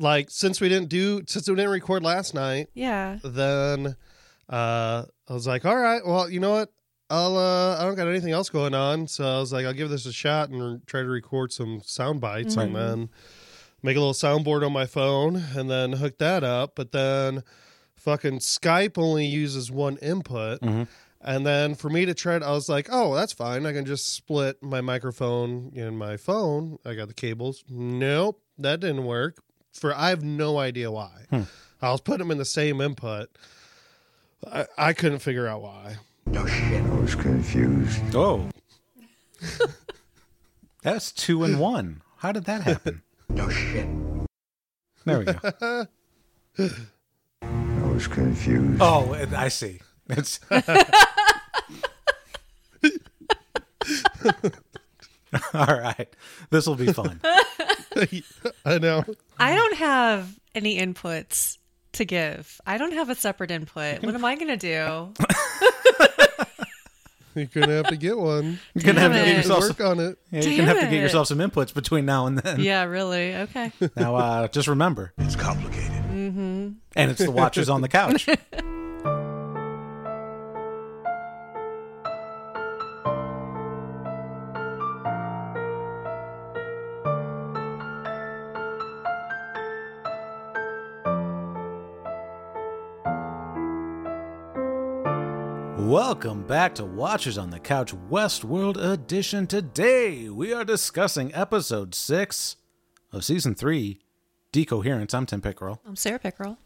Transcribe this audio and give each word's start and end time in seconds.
like 0.00 0.30
since 0.30 0.60
we 0.60 0.68
didn't 0.68 0.88
do 0.88 1.22
since 1.28 1.48
we 1.48 1.54
didn't 1.54 1.70
record 1.70 2.02
last 2.02 2.34
night, 2.34 2.68
Yeah. 2.74 3.18
then 3.22 3.94
uh 4.48 5.04
I 5.28 5.32
was 5.32 5.46
like, 5.46 5.64
all 5.64 5.76
right, 5.76 6.04
well, 6.04 6.28
you 6.28 6.40
know 6.40 6.50
what? 6.50 6.72
I'll 7.08 7.36
uh 7.36 7.76
I 7.78 7.84
don't 7.84 7.94
got 7.94 8.08
anything 8.08 8.32
else 8.32 8.48
going 8.50 8.74
on, 8.74 9.06
so 9.06 9.24
I 9.24 9.38
was 9.38 9.52
like, 9.52 9.66
I'll 9.66 9.72
give 9.72 9.90
this 9.90 10.06
a 10.06 10.12
shot 10.12 10.48
and 10.50 10.84
try 10.86 11.02
to 11.02 11.08
record 11.08 11.52
some 11.52 11.80
sound 11.84 12.20
bites 12.20 12.56
and 12.56 12.74
then 12.74 13.08
make 13.82 13.96
a 13.96 14.00
little 14.00 14.12
soundboard 14.14 14.64
on 14.64 14.72
my 14.72 14.86
phone 14.86 15.36
and 15.56 15.70
then 15.70 15.92
hook 15.94 16.18
that 16.18 16.42
up. 16.44 16.74
But 16.74 16.92
then 16.92 17.42
fucking 17.96 18.38
Skype 18.40 18.96
only 18.98 19.26
uses 19.26 19.70
one 19.70 19.96
input. 19.98 20.60
Mhm. 20.60 20.86
And 21.22 21.44
then 21.46 21.74
for 21.74 21.90
me 21.90 22.06
to 22.06 22.14
try 22.14 22.36
it, 22.36 22.42
I 22.42 22.52
was 22.52 22.68
like, 22.70 22.88
oh, 22.90 23.14
that's 23.14 23.34
fine. 23.34 23.66
I 23.66 23.74
can 23.74 23.84
just 23.84 24.14
split 24.14 24.62
my 24.62 24.80
microphone 24.80 25.70
and 25.76 25.98
my 25.98 26.16
phone. 26.16 26.78
I 26.84 26.94
got 26.94 27.08
the 27.08 27.14
cables. 27.14 27.62
Nope, 27.68 28.40
that 28.56 28.80
didn't 28.80 29.04
work. 29.04 29.36
For 29.72 29.94
I 29.94 30.10
have 30.10 30.22
no 30.22 30.58
idea 30.58 30.90
why. 30.90 31.10
Hmm. 31.30 31.42
I 31.80 31.90
was 31.92 32.00
putting 32.00 32.18
them 32.20 32.30
in 32.30 32.38
the 32.38 32.44
same 32.44 32.80
input. 32.80 33.30
I, 34.46 34.66
I 34.76 34.92
couldn't 34.92 35.20
figure 35.20 35.46
out 35.46 35.62
why. 35.62 35.96
No 36.26 36.46
shit. 36.46 36.82
I 36.84 36.94
was 36.96 37.14
confused. 37.14 38.00
Oh. 38.14 38.48
That's 40.82 41.12
two 41.12 41.44
and 41.44 41.58
one. 41.60 42.02
How 42.18 42.32
did 42.32 42.44
that 42.44 42.62
happen? 42.62 43.02
No 43.32 43.48
shit. 43.48 43.86
There 45.04 45.20
we 45.20 45.24
go. 45.26 45.38
I 47.42 47.86
was 47.92 48.08
confused. 48.08 48.82
Oh, 48.82 49.14
I 49.36 49.46
see. 49.46 49.80
It's 50.08 50.40
all 50.50 50.60
right. 55.54 56.08
This 56.50 56.66
will 56.66 56.74
be 56.74 56.92
fun. 56.92 57.20
I 58.64 58.78
know. 58.78 59.04
I 59.38 59.54
don't 59.54 59.76
have 59.76 60.38
any 60.54 60.78
inputs 60.78 61.58
to 61.92 62.04
give. 62.04 62.60
I 62.66 62.78
don't 62.78 62.92
have 62.92 63.10
a 63.10 63.14
separate 63.14 63.50
input. 63.50 64.02
What 64.02 64.14
am 64.14 64.24
I 64.24 64.36
going 64.36 64.48
to 64.48 64.56
do? 64.56 65.12
You're 67.36 67.46
gonna 67.46 67.76
have 67.76 67.86
to 67.86 67.96
get 67.96 68.18
one. 68.18 68.58
You're 68.74 68.82
gonna 68.82 69.00
have 69.00 69.12
to 69.12 69.18
Damn 69.18 69.26
get 69.26 69.36
yourself. 69.36 69.60
Work 69.60 69.76
Some, 69.78 69.86
on 69.86 70.00
it. 70.00 70.18
yeah, 70.32 70.40
you're 70.42 70.56
gonna 70.58 70.68
have 70.68 70.80
to 70.80 70.86
get 70.86 70.94
it. 70.94 71.00
yourself 71.02 71.28
some 71.28 71.38
inputs 71.38 71.72
between 71.72 72.04
now 72.04 72.26
and 72.26 72.36
then. 72.36 72.58
Yeah, 72.58 72.82
really? 72.84 73.36
Okay. 73.36 73.70
Now, 73.96 74.16
uh, 74.16 74.48
just 74.48 74.66
remember, 74.66 75.12
It's 75.16 75.36
complicated. 75.36 75.92
and 75.92 76.80
it's 76.96 77.24
the 77.24 77.30
Watchers 77.30 77.68
on 77.68 77.82
the 77.82 77.88
couch. 77.88 78.28
Welcome 96.10 96.42
back 96.42 96.74
to 96.74 96.84
Watchers 96.84 97.38
on 97.38 97.50
the 97.50 97.60
Couch 97.60 97.94
Westworld 97.94 98.76
Edition. 98.76 99.46
Today 99.46 100.28
we 100.28 100.52
are 100.52 100.64
discussing 100.64 101.32
episode 101.32 101.94
6 101.94 102.56
of 103.12 103.24
season 103.24 103.54
3, 103.54 104.00
Decoherence. 104.50 105.14
I'm 105.14 105.24
Tim 105.24 105.40
Pickerel. 105.40 105.80
I'm 105.86 105.94
Sarah 105.94 106.18
Pickerel. 106.18 106.58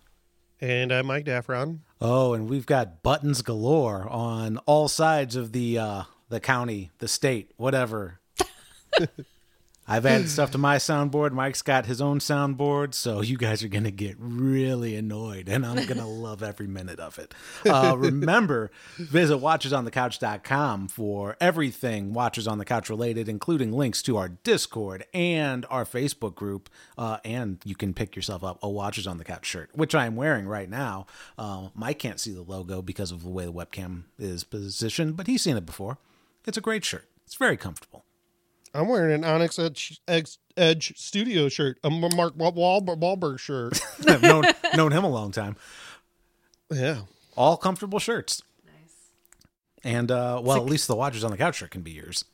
And 0.63 0.91
I'm 0.91 1.05
Mike 1.05 1.27
Daffron. 1.27 1.81
Oh, 2.01 2.33
and 2.33 2.49
we've 2.49 2.65
got 2.65 3.03
buttons 3.03 3.43
galore 3.43 4.09
on 4.09 4.57
all 4.65 4.89
sides 4.89 5.37
of 5.37 5.53
the 5.53 5.79
uh 5.79 6.03
the 6.31 6.41
county, 6.41 6.91
the 6.99 7.07
state, 7.07 7.53
whatever. 7.59 8.21
I've 9.87 10.07
added 10.07 10.31
stuff 10.31 10.51
to 10.53 10.59
my 10.59 10.77
soundboard. 10.77 11.33
Mike's 11.33 11.61
got 11.61 11.85
his 11.85 12.01
own 12.01 12.19
soundboard, 12.19 12.95
so 12.95 13.21
you 13.21 13.37
guys 13.37 13.63
are 13.63 13.69
going 13.69 13.85
to 13.85 13.91
get 13.91 14.17
really 14.19 14.97
annoyed, 14.97 15.49
and 15.49 15.67
I'm 15.67 15.77
going 15.77 15.87
to 15.99 16.07
love 16.07 16.43
every 16.43 16.67
minute 16.67 16.99
of 16.99 17.19
it. 17.19 17.35
Uh, 17.67 17.95
remember, 17.97 18.71
visit 18.97 19.37
watchersonthecouch.com 19.37 20.89
for 20.89 21.37
everything 21.41 22.15
Watchers 22.15 22.47
on 22.47 22.59
the 22.59 22.65
Couch 22.65 22.89
related, 22.89 23.29
including 23.29 23.73
links 23.73 24.01
to 24.03 24.17
our 24.17 24.29
Discord 24.29 25.05
and 25.13 25.67
our 25.69 25.85
Facebook 25.85 26.35
group. 26.35 26.71
Uh, 26.97 27.19
and 27.25 27.59
you 27.65 27.75
can 27.75 27.93
pick 27.93 28.17
yourself 28.17 28.43
up 28.43 28.59
a 28.63 28.69
Watchers 28.69 29.07
on 29.07 29.19
the 29.19 29.25
Couch 29.25 29.45
shirt, 29.45 29.71
which 29.75 29.95
I 29.95 30.07
am 30.07 30.17
wearing 30.17 30.47
right 30.47 30.69
now. 30.71 31.07
Uh, 31.37 31.69
Mike 31.75 31.99
can't 31.99 32.19
see 32.19 32.33
the 32.33 32.43
logo 32.43 32.81
because 32.81 33.13
of 33.13 33.23
the 33.23 33.29
way 33.31 33.45
the 33.45 33.53
webcam 33.53 34.05
is 34.19 34.45
positioned, 34.45 35.17
but 35.17 35.27
he's 35.27 35.43
seen 35.43 35.57
it 35.57 35.67
before. 35.67 35.99
It's 36.47 36.59
a 36.59 36.63
great 36.63 36.85
shirt. 36.85 37.09
It's 37.27 37.35
very 37.35 37.57
comfortable. 37.57 38.04
I'm 38.75 38.89
wearing 38.89 39.15
an 39.15 39.25
Onyx 39.25 39.59
Edge, 39.59 40.01
Edge, 40.09 40.37
Edge 40.57 40.93
Studio 40.99 41.49
shirt, 41.49 41.79
a 41.85 41.91
Mark 41.91 42.37
Wahlberg, 42.37 42.99
Wahlberg 43.01 43.39
shirt. 43.39 43.81
I've 44.09 44.23
known 44.23 44.45
known 44.75 44.93
him 44.93 45.05
a 45.05 45.09
long 45.09 45.31
time. 45.31 45.57
yeah. 46.71 47.03
All 47.37 47.57
comfortable 47.57 47.99
shirts. 47.99 48.43
Nice. 48.67 48.95
And 49.85 50.11
uh, 50.11 50.41
well, 50.43 50.57
at 50.57 50.65
least 50.67 50.89
the 50.89 50.97
Watchers 50.97 51.25
on 51.25 51.31
the 51.31 51.37
Couch 51.37 51.57
shirt 51.57 51.71
can 51.71 51.83
be 51.83 51.93
yours. 51.93 52.25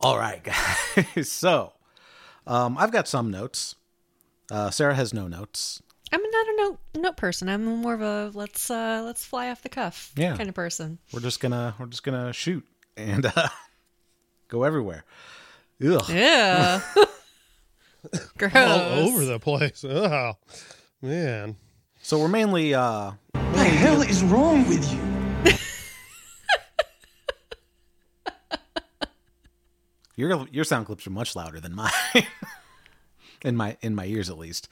All 0.00 0.18
right, 0.18 0.42
guys. 1.16 1.30
so 1.30 1.72
um, 2.46 2.76
I've 2.76 2.92
got 2.92 3.08
some 3.08 3.30
notes. 3.30 3.74
Uh, 4.50 4.70
Sarah 4.70 4.94
has 4.94 5.14
no 5.14 5.26
notes. 5.28 5.80
I'm 6.12 6.20
not 6.22 6.46
a 6.46 6.56
note 6.58 6.78
note 6.96 7.16
person. 7.16 7.48
I'm 7.48 7.64
more 7.64 7.94
of 7.94 8.02
a 8.02 8.30
let's 8.34 8.70
uh 8.70 9.02
let's 9.04 9.24
fly 9.24 9.50
off 9.50 9.62
the 9.62 9.68
cuff 9.68 10.12
Yeah. 10.16 10.36
kind 10.36 10.48
of 10.48 10.54
person. 10.54 10.98
We're 11.12 11.20
just 11.20 11.40
gonna 11.40 11.74
we're 11.78 11.86
just 11.86 12.02
gonna 12.04 12.32
shoot 12.32 12.64
and 12.96 13.24
uh, 13.26 13.48
go 14.54 14.62
everywhere. 14.62 15.04
Ugh. 15.84 16.08
Yeah. 16.08 16.80
Gross. 18.38 18.54
All 18.54 19.08
over 19.08 19.24
the 19.24 19.40
place. 19.40 19.84
Oh, 19.84 20.34
man. 21.02 21.56
So 22.00 22.20
we're 22.20 22.28
mainly 22.28 22.74
uh, 22.74 23.12
What 23.32 23.52
the 23.54 23.64
hell 23.64 24.02
is 24.02 24.22
wrong 24.22 24.68
with 24.68 24.92
you? 24.92 25.00
Your 30.16 30.46
your 30.52 30.62
sound 30.62 30.86
clips 30.86 31.08
are 31.08 31.10
much 31.10 31.34
louder 31.34 31.58
than 31.58 31.74
mine. 31.74 31.90
in 33.44 33.56
my 33.56 33.76
in 33.80 33.96
my 33.96 34.04
ears 34.06 34.30
at 34.30 34.38
least. 34.38 34.68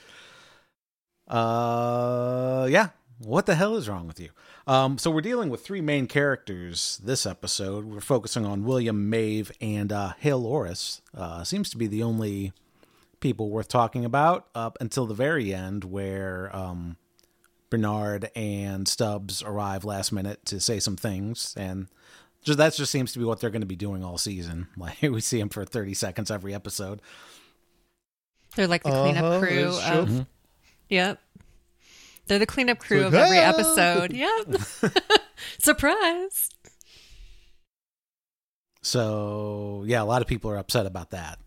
Uh 1.26 2.68
yeah. 2.70 2.90
What 3.24 3.46
the 3.46 3.54
hell 3.54 3.76
is 3.76 3.88
wrong 3.88 4.06
with 4.06 4.18
you? 4.18 4.30
Um, 4.66 4.98
so 4.98 5.10
we're 5.10 5.20
dealing 5.20 5.48
with 5.48 5.64
three 5.64 5.80
main 5.80 6.06
characters 6.06 7.00
this 7.04 7.24
episode. 7.26 7.84
We're 7.84 8.00
focusing 8.00 8.44
on 8.44 8.64
William, 8.64 9.08
Maeve, 9.10 9.52
and 9.60 9.92
uh, 9.92 10.12
Halores. 10.22 11.00
Uh, 11.16 11.44
seems 11.44 11.70
to 11.70 11.76
be 11.76 11.86
the 11.86 12.02
only 12.02 12.52
people 13.20 13.50
worth 13.50 13.68
talking 13.68 14.04
about 14.04 14.48
up 14.54 14.76
until 14.80 15.06
the 15.06 15.14
very 15.14 15.54
end, 15.54 15.84
where 15.84 16.54
um, 16.54 16.96
Bernard 17.70 18.30
and 18.34 18.88
Stubbs 18.88 19.42
arrive 19.42 19.84
last 19.84 20.10
minute 20.10 20.44
to 20.46 20.58
say 20.58 20.80
some 20.80 20.96
things, 20.96 21.54
and 21.56 21.86
just 22.42 22.58
that 22.58 22.74
just 22.74 22.90
seems 22.90 23.12
to 23.12 23.18
be 23.20 23.24
what 23.24 23.40
they're 23.40 23.50
going 23.50 23.60
to 23.62 23.66
be 23.66 23.76
doing 23.76 24.02
all 24.02 24.18
season. 24.18 24.66
Like 24.76 25.00
we 25.02 25.20
see 25.20 25.38
them 25.38 25.48
for 25.48 25.64
thirty 25.64 25.94
seconds 25.94 26.30
every 26.30 26.54
episode. 26.54 27.00
They're 28.56 28.66
like 28.66 28.82
the 28.82 28.90
cleanup 28.90 29.24
Uh-huh, 29.24 29.38
crew 29.40 29.64
that's 29.70 29.88
true. 29.88 29.98
of 30.20 30.26
Yep. 30.88 31.20
They're 32.26 32.38
the 32.38 32.46
cleanup 32.46 32.78
crew 32.78 32.98
like, 32.98 33.08
of 33.08 33.14
every 33.14 33.38
"Ah!" 33.38 33.50
episode. 33.50 34.12
Yep. 34.12 34.92
Surprise. 35.58 36.50
So 38.82 39.84
yeah, 39.86 40.02
a 40.02 40.04
lot 40.04 40.22
of 40.22 40.28
people 40.28 40.50
are 40.50 40.58
upset 40.58 40.86
about 40.86 41.10
that. 41.10 41.38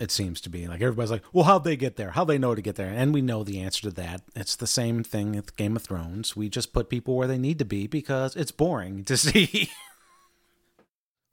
It 0.00 0.10
seems 0.10 0.40
to 0.40 0.50
be 0.50 0.66
like 0.66 0.80
everybody's 0.80 1.10
like, 1.10 1.22
"Well, 1.32 1.44
how'd 1.44 1.64
they 1.64 1.76
get 1.76 1.96
there? 1.96 2.10
How'd 2.10 2.28
they 2.28 2.38
know 2.38 2.54
to 2.54 2.62
get 2.62 2.76
there?" 2.76 2.90
And 2.90 3.14
we 3.14 3.20
know 3.20 3.44
the 3.44 3.60
answer 3.60 3.82
to 3.82 3.90
that. 3.92 4.22
It's 4.34 4.56
the 4.56 4.66
same 4.66 5.04
thing 5.04 5.32
with 5.32 5.56
Game 5.56 5.76
of 5.76 5.82
Thrones. 5.82 6.34
We 6.34 6.48
just 6.48 6.72
put 6.72 6.88
people 6.88 7.16
where 7.16 7.28
they 7.28 7.38
need 7.38 7.58
to 7.60 7.64
be 7.64 7.86
because 7.86 8.34
it's 8.34 8.50
boring 8.50 9.04
to 9.04 9.16
see. 9.16 9.70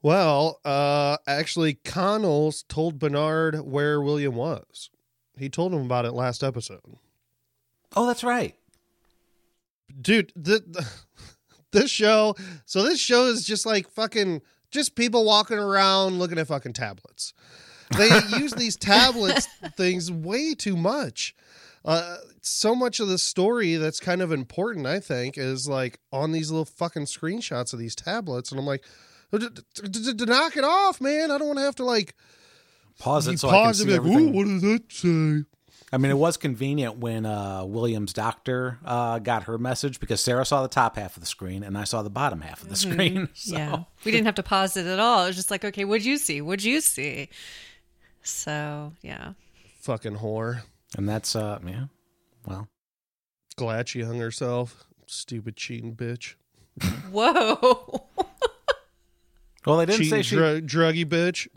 Well, 0.02 0.60
uh, 0.64 1.18
actually, 1.28 1.76
Connells 1.84 2.64
told 2.64 3.00
Bernard 3.00 3.60
where 3.62 4.00
William 4.02 4.36
was. 4.36 4.90
He 5.38 5.50
told 5.50 5.74
him 5.74 5.82
about 5.82 6.06
it 6.06 6.12
last 6.12 6.44
episode. 6.44 6.98
Oh, 7.96 8.08
that's 8.08 8.24
right. 8.24 8.56
Dude, 10.02 10.32
the, 10.36 10.60
th- 10.62 10.86
this 11.72 11.92
show, 11.92 12.36
so 12.66 12.84
this 12.84 13.00
show 13.00 13.26
is 13.28 13.44
just 13.44 13.66
like 13.66 13.90
fucking, 13.90 14.42
just 14.72 14.96
people 14.96 15.26
walking 15.26 15.58
around 15.58 16.20
looking 16.20 16.38
at 16.38 16.48
fucking 16.48 16.74
tablets. 16.74 17.34
They 17.98 18.08
use 18.38 18.54
these 18.54 18.78
tablets 18.78 19.48
things 19.76 20.12
way 20.12 20.54
too 20.54 20.78
much. 20.78 21.36
Uh, 21.84 22.18
so 22.42 22.76
much 22.76 23.00
of 23.00 23.08
the 23.08 23.18
story 23.18 23.76
that's 23.76 24.00
kind 24.00 24.22
of 24.22 24.32
important, 24.32 24.86
I 24.86 25.00
think, 25.00 25.38
is 25.38 25.68
like 25.68 26.00
on 26.12 26.32
these 26.32 26.52
little 26.52 26.66
fucking 26.66 27.06
screenshots 27.06 27.74
of 27.74 27.80
these 27.80 27.96
tablets. 27.96 28.52
And 28.52 28.60
I'm 28.60 28.66
like, 28.66 28.84
"D- 29.32 29.40
d- 29.40 29.88
d- 29.90 30.14
d- 30.14 30.26
knock 30.26 30.56
it 30.58 30.64
off, 30.64 31.02
man. 31.02 31.32
I 31.32 31.38
don't 31.38 31.48
want 31.48 31.60
to 31.60 31.64
have 31.66 31.76
to 31.78 31.86
like 31.86 32.16
Pause 33.00 33.28
it 33.30 33.40
so 33.40 33.50
I 33.50 33.52
can 33.54 33.64
pause 33.64 33.78
see 33.80 33.84
and 33.84 33.92
like, 33.92 34.00
everything. 34.00 34.30
ooh, 34.30 34.38
what 34.38 34.46
does 34.46 34.62
that 34.62 34.92
say? 34.92 35.46
I 35.92 35.98
mean, 35.98 36.12
it 36.12 36.18
was 36.18 36.38
convenient 36.38 36.98
when 36.98 37.26
uh, 37.26 37.66
William's 37.66 38.14
doctor 38.14 38.78
uh, 38.86 39.20
got 39.20 39.44
her 39.44 39.58
message 39.58 40.00
because 40.00 40.22
Sarah 40.22 40.46
saw 40.46 40.62
the 40.62 40.68
top 40.68 40.98
half 40.98 41.18
of 41.18 41.22
the 41.22 41.28
screen 41.28 41.64
and 41.64 41.78
I 41.78 41.84
saw 41.84 42.04
the 42.04 42.10
bottom 42.12 42.42
half 42.42 42.62
of 42.62 42.70
the 42.70 42.76
screen. 42.76 43.30
So. 43.34 43.56
Yeah. 43.56 43.84
We 44.06 44.12
didn't 44.12 44.26
have 44.26 44.36
to 44.36 44.44
pause 44.44 44.78
it 44.78 44.86
at 44.86 45.00
all. 45.00 45.24
It 45.24 45.28
was 45.28 45.36
just 45.36 45.50
like, 45.50 45.66
okay, 45.66 45.86
what'd 45.86 46.06
you 46.06 46.18
see? 46.18 46.42
What'd 46.42 46.64
you 46.64 46.82
see? 46.82 47.30
So, 48.22 48.94
yeah. 49.02 49.34
Fucking 49.82 50.18
whore. 50.18 50.62
And 50.98 51.08
that's 51.08 51.36
uh 51.36 51.60
yeah. 51.66 51.86
Well, 52.46 52.68
Glad 53.60 53.90
she 53.90 54.04
hung 54.04 54.20
herself. 54.20 54.86
Stupid 55.06 55.58
cheating 55.58 55.94
bitch. 55.94 56.36
Whoa. 57.12 58.08
well, 59.66 59.78
they 59.78 59.86
didn't 59.86 60.06
say 60.06 60.22
she. 60.22 60.38
dru- 60.38 60.62
druggy 60.62 61.06
bitch. 61.06 61.50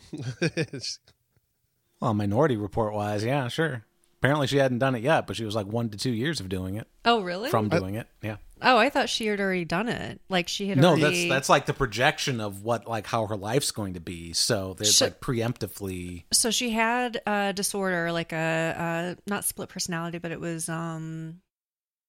well, 2.00 2.12
Minority 2.12 2.56
Report 2.56 2.93
wise, 2.93 3.23
yeah, 3.25 3.46
sure. 3.46 3.84
Apparently, 4.23 4.47
she 4.47 4.59
hadn't 4.59 4.79
done 4.79 4.95
it 4.95 5.03
yet, 5.03 5.27
but 5.27 5.35
she 5.35 5.45
was 5.45 5.57
like 5.57 5.67
one 5.67 5.89
to 5.89 5.99
two 5.99 6.13
years 6.13 6.39
of 6.39 6.49
doing 6.49 6.77
it 6.77 6.87
Oh, 7.05 7.23
really? 7.23 7.51
from 7.51 7.69
doing 7.69 7.97
it. 7.97 8.07
Yeah. 8.23 8.37
oh, 8.63 8.79
I 8.79 8.89
thought 8.89 9.09
she 9.09 9.27
had 9.27 9.41
already 9.41 9.65
done 9.65 9.89
it. 9.89 10.21
Like 10.29 10.47
she 10.47 10.69
had 10.69 10.79
No, 10.79 10.91
already. 10.91 11.03
that's 11.03 11.29
that's 11.29 11.49
like 11.49 11.67
the 11.67 11.75
projection 11.75 12.41
of 12.41 12.63
what 12.63 12.87
like 12.87 13.09
how 13.09 13.27
her 13.27 13.37
life's 13.37 13.73
going 13.73 13.95
to 13.95 14.01
be. 14.01 14.33
So 14.33 14.75
there's 14.79 14.95
Sh- 14.95 15.01
like 15.01 15.21
preemptively. 15.21 16.23
So 16.33 16.53
she 16.53 16.71
had 16.71 17.21
a 17.27 17.53
disorder, 17.53 18.13
like 18.13 18.33
a, 18.33 19.17
a 19.19 19.31
not 19.31 19.45
split 19.45 19.69
personality, 19.69 20.19
but 20.19 20.31
it 20.31 20.39
was 20.39 20.69
um 20.69 21.41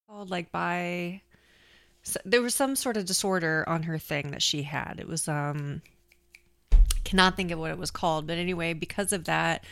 called 0.08 0.30
like 0.30 0.52
by. 0.52 1.22
So 2.04 2.20
there 2.26 2.44
was 2.44 2.54
some 2.54 2.76
sort 2.76 2.96
of 2.96 3.06
disorder 3.06 3.64
on 3.68 3.82
her 3.84 3.98
thing 3.98 4.30
that 4.32 4.44
she 4.44 4.62
had. 4.62 4.98
It 5.00 5.08
was 5.08 5.28
um 5.28 5.82
cannot 7.04 7.36
think 7.36 7.52
of 7.52 7.60
what 7.60 7.72
it 7.72 7.78
was 7.78 7.92
called, 7.92 8.28
but 8.28 8.38
anyway, 8.38 8.74
because 8.74 9.12
of 9.14 9.26
that, 9.26 9.64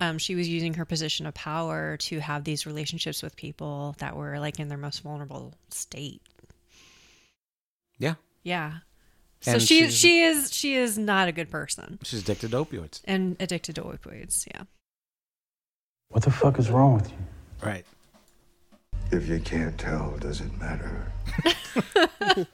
um, 0.00 0.18
she 0.18 0.34
was 0.34 0.48
using 0.48 0.74
her 0.74 0.84
position 0.84 1.26
of 1.26 1.34
power 1.34 1.96
to 1.98 2.18
have 2.20 2.44
these 2.44 2.66
relationships 2.66 3.22
with 3.22 3.36
people 3.36 3.94
that 3.98 4.16
were 4.16 4.38
like 4.38 4.58
in 4.58 4.68
their 4.68 4.78
most 4.78 5.02
vulnerable 5.02 5.54
state. 5.70 6.20
Yeah, 7.98 8.14
Yeah. 8.44 8.78
So 9.40 9.52
And 9.52 9.62
she 9.62 9.78
she's- 9.80 9.94
she 9.94 10.20
is 10.20 10.52
she 10.52 10.74
is 10.74 10.98
not 10.98 11.28
a 11.28 11.32
good 11.32 11.48
person 11.50 11.98
she's 12.02 12.20
addicted 12.22 12.50
to 12.50 12.64
opioids. 12.64 13.00
and 13.04 13.36
addicted 13.40 13.76
to 13.76 13.82
opioids. 13.82 14.46
Yeah. 14.52 14.62
What 16.08 16.24
the 16.24 16.30
fuck 16.32 16.58
is 16.58 16.70
wrong 16.70 16.94
with 16.94 17.08
you? 17.10 17.16
Right. 17.62 17.84
If 19.12 19.28
you 19.28 19.38
can't 19.40 19.78
tell, 19.78 20.16
does 20.18 20.40
it 20.40 20.50
matter? 20.58 21.12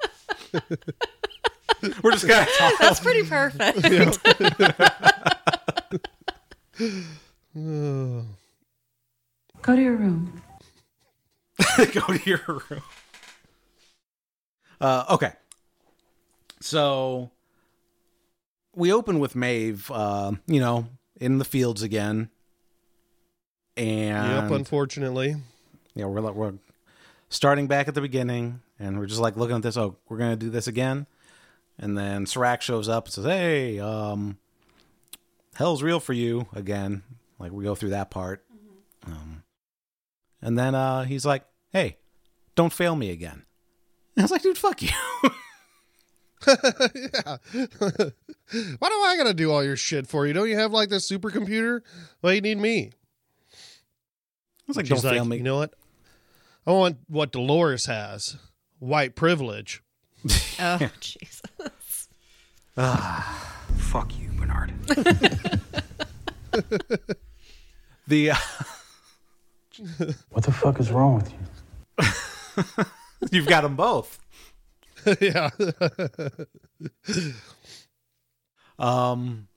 We're 2.03 2.13
just 2.13 2.27
gonna 2.27 2.47
talk. 2.59 2.75
That's 2.79 3.01
pretty 3.01 3.23
perfect. 3.29 3.85
Ugh. 6.81 7.05
Go 7.55 8.27
to 9.77 9.83
your 9.83 9.97
room. 9.97 10.43
go 11.77 11.85
to 11.85 12.21
your 12.25 12.41
room. 12.47 12.83
Uh, 14.81 15.05
okay. 15.11 15.33
So 16.61 17.31
we 18.75 18.93
open 18.93 19.21
with 19.21 19.37
Maeve, 19.37 19.91
uh, 19.91 20.33
you 20.47 20.61
know, 20.61 20.89
in 21.21 21.39
the 21.39 21.45
fields 21.45 21.83
again. 21.83 22.31
And 23.77 24.51
yep, 24.51 24.51
unfortunately. 24.51 25.37
yeah, 25.95 26.07
we're 26.07 26.33
we're 26.33 26.55
starting 27.29 27.67
back 27.67 27.89
at 27.89 27.95
the 27.95 28.01
beginning, 28.01 28.61
and 28.79 28.99
we're 28.99 29.07
just 29.07 29.21
like 29.21 29.37
looking 29.37 29.57
at 29.57 29.63
this. 29.63 29.77
Oh, 29.77 29.97
we're 30.09 30.19
gonna 30.19 30.37
do 30.37 30.51
this 30.51 30.67
again, 30.69 31.07
and 31.79 31.99
then 31.99 32.27
Serac 32.27 32.63
shows 32.63 32.89
up 32.89 33.07
and 33.07 33.15
says, 33.15 33.25
"Hey, 33.25 33.81
um, 33.81 34.39
hell's 35.57 35.83
real 35.83 35.99
for 35.99 36.13
you 36.13 36.47
again." 36.53 37.03
Like 37.39 37.53
we 37.53 37.65
go 37.65 37.75
through 37.75 37.91
that 37.91 38.11
part, 38.11 38.45
um, 39.07 39.43
and 40.41 40.59
then 40.59 40.75
uh, 40.75 41.05
he's 41.05 41.27
like, 41.27 41.45
"Hey, 41.73 41.99
don't 42.55 42.73
fail 42.73 42.95
me 42.97 43.11
again." 43.11 43.45
And 44.17 44.23
I 44.23 44.23
was 44.23 44.31
like, 44.31 44.43
"Dude, 44.43 44.59
fuck 44.59 44.83
you." 44.83 44.89
yeah. 46.47 47.37
Why 48.79 48.89
do 48.89 48.95
I 49.03 49.15
gotta 49.17 49.35
do 49.35 49.51
all 49.51 49.65
your 49.65 49.77
shit 49.77 50.07
for 50.07 50.27
you? 50.27 50.33
Don't 50.33 50.49
you 50.49 50.57
have 50.57 50.73
like 50.73 50.89
this 50.91 51.11
supercomputer? 51.11 51.81
Why 52.21 52.31
do 52.31 52.35
you 52.37 52.41
need 52.43 52.59
me? 52.59 52.93
I 53.53 53.57
was 54.69 54.77
like, 54.77 54.87
She's 54.87 55.03
"Don't 55.03 55.13
fail 55.13 55.25
me." 55.25 55.39
You 55.39 55.43
know 55.43 55.57
what? 55.57 55.75
I 56.67 56.73
want 56.73 56.99
what 57.09 57.33
Dolores 57.33 57.87
has. 57.87 58.37
White 58.79 59.15
privilege. 59.17 59.83
Oh 60.61 60.91
Jesus. 61.01 61.43
Fuck 63.77 64.19
you, 64.19 64.31
Bernard. 64.37 64.73
the 68.07 68.31
uh, 68.31 68.37
What 70.31 70.45
the 70.45 70.53
fuck 70.53 70.81
is 70.81 70.91
wrong 70.91 71.15
with 71.17 71.33
you? 71.33 72.85
you've 73.33 73.47
got 73.47 73.63
them 73.63 73.77
both. 73.77 74.19
yeah. 75.21 75.51
Um, 78.79 79.49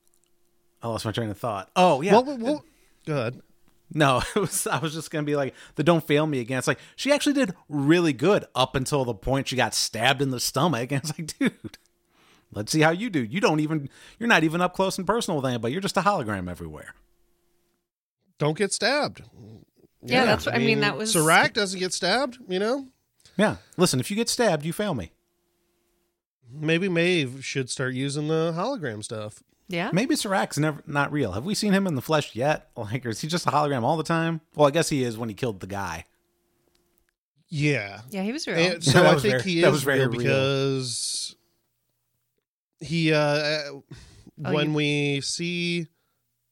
I 0.82 0.88
lost 0.88 1.04
my 1.04 1.12
train 1.12 1.30
of 1.30 1.38
thought. 1.38 1.70
Oh 1.74 2.00
yeah, 2.00 2.14
What, 2.14 2.26
what, 2.26 2.38
what, 2.38 2.62
good. 3.04 3.42
No, 3.92 4.22
it 4.36 4.38
was. 4.38 4.66
I 4.66 4.78
was 4.78 4.92
just 4.92 5.10
gonna 5.10 5.24
be 5.24 5.36
like, 5.36 5.54
the 5.76 5.82
"Don't 5.82 6.06
fail 6.06 6.26
me" 6.26 6.40
again. 6.40 6.58
It's 6.58 6.68
like 6.68 6.78
she 6.94 7.10
actually 7.10 7.32
did 7.32 7.54
really 7.68 8.12
good 8.12 8.44
up 8.54 8.74
until 8.74 9.04
the 9.04 9.14
point 9.14 9.48
she 9.48 9.56
got 9.56 9.74
stabbed 9.74 10.20
in 10.20 10.30
the 10.30 10.40
stomach, 10.40 10.92
and 10.92 11.02
it's 11.02 11.18
like, 11.18 11.38
dude, 11.38 11.78
let's 12.52 12.72
see 12.72 12.80
how 12.80 12.90
you 12.90 13.10
do. 13.10 13.22
You 13.22 13.40
don't 13.40 13.60
even. 13.60 13.88
You're 14.18 14.28
not 14.28 14.44
even 14.44 14.60
up 14.60 14.74
close 14.74 14.98
and 14.98 15.06
personal 15.06 15.40
with 15.40 15.46
anybody. 15.50 15.72
You're 15.72 15.80
just 15.82 15.96
a 15.96 16.02
hologram 16.02 16.50
everywhere. 16.50 16.94
Don't 18.38 18.56
get 18.56 18.72
stabbed. 18.72 19.22
Yeah, 20.02 20.24
that's 20.24 20.46
what- 20.46 20.54
I 20.54 20.58
mean, 20.58 20.80
that 20.80 20.96
was- 20.96 21.12
Serac 21.12 21.54
doesn't 21.54 21.80
get 21.80 21.92
stabbed, 21.92 22.38
you 22.48 22.60
know? 22.60 22.86
Yeah. 23.36 23.56
Listen, 23.76 23.98
if 23.98 24.10
you 24.10 24.16
get 24.16 24.28
stabbed, 24.28 24.64
you 24.64 24.72
fail 24.72 24.94
me. 24.94 25.10
Maybe 26.50 26.88
Maeve 26.88 27.44
should 27.44 27.68
start 27.68 27.94
using 27.94 28.28
the 28.28 28.52
hologram 28.56 29.02
stuff. 29.02 29.42
Yeah. 29.66 29.90
Maybe 29.92 30.14
Serac's 30.14 30.56
never 30.56 30.82
not 30.86 31.10
real. 31.12 31.32
Have 31.32 31.44
we 31.44 31.54
seen 31.54 31.72
him 31.72 31.86
in 31.86 31.94
the 31.96 32.00
flesh 32.00 32.34
yet? 32.36 32.70
Like, 32.76 33.04
or 33.04 33.08
is 33.10 33.20
he 33.20 33.26
just 33.28 33.46
a 33.46 33.50
hologram 33.50 33.82
all 33.82 33.96
the 33.96 34.04
time? 34.04 34.40
Well, 34.54 34.68
I 34.68 34.70
guess 34.70 34.88
he 34.88 35.02
is 35.02 35.18
when 35.18 35.28
he 35.28 35.34
killed 35.34 35.58
the 35.60 35.66
guy. 35.66 36.06
Yeah. 37.48 38.02
Yeah, 38.10 38.22
he 38.22 38.32
was 38.32 38.46
real. 38.46 38.56
And 38.56 38.84
so 38.84 39.04
I 39.04 39.10
think 39.18 39.22
very- 39.22 39.42
he 39.42 39.60
that 39.62 39.66
is 39.68 39.72
was 39.72 39.82
very 39.82 39.98
real 40.00 40.10
real. 40.10 40.18
because 40.20 41.34
he 42.80 43.12
uh 43.12 43.62
Oh, 43.70 43.82
when 44.52 44.70
you- 44.70 44.76
we 44.76 45.20
see 45.20 45.88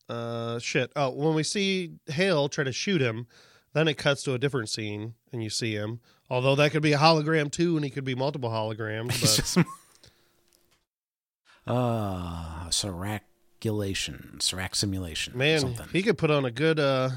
uh 0.09 0.59
shit. 0.59 0.91
Oh, 0.97 1.11
when 1.11 1.35
we 1.35 1.43
see 1.43 1.93
Hale 2.07 2.49
try 2.49 2.65
to 2.65 2.73
shoot 2.73 3.01
him, 3.01 3.27
then 3.75 3.87
it 3.89 3.95
cuts 3.95 4.23
to 4.25 4.35
a 4.35 4.39
different 4.39 4.69
scene 4.69 5.15
and 5.33 5.43
you 5.43 5.51
see 5.51 5.75
him. 5.75 6.01
Although 6.29 6.57
that 6.57 6.73
could 6.73 6.83
be 6.83 6.93
a 6.93 6.99
hologram 6.99 7.51
too, 7.53 7.77
and 7.77 7.85
he 7.85 7.91
could 7.91 8.05
be 8.05 8.15
multiple 8.15 8.51
holograms. 8.51 9.09
But 9.21 9.21
just 9.21 9.59
uh 11.67 12.71
Siraculation, 12.71 14.41
Serac 14.41 14.75
simulation. 14.75 15.37
man, 15.37 15.61
something. 15.61 15.89
he 15.93 16.03
could 16.03 16.19
put 16.19 16.31
on 16.31 16.45
a 16.45 16.51
good 16.51 16.79
uh 16.79 17.11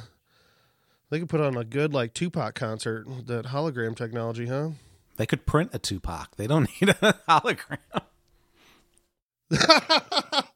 they 1.09 1.19
could 1.19 1.29
put 1.29 1.41
on 1.41 1.57
a 1.57 1.63
good 1.63 1.93
like 1.93 2.13
Tupac 2.13 2.53
concert, 2.55 3.05
that 3.27 3.45
hologram 3.47 3.95
technology, 3.95 4.45
huh? 4.45 4.69
They 5.17 5.25
could 5.25 5.45
print 5.45 5.71
a 5.73 5.79
Tupac. 5.79 6.35
They 6.37 6.47
don't 6.47 6.69
need 6.81 6.89
a 6.89 7.13
hologram. 7.27 7.77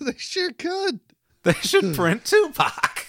they 0.00 0.14
sure 0.16 0.52
could. 0.52 1.00
They 1.42 1.52
should 1.54 1.94
print 1.96 2.24
Tupac. 2.24 3.06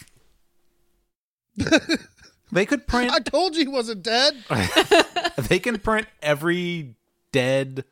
they 2.51 2.65
could 2.65 2.87
print. 2.87 3.11
I 3.11 3.19
told 3.19 3.55
you 3.55 3.63
he 3.63 3.67
wasn't 3.67 4.03
dead. 4.03 4.35
they 5.37 5.59
can 5.59 5.79
print 5.79 6.07
every 6.21 6.95
dead 7.31 7.85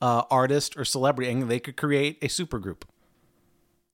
uh, 0.00 0.22
artist 0.30 0.76
or 0.76 0.84
celebrity, 0.84 1.30
and 1.30 1.48
they 1.50 1.60
could 1.60 1.76
create 1.76 2.18
a 2.22 2.28
supergroup. 2.28 2.82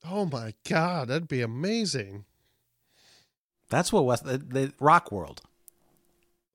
Oh 0.09 0.27
my 0.27 0.55
god, 0.69 1.09
that'd 1.09 1.29
be 1.29 1.41
amazing. 1.41 2.25
That's 3.71 3.93
what 3.93 4.05
West 4.05 4.25
the, 4.25 4.39
the 4.39 4.73
Rock 4.79 5.11
World. 5.11 5.43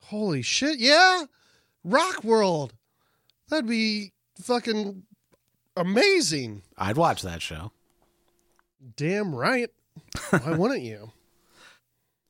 Holy 0.05 0.41
shit, 0.41 0.79
yeah. 0.79 1.25
Rock 1.83 2.23
World. 2.23 2.73
That'd 3.49 3.67
be 3.67 4.13
fucking 4.41 5.03
amazing. 5.75 6.63
I'd 6.77 6.97
watch 6.97 7.21
that 7.23 7.41
show. 7.41 7.71
Damn 8.95 9.35
right. 9.35 9.69
Why 10.29 10.51
wouldn't 10.57 10.83
you? 10.83 11.11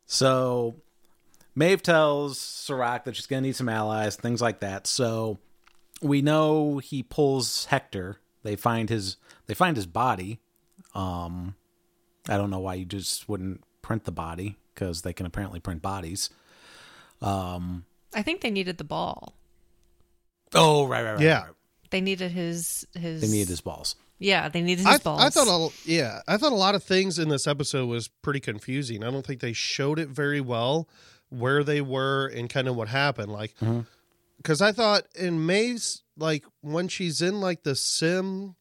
So 0.06 0.76
Maeve 1.56 1.84
tells 1.84 2.40
Serac 2.40 3.06
that 3.06 3.16
she's 3.16 3.28
going 3.28 3.44
to 3.44 3.48
need 3.48 3.56
some 3.56 3.70
allies, 3.70 4.16
things 4.16 4.42
like 4.42 4.62
that. 4.62 4.88
So 4.88 5.38
we 6.02 6.22
know 6.22 6.80
he 6.80 7.04
pulls 7.04 7.66
Hector. 7.66 8.18
They 8.44 8.56
find 8.56 8.90
his 8.90 9.18
they 9.48 9.54
find 9.54 9.76
his 9.76 9.86
body. 9.86 10.40
Um 10.96 11.56
I 12.28 12.38
don't 12.38 12.50
know 12.50 12.60
why 12.60 12.76
you 12.76 12.86
just 12.86 13.28
wouldn't 13.28 13.64
print 13.82 14.06
the 14.06 14.12
body 14.12 14.58
because 14.74 15.02
they 15.02 15.14
can 15.14 15.26
apparently 15.26 15.60
print 15.60 15.82
bodies. 15.82 16.30
Um 17.22 17.86
I 18.16 18.22
think 18.24 18.42
they 18.42 18.50
needed 18.50 18.78
the 18.78 18.84
ball. 18.84 19.34
Oh, 20.56 20.88
right, 20.88 21.04
right, 21.04 21.14
right. 21.14 21.22
Yeah. 21.22 21.44
right. 21.44 21.52
They 21.90 22.02
needed 22.02 22.32
his 22.32 22.86
his. 22.94 23.22
They 23.22 23.28
needed 23.28 23.50
his 23.50 23.62
balls. 23.62 23.96
Yeah, 24.20 24.50
they 24.50 24.62
needed 24.62 24.86
his 24.86 24.96
I, 24.96 24.98
balls. 24.98 25.22
I 25.22 25.30
thought 25.30 25.48
a, 25.48 25.70
yeah, 25.90 26.22
I 26.28 26.38
thought 26.38 26.52
a 26.52 26.56
lot 26.56 26.76
of 26.76 26.84
things 26.84 27.18
in 27.18 27.30
this 27.30 27.48
episode 27.48 27.88
was 27.88 28.10
pretty 28.10 28.42
confusing. 28.42 29.04
I 29.04 29.12
don't 29.12 29.26
think 29.26 29.40
they 29.40 29.54
showed 29.54 29.98
it 29.98 30.10
very 30.10 30.42
well 30.42 30.90
where 31.30 31.64
they 31.64 31.80
were 31.82 32.28
and 32.28 32.50
kind 32.50 32.68
of 32.68 32.76
what 32.76 32.90
happened. 32.90 33.32
Like, 33.32 33.54
because 34.38 34.62
I 34.62 34.72
thought 34.72 35.04
in 35.16 35.46
Maeve's 35.46 36.04
like 36.18 36.44
when 36.62 36.88
she's 36.90 37.22
in 37.22 37.40
like 37.40 37.64
the 37.64 37.76
sim, 37.76 38.56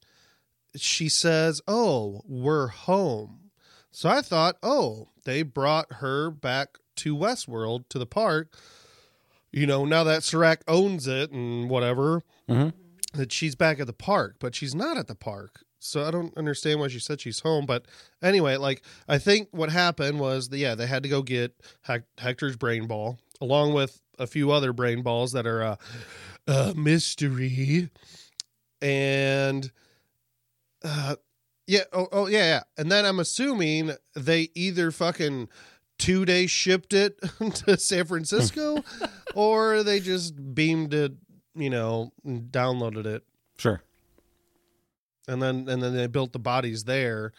she 0.77 1.09
says, 1.09 1.61
"Oh, 1.67 2.23
we're 2.27 2.69
home." 2.69 3.51
So 3.91 4.09
I 4.09 4.23
thought, 4.23 4.57
oh, 4.63 5.09
they 5.25 5.43
brought 5.43 5.95
her 5.95 6.31
back 6.31 6.79
to 6.97 7.17
Westworld 7.17 7.89
to 7.89 7.99
the 7.99 8.07
park. 8.07 8.55
You 9.51 9.67
know, 9.67 9.85
now 9.85 10.05
that 10.05 10.23
Serac 10.23 10.63
owns 10.69 11.07
it 11.09 11.33
and 11.33 11.69
whatever, 11.69 12.23
Mhm. 12.49 12.75
That 13.19 13.33
she's 13.33 13.55
back 13.55 13.81
at 13.81 13.87
the 13.87 13.93
park, 13.93 14.37
but 14.39 14.55
she's 14.55 14.75
not 14.75 14.97
at 14.97 15.09
the 15.09 15.15
park. 15.15 15.65
So 15.81 16.05
I 16.05 16.11
don't 16.11 16.37
understand 16.37 16.81
why 16.81 16.89
she 16.89 16.99
said 16.99 17.21
she's 17.21 17.41
home. 17.41 17.67
But 17.67 17.87
anyway, 18.23 18.57
like 18.57 18.83
I 19.07 19.19
think 19.19 19.49
what 19.51 19.71
happened 19.71 20.19
was, 20.19 20.49
that 20.49 20.59
yeah, 20.59 20.75
they 20.75 20.87
had 20.87 21.03
to 21.03 21.09
go 21.09 21.23
get 21.23 21.55
Hector's 22.19 22.57
brain 22.57 22.87
ball 22.87 23.19
along 23.41 23.75
with 23.75 24.01
a 24.19 24.27
few 24.27 24.51
other 24.51 24.73
brain 24.73 25.03
balls 25.03 25.33
that 25.33 25.47
are 25.47 25.63
a, 25.63 25.79
a 26.47 26.75
mystery, 26.75 27.91
and 28.81 29.71
uh, 30.83 31.17
yeah, 31.67 31.85
oh, 31.93 32.09
oh 32.11 32.27
yeah, 32.27 32.45
yeah. 32.45 32.63
And 32.77 32.91
then 32.91 33.05
I'm 33.05 33.21
assuming 33.21 33.93
they 34.15 34.49
either 34.55 34.91
fucking 34.91 35.49
two 35.99 36.25
day 36.25 36.47
shipped 36.47 36.93
it 36.93 37.21
to 37.55 37.79
San 37.79 38.05
Francisco, 38.07 38.83
or 39.35 39.83
they 39.83 40.01
just 40.01 40.55
beamed 40.55 40.95
it, 40.95 41.13
you 41.59 41.71
know, 41.71 42.13
and 42.25 42.51
downloaded 42.53 43.07
it 43.07 43.25
Sure. 43.59 43.83
and 45.27 45.43
then 45.43 45.69
and 45.69 45.83
then 45.83 45.95
they 45.97 46.07
built 46.07 46.33
the 46.33 46.39
bodies 46.39 46.85
there 46.85 47.33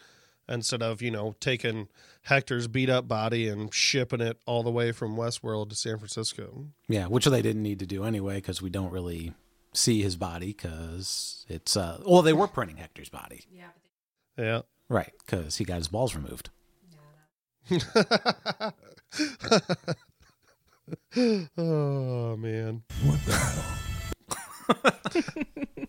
instead 0.48 0.82
of 0.82 1.00
you 1.02 1.10
know 1.10 1.34
taking 1.40 1.88
Hector's 2.22 2.68
beat 2.68 2.90
up 2.90 3.08
body 3.08 3.48
and 3.48 3.72
shipping 3.72 4.20
it 4.20 4.36
all 4.46 4.62
the 4.62 4.70
way 4.70 4.92
from 4.92 5.16
Westworld 5.16 5.70
to 5.70 5.74
San 5.76 5.96
Francisco. 5.98 6.66
Yeah, 6.88 7.06
which 7.06 7.24
they 7.24 7.40
didn't 7.42 7.62
need 7.62 7.78
to 7.78 7.86
do 7.86 8.04
anyway 8.04 8.34
because 8.36 8.60
we 8.60 8.68
don't 8.70 8.90
really 8.92 9.32
see 9.72 10.02
his 10.02 10.16
body 10.16 10.48
because 10.48 11.46
it's 11.48 11.76
uh 11.76 12.02
well 12.04 12.22
they 12.22 12.32
were 12.32 12.48
printing 12.48 12.76
Hector's 12.76 13.08
body 13.08 13.44
Yeah. 14.36 14.62
right 14.88 15.12
because 15.24 15.56
he 15.56 15.64
got 15.64 15.76
his 15.78 15.88
balls 15.88 16.14
removed. 16.14 16.50
oh 21.56 22.36
man. 22.36 22.82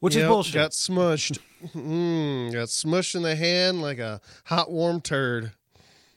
Which 0.00 0.16
Yep, 0.16 0.22
is 0.24 0.28
bullshit. 0.28 0.54
Got 0.54 0.70
smushed. 0.72 1.38
Mm, 1.74 2.52
got 2.52 2.68
smushed 2.68 3.14
in 3.14 3.22
the 3.22 3.36
hand 3.36 3.80
like 3.82 3.98
a 4.00 4.20
hot 4.44 4.70
warm 4.70 5.00
turd. 5.00 5.52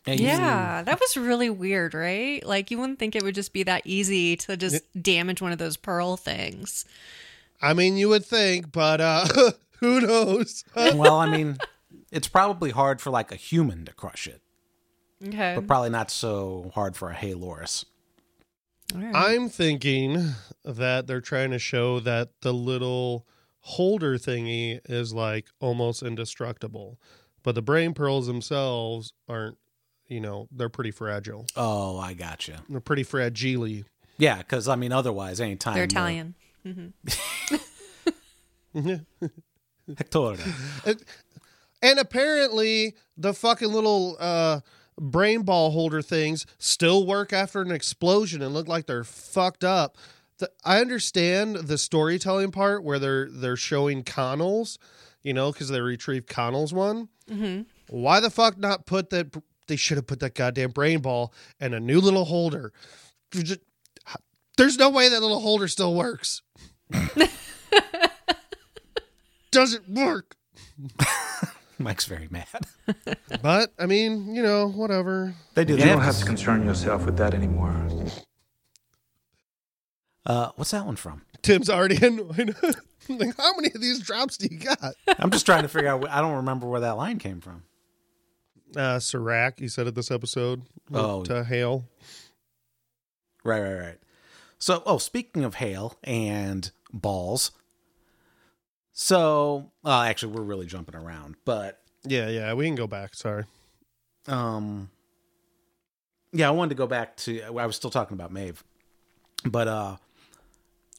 And 0.07 0.19
you- 0.19 0.25
Yeah, 0.27 0.81
that 0.83 0.99
was 0.99 1.15
really 1.17 1.49
weird, 1.51 1.93
right? 1.93 2.43
Like 2.45 2.71
you 2.71 2.79
wouldn't 2.79 2.97
think 2.99 3.15
it 3.15 3.21
would 3.23 3.35
just 3.35 3.53
be 3.53 3.63
that 3.63 3.83
easy 3.85 4.35
to 4.37 4.57
just 4.57 4.81
damage 4.99 5.41
one 5.41 5.51
of 5.51 5.59
those 5.59 5.77
pearl 5.77 6.17
things. 6.17 6.85
I 7.61 7.73
mean, 7.73 7.95
you 7.97 8.09
would 8.09 8.25
think, 8.25 8.71
but 8.71 9.01
uh 9.01 9.27
who 9.79 10.01
knows? 10.01 10.63
well, 10.75 11.17
I 11.17 11.29
mean, 11.29 11.57
it's 12.11 12.27
probably 12.27 12.71
hard 12.71 13.01
for 13.01 13.11
like 13.11 13.31
a 13.31 13.35
human 13.35 13.85
to 13.85 13.93
crush 13.93 14.25
it, 14.27 14.41
Okay. 15.27 15.53
but 15.55 15.67
probably 15.67 15.89
not 15.91 16.09
so 16.09 16.71
hard 16.73 16.95
for 16.95 17.11
a 17.11 17.15
Halores. 17.15 17.85
All 18.95 19.01
right. 19.01 19.15
I'm 19.15 19.49
thinking 19.49 20.33
that 20.65 21.07
they're 21.07 21.21
trying 21.21 21.51
to 21.51 21.59
show 21.59 21.99
that 22.01 22.29
the 22.41 22.53
little 22.53 23.25
holder 23.61 24.17
thingy 24.17 24.79
is 24.85 25.13
like 25.13 25.47
almost 25.59 26.03
indestructible, 26.03 26.99
but 27.43 27.55
the 27.55 27.61
brain 27.61 27.93
pearls 27.93 28.27
themselves 28.27 29.13
aren't. 29.27 29.57
You 30.07 30.19
know, 30.21 30.47
they're 30.51 30.69
pretty 30.69 30.91
fragile. 30.91 31.47
Oh, 31.55 31.97
I 31.97 32.13
gotcha. 32.13 32.61
They're 32.69 32.79
pretty 32.79 33.01
fragile. 33.01 33.85
Yeah, 34.19 34.37
because 34.37 34.67
I 34.67 34.75
mean, 34.75 34.91
otherwise, 34.91 35.41
anytime 35.41 35.73
They're 35.73 35.87
the- 35.87 35.93
Italian. 35.93 36.35
Hector. 39.97 40.35
And 41.81 41.99
apparently, 41.99 42.95
the 43.17 43.33
fucking 43.33 43.71
little 43.71 44.17
uh, 44.19 44.61
brain 44.99 45.43
ball 45.43 45.71
holder 45.71 46.01
things 46.01 46.45
still 46.57 47.05
work 47.05 47.33
after 47.33 47.61
an 47.61 47.71
explosion 47.71 48.41
and 48.41 48.53
look 48.53 48.67
like 48.67 48.87
they're 48.87 49.03
fucked 49.03 49.63
up. 49.63 49.97
The, 50.39 50.49
I 50.65 50.79
understand 50.81 51.55
the 51.55 51.77
storytelling 51.77 52.51
part 52.51 52.83
where 52.83 52.99
they're 52.99 53.29
they're 53.31 53.55
showing 53.55 54.03
Connell's, 54.03 54.77
you 55.23 55.33
know, 55.33 55.51
because 55.51 55.69
they 55.69 55.79
retrieved 55.81 56.27
Connell's 56.27 56.73
one. 56.73 57.07
hmm 57.29 57.61
Why 57.89 58.19
the 58.19 58.29
fuck 58.29 58.57
not 58.57 58.85
put 58.85 59.09
that? 59.11 59.35
They 59.67 59.75
should 59.77 59.97
have 59.97 60.05
put 60.07 60.19
that 60.19 60.35
goddamn 60.35 60.71
brain 60.71 60.99
ball 60.99 61.33
and 61.59 61.73
a 61.73 61.79
new 61.79 61.99
little 61.99 62.25
holder. 62.25 62.71
Just- 63.31 63.61
There's 64.57 64.77
no 64.77 64.89
way 64.89 65.09
that 65.09 65.21
little 65.21 65.39
holder 65.39 65.67
still 65.67 65.95
works. 65.95 66.41
Doesn't 69.51 69.89
work. 69.89 70.35
Mike's 71.79 72.05
very 72.05 72.27
mad. 72.29 72.47
But 73.41 73.73
I 73.79 73.85
mean, 73.85 74.33
you 74.35 74.43
know, 74.43 74.67
whatever. 74.69 75.33
They 75.55 75.65
do. 75.65 75.73
You 75.73 75.79
don't 75.79 75.87
have, 75.99 76.03
have 76.03 76.17
to 76.19 76.25
concern 76.25 76.65
yourself 76.65 77.05
with 77.05 77.17
that 77.17 77.33
anymore. 77.33 77.73
Uh, 80.25 80.49
what's 80.55 80.71
that 80.71 80.85
one 80.85 80.95
from? 80.95 81.21
Tim's 81.41 81.69
already 81.69 82.03
annoyed. 82.05 82.55
like, 83.09 83.37
how 83.37 83.55
many 83.55 83.67
of 83.73 83.79
these 83.81 83.99
drops 83.99 84.37
do 84.37 84.47
you 84.49 84.57
got? 84.59 84.95
I'm 85.19 85.29
just 85.29 85.45
trying 85.45 85.61
to 85.61 85.67
figure 85.67 85.89
out. 85.89 86.07
I 86.09 86.21
don't 86.21 86.37
remember 86.37 86.67
where 86.67 86.81
that 86.81 86.97
line 86.97 87.19
came 87.19 87.39
from. 87.41 87.63
Uh, 88.75 88.99
Serac, 88.99 89.61
you 89.61 89.69
said 89.69 89.87
it 89.87 89.95
this 89.95 90.11
episode. 90.11 90.63
Oh. 90.93 91.23
to 91.23 91.43
Hale. 91.43 91.85
Right, 93.43 93.61
right, 93.61 93.75
right. 93.79 93.97
So, 94.57 94.81
oh, 94.85 94.97
speaking 94.97 95.43
of 95.43 95.55
hail 95.55 95.97
and 96.03 96.71
balls. 96.91 97.51
So, 98.93 99.71
uh, 99.83 100.03
actually, 100.03 100.33
we're 100.33 100.41
really 100.43 100.65
jumping 100.65 100.95
around, 100.95 101.35
but 101.45 101.81
Yeah, 102.05 102.29
yeah, 102.29 102.53
we 102.53 102.65
can 102.65 102.75
go 102.75 102.87
back. 102.87 103.13
Sorry. 103.13 103.43
um, 104.27 104.89
yeah, 106.31 106.47
I 106.47 106.51
wanted 106.51 106.69
to 106.69 106.75
go 106.75 106.87
back 106.87 107.15
to. 107.17 107.41
I 107.43 107.65
was 107.65 107.75
still 107.75 107.89
talking 107.91 108.15
about 108.15 108.31
Maeve, 108.31 108.63
but 109.45 109.67
uh, 109.67 109.97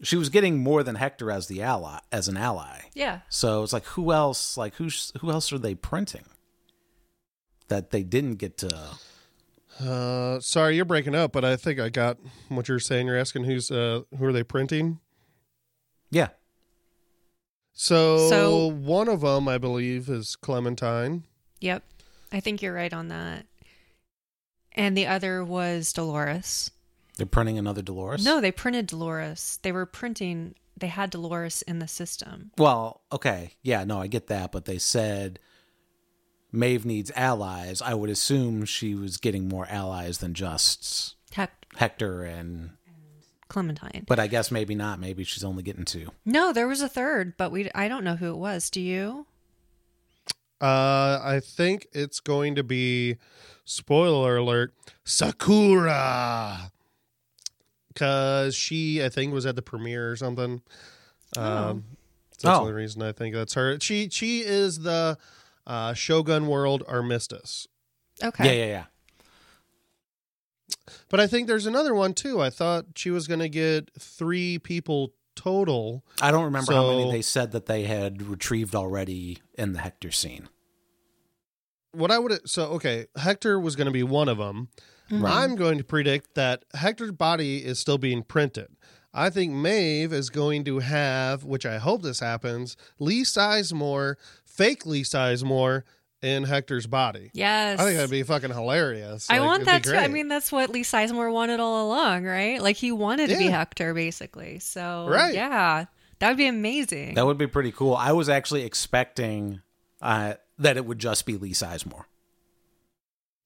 she 0.02 0.16
was 0.16 0.28
getting 0.28 0.58
more 0.62 0.82
than 0.82 0.94
Hector 0.96 1.30
as 1.30 1.46
the 1.46 1.62
ally, 1.62 1.98
as 2.12 2.28
an 2.28 2.36
ally. 2.36 2.82
Yeah. 2.94 3.20
So 3.28 3.62
it's 3.62 3.72
like, 3.72 3.84
who 3.84 4.12
else? 4.12 4.56
Like, 4.56 4.74
who's 4.74 5.12
who 5.20 5.30
else 5.30 5.52
are 5.52 5.58
they 5.58 5.74
printing 5.74 6.24
that 7.68 7.90
they 7.90 8.02
didn't 8.02 8.34
get 8.36 8.58
to? 8.58 8.78
Uh, 9.80 10.40
sorry, 10.40 10.76
you're 10.76 10.84
breaking 10.86 11.14
up, 11.14 11.32
but 11.32 11.44
I 11.44 11.56
think 11.56 11.78
I 11.80 11.88
got 11.90 12.18
what 12.48 12.68
you're 12.68 12.78
saying. 12.78 13.06
You're 13.06 13.18
asking 13.18 13.44
who's 13.44 13.70
uh 13.70 14.02
who 14.18 14.24
are 14.24 14.32
they 14.32 14.42
printing? 14.42 15.00
Yeah, 16.10 16.28
So, 17.72 18.28
So- 18.30 18.66
one 18.68 19.08
of 19.08 19.20
them, 19.22 19.48
I 19.48 19.58
believe, 19.58 20.08
is 20.08 20.36
Clementine. 20.36 21.24
Yep. 21.60 21.82
I 22.32 22.40
think 22.40 22.62
you're 22.62 22.72
right 22.74 22.92
on 22.92 23.08
that. 23.08 23.44
And 24.72 24.96
the 24.96 25.06
other 25.08 25.44
was 25.44 25.92
Dolores. 25.92 26.70
They're 27.16 27.26
printing 27.26 27.58
another 27.58 27.82
Dolores. 27.82 28.24
No, 28.24 28.40
they 28.40 28.52
printed 28.52 28.86
Dolores. 28.86 29.58
They 29.62 29.72
were 29.72 29.86
printing. 29.86 30.54
They 30.76 30.88
had 30.88 31.10
Dolores 31.10 31.62
in 31.62 31.78
the 31.78 31.88
system. 31.88 32.50
Well, 32.58 33.00
okay. 33.10 33.52
Yeah, 33.62 33.84
no, 33.84 34.00
I 34.00 34.06
get 34.06 34.26
that, 34.26 34.52
but 34.52 34.66
they 34.66 34.78
said 34.78 35.38
Maeve 36.52 36.84
needs 36.84 37.10
allies. 37.16 37.80
I 37.80 37.94
would 37.94 38.10
assume 38.10 38.64
she 38.66 38.94
was 38.94 39.16
getting 39.16 39.48
more 39.48 39.66
allies 39.70 40.18
than 40.18 40.34
just 40.34 41.14
Hec- 41.32 41.66
Hector 41.76 42.22
and 42.24 42.70
Clementine. 43.48 44.04
but 44.06 44.18
I 44.18 44.26
guess 44.26 44.50
maybe 44.50 44.74
not. 44.74 44.98
Maybe 45.00 45.24
she's 45.24 45.44
only 45.44 45.62
getting 45.62 45.84
two. 45.86 46.10
No, 46.26 46.52
there 46.52 46.68
was 46.68 46.82
a 46.82 46.88
third, 46.88 47.36
but 47.38 47.50
we. 47.50 47.70
I 47.74 47.88
don't 47.88 48.04
know 48.04 48.16
who 48.16 48.30
it 48.32 48.36
was. 48.38 48.68
Do 48.70 48.80
you? 48.82 49.26
Uh, 50.60 51.20
I 51.22 51.40
think 51.42 51.86
it's 51.92 52.18
going 52.20 52.54
to 52.56 52.62
be 52.62 53.16
spoiler 53.64 54.38
alert 54.38 54.72
Sakura, 55.04 56.72
because 57.96 58.54
she 58.54 59.02
I 59.02 59.08
think 59.08 59.32
was 59.32 59.46
at 59.46 59.56
the 59.56 59.62
premiere 59.62 60.12
or 60.12 60.16
something. 60.16 60.60
Um, 61.36 61.84
that's 62.30 62.42
the 62.42 62.52
Oh. 62.52 62.60
only 62.60 62.72
reason 62.72 63.00
I 63.02 63.12
think 63.12 63.34
that's 63.34 63.54
her. 63.54 63.80
She 63.80 64.08
she 64.10 64.40
is 64.40 64.80
the 64.80 65.16
uh, 65.66 65.94
Shogun 65.94 66.46
World 66.46 66.84
Armistice. 66.86 67.66
Okay. 68.22 68.44
Yeah, 68.44 68.64
yeah, 68.66 68.70
yeah. 68.70 68.84
But 71.08 71.20
I 71.20 71.26
think 71.26 71.46
there's 71.48 71.66
another 71.66 71.94
one 71.94 72.12
too. 72.14 72.40
I 72.40 72.50
thought 72.50 72.86
she 72.96 73.10
was 73.10 73.26
going 73.26 73.40
to 73.40 73.48
get 73.48 73.90
three 73.98 74.58
people 74.58 75.14
total. 75.34 76.04
I 76.20 76.30
don't 76.30 76.44
remember 76.44 76.72
how 76.72 76.88
many 76.90 77.10
they 77.10 77.22
said 77.22 77.52
that 77.52 77.66
they 77.66 77.84
had 77.84 78.22
retrieved 78.22 78.74
already 78.74 79.38
in 79.54 79.72
the 79.72 79.80
Hector 79.80 80.10
scene. 80.10 80.48
What 81.92 82.10
I 82.10 82.18
would 82.18 82.48
so 82.48 82.66
okay, 82.72 83.06
Hector 83.16 83.58
was 83.58 83.74
going 83.76 83.86
to 83.86 83.92
be 83.92 84.02
one 84.02 84.28
of 84.28 84.38
them. 84.38 84.68
I'm 85.10 85.56
going 85.56 85.78
to 85.78 85.84
predict 85.84 86.34
that 86.34 86.64
Hector's 86.74 87.12
body 87.12 87.64
is 87.64 87.78
still 87.78 87.98
being 87.98 88.22
printed. 88.22 88.68
I 89.14 89.30
think 89.30 89.52
Maeve 89.52 90.12
is 90.12 90.28
going 90.30 90.64
to 90.64 90.80
have, 90.80 91.44
which 91.44 91.64
I 91.64 91.78
hope 91.78 92.02
this 92.02 92.20
happens, 92.20 92.76
Lee 92.98 93.22
Sizemore, 93.22 94.16
fake 94.44 94.84
Lee 94.84 95.02
Sizemore 95.04 95.84
in 96.20 96.44
Hector's 96.44 96.86
body. 96.86 97.30
Yes. 97.32 97.78
I 97.78 97.84
think 97.84 97.96
that'd 97.96 98.10
be 98.10 98.22
fucking 98.24 98.50
hilarious. 98.50 99.28
I 99.30 99.38
Like, 99.38 99.46
want 99.46 99.62
it'd 99.62 99.82
be 99.82 99.90
that 99.90 99.98
too. 99.98 100.04
I 100.04 100.08
mean, 100.08 100.28
that's 100.28 100.50
what 100.52 100.70
Lee 100.70 100.82
Sizemore 100.82 101.32
wanted 101.32 101.60
all 101.60 101.86
along, 101.88 102.24
right? 102.24 102.60
Like 102.60 102.76
he 102.76 102.92
wanted 102.92 103.30
to 103.30 103.38
be 103.38 103.46
Hector, 103.46 103.94
basically. 103.94 104.58
So, 104.58 105.06
Right. 105.08 105.34
yeah, 105.34 105.86
that 106.18 106.28
would 106.28 106.36
be 106.36 106.46
amazing. 106.46 107.14
That 107.14 107.24
would 107.26 107.38
be 107.38 107.46
pretty 107.46 107.72
cool. 107.72 107.94
I 107.94 108.12
was 108.12 108.28
actually 108.28 108.64
expecting 108.64 109.62
uh 110.02 110.34
that 110.58 110.76
it 110.76 110.84
would 110.84 110.98
just 110.98 111.24
be 111.26 111.36
Lee 111.36 111.52
Sizemore. 111.52 112.04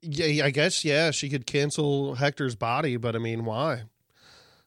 Yeah, 0.02 0.46
I 0.46 0.50
guess 0.50 0.84
yeah, 0.84 1.10
she 1.10 1.28
could 1.28 1.46
cancel 1.46 2.14
Hector's 2.14 2.54
body, 2.54 2.96
but 2.96 3.14
I 3.14 3.18
mean, 3.18 3.44
why? 3.44 3.82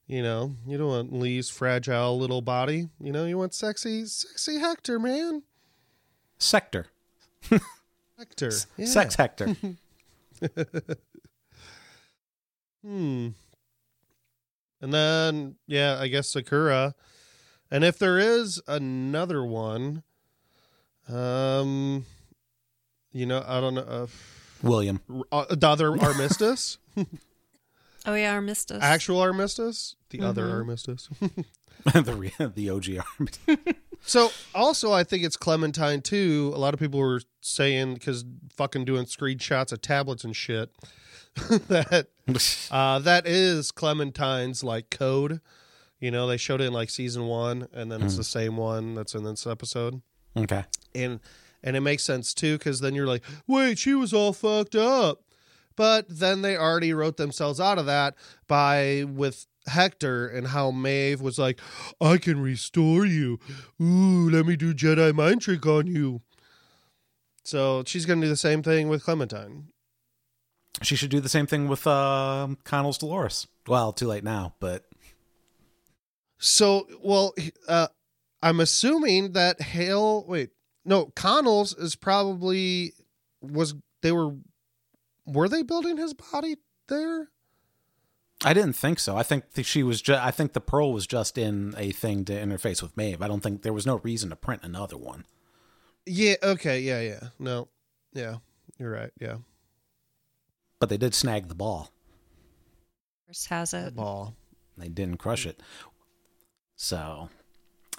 You 0.05 0.21
know, 0.21 0.55
you 0.67 0.77
don't 0.77 0.89
want 0.89 1.13
Lee's 1.13 1.49
fragile 1.49 2.17
little 2.19 2.41
body. 2.41 2.89
You 2.99 3.11
know, 3.11 3.25
you 3.25 3.37
want 3.37 3.53
sexy, 3.53 4.05
sexy 4.05 4.59
Hector, 4.59 4.99
man. 4.99 5.43
Sector. 6.37 6.87
Hector, 8.17 8.51
yeah. 8.77 8.85
Sex 8.85 9.15
Hector. 9.15 9.55
Hmm. 12.83 13.29
And 14.81 14.93
then, 14.93 15.55
yeah, 15.67 15.97
I 15.99 16.09
guess 16.09 16.27
Sakura. 16.29 16.95
And 17.71 17.83
if 17.83 17.97
there 17.97 18.19
is 18.19 18.61
another 18.67 19.43
one, 19.43 20.03
um, 21.07 22.05
you 23.13 23.25
know, 23.25 23.43
I 23.47 23.61
don't 23.61 23.75
know, 23.75 24.07
William. 24.63 24.99
uh, 25.31 25.45
the 25.53 25.67
other 25.67 25.89
armistice, 26.01 26.77
Oh 28.05 28.15
yeah, 28.15 28.33
Armistice. 28.33 28.79
actual 28.81 29.19
armistice, 29.19 29.95
the 30.09 30.21
other 30.21 30.45
Mhm. 30.47 30.53
armistice. 30.53 31.09
the 31.93 32.13
re- 32.15 32.33
the 32.55 32.69
OG 32.69 32.97
army. 32.97 33.57
So 34.05 34.31
also, 34.53 34.91
I 34.91 35.03
think 35.03 35.23
it's 35.23 35.37
Clementine 35.37 36.01
too. 36.01 36.51
A 36.55 36.57
lot 36.57 36.73
of 36.73 36.79
people 36.79 36.99
were 36.99 37.21
saying 37.41 37.93
because 37.95 38.25
fucking 38.57 38.83
doing 38.85 39.05
screenshots 39.05 39.71
of 39.71 39.81
tablets 39.81 40.23
and 40.25 40.35
shit 40.35 40.69
that 41.67 42.07
uh, 42.71 42.99
that 42.99 43.25
is 43.27 43.71
Clementine's 43.71 44.63
like 44.63 44.89
code. 44.89 45.39
You 45.99 46.11
know, 46.11 46.27
they 46.27 46.35
showed 46.37 46.59
it 46.61 46.65
in 46.65 46.73
like 46.73 46.89
season 46.89 47.25
one, 47.27 47.67
and 47.73 47.89
then 47.91 48.01
it's 48.01 48.17
the 48.17 48.23
same 48.25 48.57
one 48.57 48.93
that's 48.95 49.15
in 49.15 49.23
this 49.23 49.47
episode, 49.47 50.01
okay. 50.35 50.65
and 50.93 51.21
and 51.63 51.75
it 51.75 51.81
makes 51.81 52.03
sense 52.03 52.33
too 52.33 52.57
because 52.57 52.79
then 52.79 52.93
you're 52.95 53.07
like, 53.07 53.23
wait, 53.47 53.79
she 53.79 53.93
was 53.93 54.13
all 54.13 54.33
fucked 54.33 54.75
up, 54.75 55.21
but 55.75 56.05
then 56.09 56.41
they 56.41 56.57
already 56.57 56.93
wrote 56.93 57.17
themselves 57.17 57.59
out 57.59 57.77
of 57.77 57.85
that 57.85 58.15
by 58.47 59.05
with 59.07 59.47
Hector 59.67 60.27
and 60.27 60.47
how 60.47 60.71
Maeve 60.71 61.21
was 61.21 61.39
like, 61.39 61.59
I 62.01 62.17
can 62.17 62.41
restore 62.41 63.05
you. 63.05 63.39
Ooh, 63.81 64.29
let 64.29 64.45
me 64.45 64.55
do 64.55 64.73
Jedi 64.73 65.13
mind 65.13 65.41
trick 65.41 65.65
on 65.65 65.87
you. 65.87 66.21
So 67.43 67.83
she's 67.85 68.05
gonna 68.05 68.21
do 68.21 68.29
the 68.29 68.35
same 68.35 68.61
thing 68.63 68.89
with 68.89 69.03
Clementine. 69.03 69.67
She 70.81 70.95
should 70.95 71.11
do 71.11 71.19
the 71.19 71.29
same 71.29 71.45
thing 71.45 71.67
with 71.67 71.85
uh, 71.85 72.47
Connell's 72.63 72.97
Dolores. 72.97 73.47
Well, 73.67 73.93
too 73.93 74.07
late 74.07 74.23
now, 74.23 74.55
but 74.59 74.85
So, 76.39 76.87
well, 77.01 77.33
uh, 77.67 77.87
I'm 78.41 78.59
assuming 78.59 79.33
that 79.33 79.61
Hale. 79.61 80.25
Wait, 80.27 80.49
no, 80.85 81.05
Connell's 81.15 81.73
is 81.77 81.95
probably 81.95 82.93
was 83.41 83.75
they 84.01 84.11
were 84.11 84.35
were 85.25 85.49
they 85.49 85.63
building 85.63 85.97
his 85.97 86.13
body 86.13 86.57
there? 86.87 87.29
I 88.45 88.53
didn't 88.53 88.73
think 88.73 88.99
so. 88.99 89.15
I 89.15 89.23
think 89.23 89.45
she 89.61 89.83
was. 89.83 90.01
Ju- 90.01 90.15
I 90.19 90.31
think 90.31 90.53
the 90.53 90.59
Pearl 90.59 90.91
was 90.91 91.07
just 91.07 91.37
in 91.37 91.73
a 91.77 91.91
thing 91.91 92.25
to 92.25 92.33
interface 92.33 92.81
with 92.81 92.97
Maeve. 92.97 93.21
I 93.21 93.27
don't 93.27 93.41
think 93.41 93.61
there 93.61 93.71
was 93.73 93.85
no 93.85 93.97
reason 94.03 94.29
to 94.31 94.35
print 94.35 94.63
another 94.63 94.97
one. 94.97 95.25
Yeah. 96.05 96.35
Okay. 96.43 96.81
Yeah. 96.81 96.99
Yeah. 96.99 97.29
No. 97.39 97.69
Yeah. 98.11 98.37
You're 98.77 98.91
right. 98.91 99.11
Yeah. 99.19 99.37
But 100.79 100.89
they 100.89 100.97
did 100.97 101.15
snag 101.15 101.47
the 101.47 101.55
ball. 101.55 101.89
Chris 103.25 103.45
has 103.45 103.73
it. 103.73 103.95
Ball. 103.95 104.35
They 104.77 104.89
didn't 104.89 105.17
crush 105.17 105.45
it. 105.45 105.61
So 106.75 107.29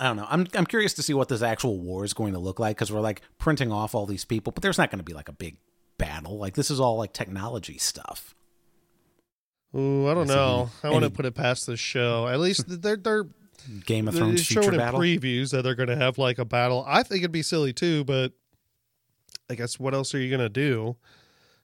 I 0.01 0.05
don't 0.09 0.17
know. 0.17 0.27
I'm 0.29 0.47
I'm 0.55 0.67
curious 0.67 0.93
to 0.95 1.03
see 1.03 1.15
what 1.15 1.29
this 1.29 1.43
actual 1.43 1.79
war 1.79 2.05
is 2.05 2.13
going 2.15 2.33
to 2.33 2.39
look 2.39 2.59
like 2.59 2.77
because 2.77 2.91
we're 2.93 3.01
like 3.01 3.23
printing 3.39 3.71
off 3.71 3.95
all 3.95 4.07
these 4.07 4.25
people, 4.25 4.53
but 4.53 4.63
there's 4.63 4.79
not 4.79 4.91
going 4.91 4.99
to 4.99 5.05
be 5.05 5.13
like 5.15 5.29
a 5.29 5.33
big 5.33 5.57
battle. 5.99 6.37
Like 6.39 6.55
this 6.55 6.71
is 6.71 6.81
all 6.81 6.97
like 6.99 7.13
technology 7.13 7.79
stuff. 7.79 8.35
Ooh, 9.77 10.09
I 10.09 10.15
don't 10.15 10.29
know. 10.29 10.71
I 10.83 10.91
want 10.91 11.05
to 11.05 11.11
put 11.11 11.27
it 11.27 11.35
past 11.35 11.67
this 11.67 11.81
show. 11.81 12.29
At 12.29 12.41
least 12.41 12.65
they're 12.83 12.97
they're 12.97 13.27
Game 13.87 14.09
of 14.09 14.15
they're 14.15 14.25
Thrones 14.25 14.43
showing 14.43 14.63
future 14.65 14.73
in 14.75 14.79
battle. 14.79 15.01
previews 15.01 15.51
that 15.53 15.63
they're 15.63 15.75
going 15.75 15.89
to 15.89 15.97
have 15.97 16.19
like 16.19 16.39
a 16.39 16.45
battle. 16.45 16.85
I 16.87 17.03
think 17.03 17.21
it'd 17.23 17.33
be 17.33 17.43
silly 17.43 17.73
too, 17.73 18.05
but 18.05 18.33
I 19.49 19.55
guess 19.55 19.79
what 19.81 19.95
else 19.95 20.15
are 20.15 20.19
you 20.19 20.29
going 20.29 20.41
to 20.41 20.49
do? 20.49 20.97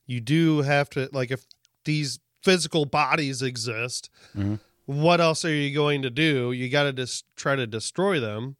You 0.06 0.20
do 0.20 0.62
have 0.62 0.88
to 0.90 1.08
like 1.12 1.30
if 1.30 1.44
these 1.84 2.18
physical 2.42 2.84
bodies 2.86 3.42
exist, 3.42 4.08
Mhm. 4.36 4.60
What 4.90 5.20
else 5.20 5.44
are 5.44 5.54
you 5.54 5.72
going 5.72 6.02
to 6.02 6.10
do? 6.10 6.50
You 6.50 6.68
got 6.68 6.82
to 6.82 6.92
just 6.92 7.24
try 7.36 7.54
to 7.54 7.64
destroy 7.64 8.18
them, 8.18 8.56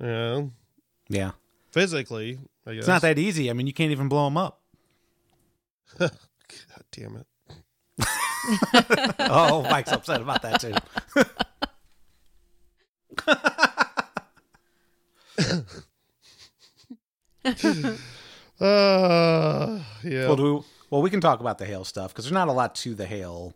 you 0.00 0.06
know, 0.06 0.50
yeah, 1.08 1.30
physically. 1.70 2.40
It's 2.66 2.88
not 2.88 3.02
that 3.02 3.18
easy. 3.18 3.48
I 3.48 3.52
mean, 3.52 3.68
you 3.68 3.72
can't 3.72 3.92
even 3.92 4.08
blow 4.08 4.24
them 4.24 4.36
up. 4.36 4.60
God 5.98 6.10
damn 6.90 7.16
it. 7.16 7.26
oh, 9.20 9.62
Mike's 9.70 9.92
upset 9.92 10.20
about 10.20 10.42
that 10.42 10.60
too. 10.60 10.74
Uh, 18.60 19.78
yeah. 20.02 20.26
Well, 20.26 20.34
do 20.34 20.64
well. 20.90 21.00
We 21.00 21.10
can 21.10 21.20
talk 21.20 21.38
about 21.38 21.58
the 21.58 21.64
hail 21.64 21.84
stuff 21.84 22.12
because 22.12 22.24
there's 22.24 22.32
not 22.32 22.48
a 22.48 22.52
lot 22.52 22.74
to 22.74 22.92
the 22.92 23.06
hail 23.06 23.54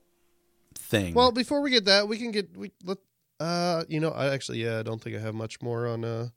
thing. 0.93 1.15
Well, 1.15 1.33
before 1.33 1.61
we 1.61 1.71
get 1.71 1.87
that, 1.87 2.07
we 2.07 2.19
can 2.19 2.31
get 2.31 2.57
we 2.57 2.71
let 2.85 2.99
uh 3.41 3.85
you 3.89 3.99
know, 3.99 4.11
I 4.11 4.33
actually 4.33 4.63
yeah, 4.63 4.79
I 4.79 4.83
don't 4.83 5.03
think 5.03 5.17
I 5.17 5.19
have 5.19 5.35
much 5.35 5.61
more 5.61 5.87
on 5.89 6.05
uh 6.05 6.29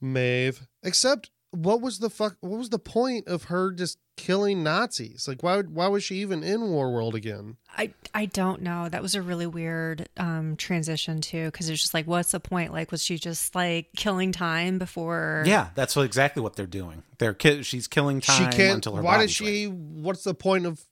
Maeve. 0.00 0.66
Except 0.82 1.30
what 1.50 1.80
was 1.80 2.00
the 2.00 2.10
fuck 2.10 2.36
what 2.40 2.58
was 2.58 2.70
the 2.70 2.78
point 2.80 3.28
of 3.28 3.44
her 3.44 3.70
just 3.70 3.98
killing 4.16 4.62
Nazis? 4.64 5.28
Like 5.28 5.42
why 5.42 5.56
would 5.56 5.74
why 5.74 5.86
was 5.86 6.02
she 6.02 6.16
even 6.16 6.42
in 6.42 6.62
War 6.70 6.92
World 6.92 7.14
again? 7.14 7.58
I 7.76 7.92
I 8.12 8.26
don't 8.26 8.62
know. 8.62 8.88
That 8.88 9.02
was 9.02 9.14
a 9.14 9.22
really 9.22 9.46
weird 9.46 10.08
um 10.16 10.56
transition 10.56 11.20
too, 11.20 11.46
because 11.46 11.68
it's 11.68 11.80
just 11.80 11.94
like, 11.94 12.06
what's 12.06 12.32
the 12.32 12.40
point? 12.40 12.72
Like, 12.72 12.90
was 12.90 13.04
she 13.04 13.18
just 13.18 13.54
like 13.54 13.88
killing 13.96 14.32
time 14.32 14.78
before? 14.78 15.44
yeah, 15.46 15.68
that's 15.76 15.94
what, 15.94 16.06
exactly 16.06 16.42
what 16.42 16.56
they're 16.56 16.66
doing. 16.66 17.02
They're 17.18 17.34
ki- 17.34 17.62
she's 17.62 17.86
killing 17.86 18.20
time 18.20 18.50
she 18.50 18.56
can't 18.56 18.76
until 18.76 18.96
her 18.96 19.02
why 19.02 19.18
body's 19.18 19.30
does 19.30 19.40
ready. 19.40 19.64
she 19.64 19.68
what's 19.68 20.24
the 20.24 20.34
point 20.34 20.66
of 20.66 20.84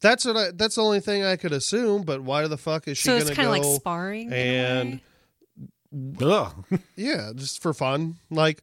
that's 0.00 0.24
what 0.24 0.36
I 0.36 0.50
that's 0.54 0.76
the 0.76 0.82
only 0.82 1.00
thing 1.00 1.24
I 1.24 1.36
could 1.36 1.52
assume, 1.52 2.02
but 2.02 2.22
why 2.22 2.46
the 2.46 2.56
fuck 2.58 2.88
is 2.88 2.98
she 2.98 3.04
So 3.08 3.16
it's 3.16 3.24
gonna 3.24 3.36
kind 3.36 3.48
go 3.48 3.54
of 3.54 3.58
like 3.72 3.80
sparring. 3.80 4.32
and- 4.32 5.00
way? 5.92 6.26
Ugh. 6.26 6.52
Yeah, 6.96 7.30
just 7.34 7.62
for 7.62 7.72
fun. 7.72 8.16
Like, 8.30 8.62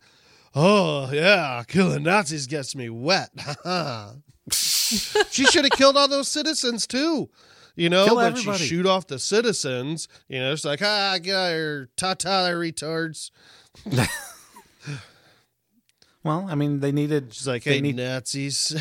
oh 0.54 1.12
yeah, 1.12 1.64
killing 1.68 2.04
Nazis 2.04 2.48
gets 2.48 2.76
me 2.76 2.90
wet. 2.90 3.30
she 4.52 5.46
should 5.46 5.64
have 5.66 5.72
killed 5.72 5.98
all 5.98 6.08
those 6.08 6.28
citizens 6.28 6.86
too. 6.86 7.30
You 7.76 7.90
know, 7.90 8.06
Kill 8.06 8.16
but 8.16 8.34
everybody. 8.34 8.60
she 8.60 8.66
shoot 8.68 8.86
off 8.86 9.08
the 9.08 9.18
citizens. 9.18 10.08
You 10.28 10.40
know, 10.40 10.54
it's 10.54 10.64
like 10.66 10.82
ah, 10.84 11.18
get 11.22 11.36
out 11.36 11.48
of 11.48 11.54
here, 11.54 11.90
ta 11.98 12.14
ta, 12.14 12.50
retards. 12.50 13.32
Well, 16.24 16.48
I 16.50 16.56
mean, 16.56 16.80
they 16.80 16.92
needed. 16.94 17.34
She's 17.34 17.48
like, 17.48 17.64
they 17.66 17.76
hey, 17.76 17.82
need, 17.82 17.98
Nazis. 17.98 18.74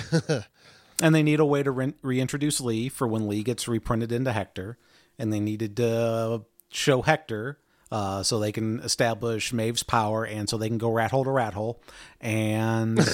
And 1.03 1.15
they 1.15 1.23
need 1.23 1.41
a 1.41 1.45
way 1.45 1.63
to 1.63 1.71
re- 1.71 1.93
reintroduce 2.01 2.61
Lee 2.61 2.89
for 2.89 3.07
when 3.09 3.29
Lee 3.29 3.43
gets 3.43 3.67
reprinted 3.67 4.13
into 4.13 4.33
Hector, 4.33 4.79
and 5.19 5.33
they 5.33 5.41
needed 5.41 5.77
to 5.79 6.45
show 6.71 7.03
Hector. 7.03 7.59
Uh, 7.91 8.23
so 8.23 8.39
they 8.39 8.53
can 8.53 8.81
establish 8.81 9.53
Maeve's 9.53 9.83
power, 9.83 10.25
and 10.25 10.49
so 10.49 10.57
they 10.57 10.69
can 10.69 10.79
go 10.79 10.91
rat 10.91 11.11
hole 11.11 11.25
to 11.25 11.31
rat 11.31 11.53
hole, 11.53 11.83
and 12.23 12.97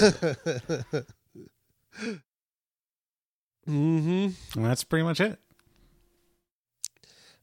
mm-hmm. 3.69 4.29
that's 4.55 4.85
pretty 4.85 5.03
much 5.03 5.21
it. 5.21 5.41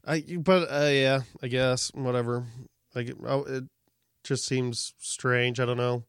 I 0.02 0.24
but 0.38 0.68
uh, 0.70 0.88
yeah, 0.90 1.20
I 1.42 1.48
guess 1.48 1.90
whatever. 1.92 2.46
Like 2.94 3.12
oh, 3.26 3.44
it 3.44 3.64
just 4.24 4.46
seems 4.46 4.94
strange. 4.98 5.60
I 5.60 5.66
don't 5.66 5.76
know. 5.76 6.04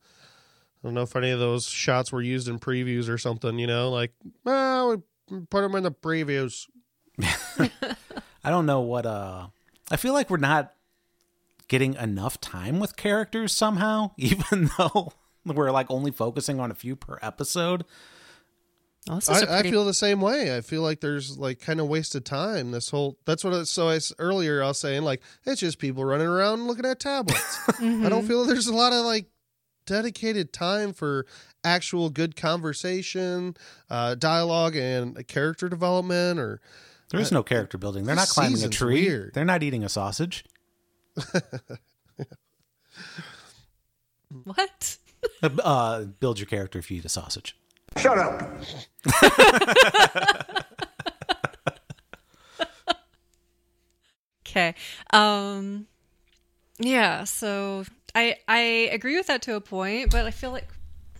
I 0.87 0.89
don't 0.89 0.93
know 0.95 1.01
if 1.01 1.15
any 1.17 1.31
of 1.31 1.39
those 1.39 1.67
shots 1.67 2.13
were 2.13 2.21
used 2.21 2.47
in 2.47 2.59
previews 2.59 3.09
or 3.09 3.17
something. 3.17 3.59
You 3.59 3.67
know, 3.67 3.89
like 3.91 4.13
well, 4.45 5.03
we 5.29 5.39
put 5.41 5.61
them 5.61 5.75
in 5.75 5.83
the 5.83 5.91
previews. 5.91 6.65
I 8.43 8.49
don't 8.49 8.65
know 8.65 8.79
what. 8.81 9.05
Uh, 9.05 9.47
I 9.91 9.97
feel 9.97 10.13
like 10.13 10.29
we're 10.29 10.37
not 10.37 10.73
getting 11.67 11.95
enough 11.95 12.39
time 12.39 12.79
with 12.79 12.95
characters 12.95 13.51
somehow, 13.51 14.11
even 14.17 14.69
though 14.77 15.11
we're 15.45 15.71
like 15.71 15.87
only 15.89 16.11
focusing 16.11 16.59
on 16.59 16.71
a 16.71 16.75
few 16.75 16.95
per 16.95 17.17
episode. 17.21 17.83
Well, 19.07 19.17
this 19.17 19.29
is 19.29 19.41
a 19.41 19.49
I, 19.49 19.53
I 19.53 19.55
pretty- 19.61 19.71
feel 19.71 19.85
the 19.85 19.93
same 19.93 20.21
way. 20.21 20.55
I 20.55 20.61
feel 20.61 20.81
like 20.81 21.01
there's 21.01 21.37
like 21.37 21.59
kind 21.59 21.79
of 21.81 21.87
wasted 21.87 22.23
time. 22.25 22.71
This 22.71 22.89
whole 22.89 23.17
that's 23.25 23.43
what. 23.43 23.53
I, 23.53 23.63
so 23.63 23.89
I 23.89 23.95
s- 23.95 24.13
earlier 24.19 24.63
I 24.63 24.67
was 24.67 24.79
saying 24.79 25.03
like 25.03 25.21
it's 25.45 25.59
just 25.61 25.79
people 25.79 26.05
running 26.05 26.27
around 26.27 26.67
looking 26.67 26.85
at 26.85 26.99
tablets. 26.99 27.59
I 27.67 27.71
Mm-hmm. 27.73 28.07
don't 28.09 28.25
feel 28.27 28.45
there's 28.45 28.67
a 28.67 28.75
lot 28.75 28.93
of 28.93 29.05
like 29.05 29.25
dedicated 29.87 30.53
time 30.53 30.93
for 30.93 31.25
actual 31.63 32.11
good 32.11 32.35
conversation, 32.35 33.57
uh, 33.89 34.13
dialogue, 34.13 34.75
and 34.75 35.27
character 35.27 35.67
development. 35.67 36.39
Or 36.39 36.61
There 37.09 37.19
is 37.19 37.31
no 37.31 37.41
character 37.41 37.79
building. 37.79 38.03
They're 38.05 38.15
not 38.15 38.27
climbing 38.27 38.63
a 38.63 38.69
tree. 38.69 39.05
weird. 39.07 39.33
They're 39.33 39.43
not 39.45 39.63
eating 39.63 39.83
a 39.83 39.89
sausage. 39.89 40.45
what? 44.43 44.97
Uh, 45.41 45.49
uh, 45.63 46.03
build 46.03 46.37
your 46.37 46.45
character 46.45 46.77
if 46.77 46.91
you 46.91 46.97
eat 46.97 47.05
a 47.05 47.09
sausage. 47.09 47.57
Shut 47.97 48.19
up. 48.19 48.43
Okay. 54.47 54.73
Um 55.13 55.85
yeah, 56.79 57.25
so 57.25 57.83
I 58.17 58.37
I 58.47 58.57
agree 58.93 59.15
with 59.17 59.27
that 59.27 59.43
to 59.43 59.55
a 59.55 59.61
point, 59.61 60.11
but 60.11 60.25
I 60.25 60.31
feel 60.31 60.51
like 60.51 60.67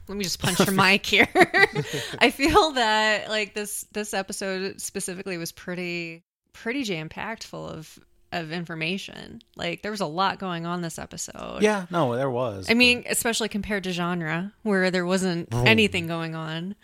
let 0.08 0.18
me 0.18 0.24
just 0.24 0.42
punch 0.42 0.60
your 0.60 0.72
mic 0.76 1.06
here. 1.06 1.28
I 2.20 2.32
feel 2.32 2.72
that 2.72 3.30
like 3.30 3.54
this 3.54 3.86
this 3.92 4.14
episode 4.14 4.82
specifically 4.82 5.38
was 5.38 5.52
pretty 5.52 6.24
pretty 6.54 6.84
jam 6.84 7.08
packed 7.10 7.44
full 7.46 7.68
of 7.68 8.00
of 8.32 8.52
information. 8.52 9.42
Like 9.56 9.82
there 9.84 9.92
was 9.92 10.02
a 10.02 10.06
lot 10.08 10.40
going 10.40 10.66
on 10.66 10.82
this 10.82 10.98
episode. 11.00 11.62
Yeah, 11.62 11.86
no, 11.92 12.16
there 12.16 12.30
was. 12.30 12.70
I 12.70 12.74
mean, 12.74 13.04
especially 13.08 13.48
compared 13.50 13.84
to 13.86 13.92
genre 13.92 14.52
where 14.64 14.90
there 14.92 15.06
wasn't 15.06 15.50
Oh. 15.52 15.64
anything 15.66 16.08
going 16.08 16.36
on, 16.36 16.76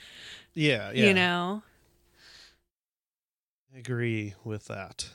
Yeah, 0.54 0.92
yeah. 0.94 1.06
you 1.08 1.14
know. 1.14 1.64
I 3.76 3.80
agree 3.80 4.36
with 4.44 4.66
that. 4.68 5.10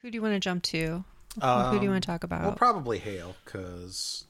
Who 0.00 0.10
do 0.10 0.16
you 0.16 0.22
want 0.22 0.34
to 0.34 0.40
jump 0.40 0.62
to? 0.64 1.04
Who 1.36 1.40
do 1.40 1.46
you 1.46 1.52
Um, 1.52 1.88
want 1.88 2.02
to 2.02 2.06
talk 2.06 2.24
about? 2.24 2.42
Well, 2.42 2.52
probably 2.52 2.98
Hale, 2.98 3.36
because. 3.44 4.24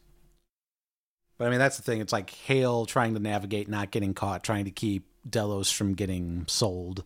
But 1.38 1.46
I 1.46 1.50
mean, 1.50 1.58
that's 1.58 1.76
the 1.76 1.82
thing. 1.82 2.00
It's 2.00 2.12
like 2.12 2.30
Hale 2.30 2.84
trying 2.84 3.14
to 3.14 3.20
navigate, 3.20 3.68
not 3.68 3.90
getting 3.90 4.12
caught, 4.12 4.44
trying 4.44 4.66
to 4.66 4.70
keep 4.70 5.06
Delos 5.28 5.70
from 5.70 5.94
getting 5.94 6.44
sold, 6.46 7.04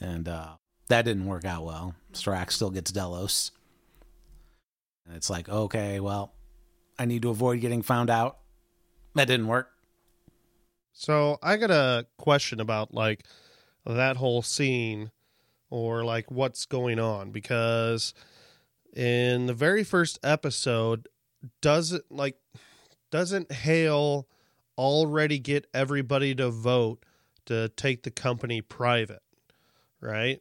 and 0.00 0.28
uh, 0.28 0.50
that 0.88 1.04
didn't 1.04 1.26
work 1.26 1.44
out 1.44 1.64
well. 1.64 1.94
Strax 2.12 2.52
still 2.52 2.70
gets 2.70 2.92
Delos, 2.92 3.50
and 5.06 5.16
it's 5.16 5.28
like, 5.28 5.48
okay, 5.48 5.98
well, 5.98 6.32
I 6.98 7.04
need 7.04 7.22
to 7.22 7.30
avoid 7.30 7.60
getting 7.60 7.82
found 7.82 8.10
out. 8.10 8.38
That 9.16 9.26
didn't 9.26 9.48
work. 9.48 9.70
So 10.92 11.38
I 11.42 11.56
got 11.56 11.72
a 11.72 12.06
question 12.18 12.60
about 12.60 12.94
like 12.94 13.24
that 13.84 14.16
whole 14.16 14.42
scene 14.42 15.10
or 15.70 16.04
like 16.04 16.30
what's 16.30 16.66
going 16.66 17.00
on 17.00 17.32
because 17.32 18.14
in 18.94 19.46
the 19.46 19.54
very 19.54 19.84
first 19.84 20.18
episode 20.22 21.08
doesn't 21.60 22.04
like 22.10 22.36
doesn't 23.10 23.52
Hale 23.52 24.26
already 24.78 25.38
get 25.38 25.66
everybody 25.74 26.34
to 26.34 26.50
vote 26.50 27.04
to 27.46 27.68
take 27.70 28.02
the 28.02 28.10
company 28.10 28.60
private, 28.60 29.22
right? 30.00 30.40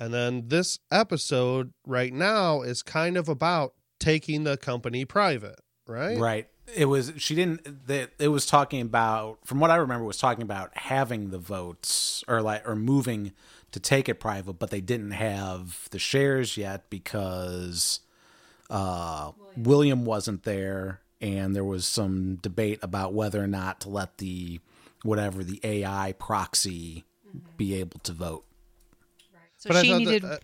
And 0.00 0.12
then 0.12 0.48
this 0.48 0.78
episode 0.90 1.72
right 1.86 2.12
now 2.12 2.62
is 2.62 2.82
kind 2.82 3.16
of 3.16 3.28
about 3.28 3.74
taking 4.00 4.44
the 4.44 4.56
company 4.56 5.04
private, 5.04 5.60
right? 5.86 6.18
Right. 6.18 6.48
It 6.74 6.86
was 6.86 7.12
she 7.18 7.34
didn't 7.34 7.86
that 7.86 8.10
it 8.18 8.28
was 8.28 8.46
talking 8.46 8.80
about 8.80 9.38
from 9.44 9.60
what 9.60 9.70
I 9.70 9.76
remember 9.76 10.04
was 10.04 10.16
talking 10.16 10.42
about 10.42 10.76
having 10.76 11.30
the 11.30 11.38
votes 11.38 12.24
or 12.26 12.40
like 12.40 12.66
or 12.66 12.74
moving 12.74 13.32
to 13.74 13.80
take 13.80 14.08
it 14.08 14.20
private, 14.20 14.52
but 14.54 14.70
they 14.70 14.80
didn't 14.80 15.10
have 15.10 15.88
the 15.90 15.98
shares 15.98 16.56
yet 16.56 16.88
because 16.90 17.98
uh 18.70 19.32
William 19.56 20.04
wasn't 20.04 20.44
there 20.44 21.00
and 21.20 21.56
there 21.56 21.64
was 21.64 21.84
some 21.84 22.36
debate 22.36 22.78
about 22.82 23.14
whether 23.14 23.42
or 23.42 23.48
not 23.48 23.80
to 23.80 23.88
let 23.88 24.18
the 24.18 24.60
whatever 25.02 25.42
the 25.42 25.58
AI 25.64 26.14
proxy 26.20 27.02
be 27.56 27.74
able 27.74 27.98
to 28.04 28.12
vote. 28.12 28.44
Right. 29.32 29.42
so 29.58 29.70
But 29.70 29.84
she 29.84 29.98
needed 29.98 30.22
that, 30.22 30.32
uh, 30.32 30.38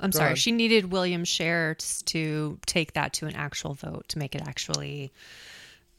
I'm 0.00 0.10
Go 0.10 0.16
sorry. 0.16 0.26
ahead. 0.30 0.38
She 0.38 0.50
needed 0.50 0.90
William 0.90 1.24
Shares 1.24 2.02
to 2.06 2.58
take 2.66 2.94
that 2.94 3.12
to 3.14 3.26
an 3.26 3.36
actual 3.36 3.74
vote 3.74 4.06
to 4.08 4.18
make 4.18 4.34
it 4.34 4.42
actually 4.46 5.12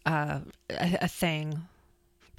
uh, 0.05 0.39
a, 0.69 0.97
a 1.03 1.07
thing 1.07 1.67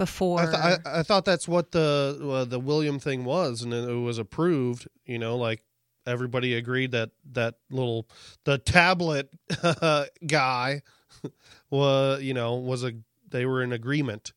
before. 0.01 0.41
I, 0.41 0.45
th- 0.47 0.81
I, 0.87 1.01
I 1.01 1.03
thought 1.05 1.25
that's 1.25 1.47
what 1.47 1.71
the 1.73 2.19
uh, 2.21 2.45
the 2.47 2.59
William 2.59 2.99
thing 2.99 3.25
was, 3.25 3.63
and 3.63 3.73
it 3.73 3.93
was 3.95 4.19
approved. 4.19 4.89
You 5.05 5.19
know, 5.19 5.37
like 5.37 5.63
everybody 6.07 6.55
agreed 6.55 6.91
that 6.93 7.11
that 7.33 7.57
little 7.71 8.09
the 8.45 8.59
tablet 8.59 9.31
guy 10.27 10.83
was 11.71 12.23
you 12.23 12.35
know 12.35 12.57
was 12.57 12.83
a 12.83 12.93
they 13.29 13.45
were 13.47 13.63
in 13.63 13.73
agreement. 13.73 14.33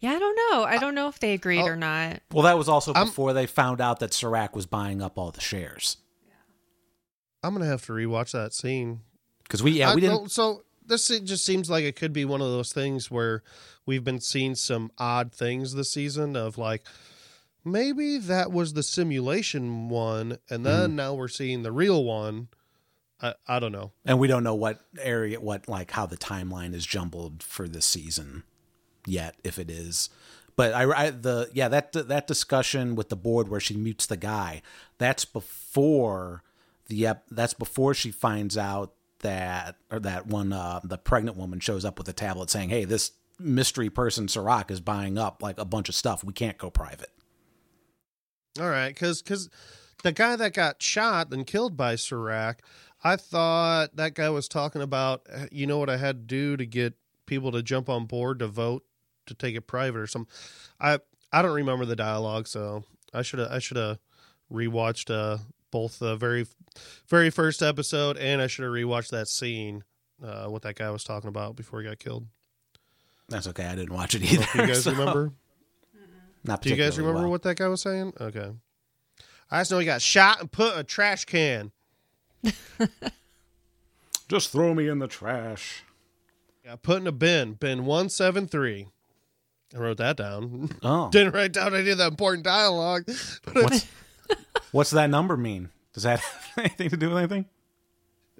yeah, 0.00 0.12
I 0.12 0.18
don't 0.18 0.36
know. 0.50 0.64
I 0.64 0.78
don't 0.78 0.94
know 0.94 1.08
if 1.08 1.18
they 1.18 1.32
agreed 1.34 1.62
Oh. 1.62 1.66
or 1.66 1.76
not. 1.76 2.20
Well, 2.32 2.44
that 2.44 2.58
was 2.58 2.68
also 2.68 2.92
I'm- 2.94 3.06
before 3.06 3.32
they 3.32 3.46
found 3.46 3.80
out 3.80 4.00
that 4.00 4.12
Serac 4.12 4.54
was 4.56 4.66
buying 4.66 5.00
up 5.02 5.18
all 5.18 5.30
the 5.30 5.40
shares. 5.40 5.98
Yeah. 6.26 6.32
I'm 7.42 7.52
gonna 7.54 7.66
have 7.66 7.84
to 7.86 7.92
rewatch 7.92 8.32
that 8.32 8.52
scene. 8.52 9.00
Because 9.44 9.62
we 9.62 9.72
yeah, 9.72 9.90
I- 9.90 9.94
we 9.94 10.00
didn't 10.00 10.16
well, 10.16 10.28
so 10.28 10.62
this 10.86 11.10
it 11.10 11.24
just 11.24 11.44
seems 11.44 11.68
like 11.70 11.84
it 11.84 11.96
could 11.96 12.12
be 12.12 12.24
one 12.24 12.40
of 12.40 12.48
those 12.48 12.72
things 12.72 13.10
where 13.10 13.42
we've 13.84 14.04
been 14.04 14.20
seeing 14.20 14.54
some 14.54 14.90
odd 14.98 15.32
things 15.32 15.74
this 15.74 15.90
season 15.92 16.36
of 16.36 16.58
like 16.58 16.82
maybe 17.64 18.18
that 18.18 18.52
was 18.52 18.72
the 18.74 18.82
simulation 18.82 19.88
one, 19.88 20.38
and 20.50 20.64
then 20.64 20.88
Mm-hmm. 20.90 20.96
now 20.96 21.14
we're 21.14 21.28
seeing 21.28 21.62
the 21.62 21.72
real 21.72 22.04
one. 22.04 22.48
I, 23.20 23.34
I 23.48 23.58
don't 23.60 23.72
know. 23.72 23.92
and 24.04 24.18
we 24.18 24.28
don't 24.28 24.44
know 24.44 24.54
what 24.54 24.80
area 25.00 25.40
what 25.40 25.68
like 25.68 25.92
how 25.92 26.04
the 26.04 26.18
timeline 26.18 26.74
is 26.74 26.84
jumbled 26.84 27.42
for 27.42 27.66
this 27.66 27.86
season 27.86 28.42
yet 29.06 29.36
if 29.42 29.58
it 29.58 29.70
is 29.70 30.10
but 30.54 30.74
I, 30.74 30.82
I 31.06 31.10
the 31.10 31.48
yeah 31.54 31.68
that 31.68 31.92
that 31.94 32.26
discussion 32.26 32.94
with 32.94 33.08
the 33.08 33.16
board 33.16 33.48
where 33.48 33.58
she 33.60 33.74
mutes 33.74 34.04
the 34.04 34.18
guy 34.18 34.60
that's 34.98 35.24
before 35.24 36.42
the 36.88 37.06
ep- 37.06 37.24
that's 37.30 37.54
before 37.54 37.94
she 37.94 38.10
finds 38.10 38.58
out 38.58 38.92
that 39.20 39.76
or 39.90 39.98
that 39.98 40.26
one 40.26 40.52
uh 40.52 40.80
the 40.84 40.98
pregnant 40.98 41.36
woman 41.36 41.58
shows 41.60 41.84
up 41.84 41.98
with 41.98 42.08
a 42.08 42.12
tablet 42.12 42.50
saying 42.50 42.68
hey 42.68 42.84
this 42.84 43.12
mystery 43.38 43.90
person 43.90 44.28
Serac 44.28 44.70
is 44.70 44.80
buying 44.80 45.18
up 45.18 45.42
like 45.42 45.58
a 45.58 45.64
bunch 45.64 45.88
of 45.88 45.94
stuff 45.94 46.22
we 46.24 46.32
can't 46.32 46.58
go 46.58 46.70
private 46.70 47.10
All 48.58 48.68
right, 48.68 48.88
because 48.88 49.22
because 49.22 49.50
the 50.02 50.12
guy 50.12 50.36
that 50.36 50.54
got 50.54 50.82
shot 50.82 51.32
and 51.32 51.46
killed 51.46 51.76
by 51.76 51.96
Serac, 51.96 52.62
I 53.04 53.16
thought 53.16 53.96
that 53.96 54.14
guy 54.14 54.30
was 54.30 54.48
talking 54.48 54.82
about 54.82 55.26
uh, 55.32 55.46
you 55.50 55.66
know 55.66 55.78
what 55.78 55.90
I 55.90 55.96
had 55.96 56.16
to 56.16 56.34
do 56.34 56.56
to 56.56 56.66
get 56.66 56.94
people 57.26 57.52
to 57.52 57.62
jump 57.62 57.88
on 57.88 58.06
board 58.06 58.38
to 58.38 58.46
vote 58.46 58.84
to 59.26 59.34
take 59.34 59.56
it 59.56 59.62
private 59.62 59.98
or 59.98 60.06
something. 60.06 60.32
I 60.80 61.00
I 61.32 61.42
don't 61.42 61.54
remember 61.54 61.84
the 61.84 61.96
dialogue, 61.96 62.46
so 62.46 62.84
I 63.12 63.22
should 63.22 63.40
have 63.40 63.50
I 63.50 63.58
should 63.58 63.76
have 63.76 63.98
rewatched 64.50 65.10
uh, 65.10 65.38
both 65.70 65.98
the 65.98 66.16
very 66.16 66.46
very 67.08 67.30
first 67.30 67.62
episode 67.62 68.16
and 68.16 68.40
I 68.42 68.46
should 68.46 68.64
have 68.64 68.72
rewatched 68.72 69.10
that 69.10 69.28
scene 69.28 69.84
uh, 70.24 70.46
what 70.46 70.62
that 70.62 70.76
guy 70.76 70.90
was 70.90 71.04
talking 71.04 71.28
about 71.28 71.56
before 71.56 71.80
he 71.80 71.86
got 71.88 71.98
killed. 71.98 72.26
that's 73.28 73.46
okay 73.48 73.66
I 73.66 73.74
didn't 73.74 73.92
watch 73.92 74.14
it 74.14 74.20
Do 74.20 74.26
either 74.26 74.46
you 74.54 74.66
guys 74.68 74.84
so- 74.84 74.92
remember? 74.92 75.32
not 76.44 76.62
Do 76.62 76.70
you 76.70 76.76
guys 76.76 76.96
remember 76.98 77.22
well. 77.22 77.30
what 77.30 77.42
that 77.42 77.56
guy 77.56 77.66
was 77.68 77.82
saying? 77.82 78.12
Okay. 78.20 78.50
I 79.50 79.60
just 79.60 79.70
know 79.72 79.78
he 79.78 79.84
got 79.86 80.00
shot 80.02 80.40
and 80.40 80.50
put 80.50 80.74
in 80.74 80.78
a 80.80 80.84
trash 80.84 81.24
can. 81.24 81.72
just 84.28 84.50
throw 84.50 84.74
me 84.74 84.88
in 84.88 84.98
the 84.98 85.08
trash 85.08 85.82
Got 86.64 86.82
put 86.82 87.00
in 87.00 87.06
a 87.06 87.12
bin, 87.12 87.52
bin 87.54 87.84
173. 87.84 88.88
I 89.74 89.78
wrote 89.78 89.98
that 89.98 90.16
down. 90.16 90.70
oh 90.82 91.08
Didn't 91.12 91.32
write 91.34 91.52
down 91.52 91.74
any 91.76 91.90
of 91.90 91.98
the 91.98 92.06
important 92.08 92.42
dialogue. 92.44 93.04
But 93.54 93.86
What's 94.28 94.72
what's 94.72 94.90
that 94.92 95.10
number 95.10 95.36
mean? 95.36 95.70
Does 95.94 96.02
that 96.04 96.20
have 96.20 96.52
anything 96.58 96.90
to 96.90 96.96
do 96.96 97.08
with 97.10 97.18
anything? 97.18 97.46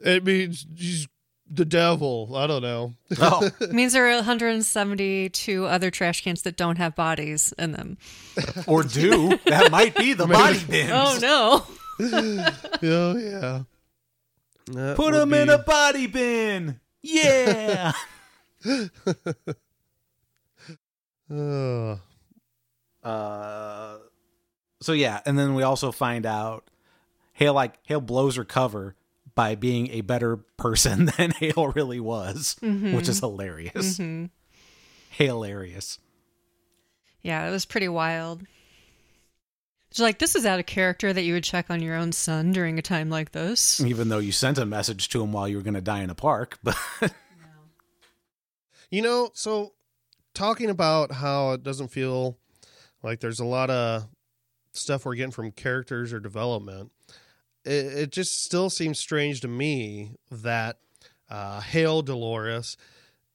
it 0.05 0.25
means 0.25 0.67
he's 0.77 1.09
the 1.51 1.65
devil. 1.65 2.33
I 2.35 2.47
don't 2.47 2.61
know. 2.63 2.95
Oh, 3.21 3.49
It 3.61 3.73
means 3.73 3.93
there 3.93 4.07
are 4.11 4.15
172 4.17 5.65
other 5.65 5.91
trash 5.91 6.23
cans 6.23 6.43
that 6.43 6.57
don't 6.57 6.77
have 6.77 6.95
bodies 6.97 7.55
in 7.59 7.73
them. 7.73 7.97
or 8.67 8.83
do 8.83 9.39
that 9.47 9.71
might 9.71 9.95
be 9.97 10.13
the 10.13 10.27
body 10.29 10.59
bins. 10.69 10.91
Oh 10.93 11.19
no. 11.23 11.67
Oh, 12.83 13.17
yeah. 13.17 13.63
That 14.73 14.97
Put 14.97 15.13
would 15.13 15.15
them 15.15 15.33
in 15.35 15.49
a 15.49 15.59
body 15.59 16.07
bin. 16.09 16.81
Yeah. 17.03 17.93
Ugh. 21.31 21.99
uh, 23.03 23.99
so 24.81 24.93
yeah, 24.93 25.21
and 25.27 25.39
then 25.39 25.55
we 25.55 25.63
also 25.63 25.93
find 25.93 26.27
out 26.27 26.69
Hale 27.33 27.55
like 27.55 27.79
Hale 27.85 28.01
blows 28.01 28.37
her 28.37 28.45
cover 28.45 28.95
by 29.35 29.55
being 29.55 29.91
a 29.91 30.01
better 30.01 30.37
person 30.37 31.07
than 31.19 31.31
Hale 31.33 31.73
really 31.75 32.01
was, 32.01 32.57
mm-hmm. 32.63 32.95
which 32.95 33.09
is 33.09 33.21
hilarious. 33.21 33.99
Mm-hmm. 33.99 34.27
Hilarious. 35.11 35.99
Yeah, 37.23 37.47
it 37.47 37.51
was 37.51 37.65
pretty 37.65 37.89
wild. 37.89 38.43
It's 39.91 40.01
like 40.01 40.19
this 40.19 40.35
is 40.35 40.45
out 40.45 40.61
of 40.61 40.67
character 40.67 41.13
that 41.13 41.23
you 41.23 41.35
would 41.35 41.45
check 41.45 41.71
on 41.71 41.81
your 41.81 41.97
own 41.97 42.13
son 42.13 42.53
during 42.53 42.79
a 42.79 42.83
time 42.83 43.09
like 43.09 43.33
this. 43.33 43.81
Even 43.81 44.09
though 44.09 44.19
you 44.19 44.33
sent 44.33 44.59
a 44.59 44.67
message 44.67 45.09
to 45.11 45.23
him 45.23 45.33
while 45.33 45.49
you 45.49 45.57
were 45.57 45.63
going 45.63 45.75
to 45.75 45.81
die 45.81 46.03
in 46.03 46.11
a 46.11 46.15
park, 46.15 46.59
but 46.63 46.77
You 48.91 49.03
know, 49.03 49.31
so 49.35 49.73
talking 50.35 50.71
about 50.71 51.13
how 51.13 51.53
it 51.53 51.63
doesn't 51.63 51.89
feel 51.89 52.39
like 53.03 53.21
there's 53.21 53.41
a 53.41 53.45
lot 53.45 53.71
of 53.71 54.07
stuff 54.77 55.05
we're 55.05 55.15
getting 55.15 55.33
from 55.33 55.53
characters 55.53 56.13
or 56.13 56.21
development, 56.21 56.93
it, 57.65 57.71
it 57.87 58.13
just 58.13 58.43
still 58.45 58.71
seems 58.71 58.99
strange 58.99 59.41
to 59.41 59.49
me 59.49 60.13
that 60.31 60.79
uh, 61.29 61.61
Hale 61.61 62.03
Dolores 62.03 62.77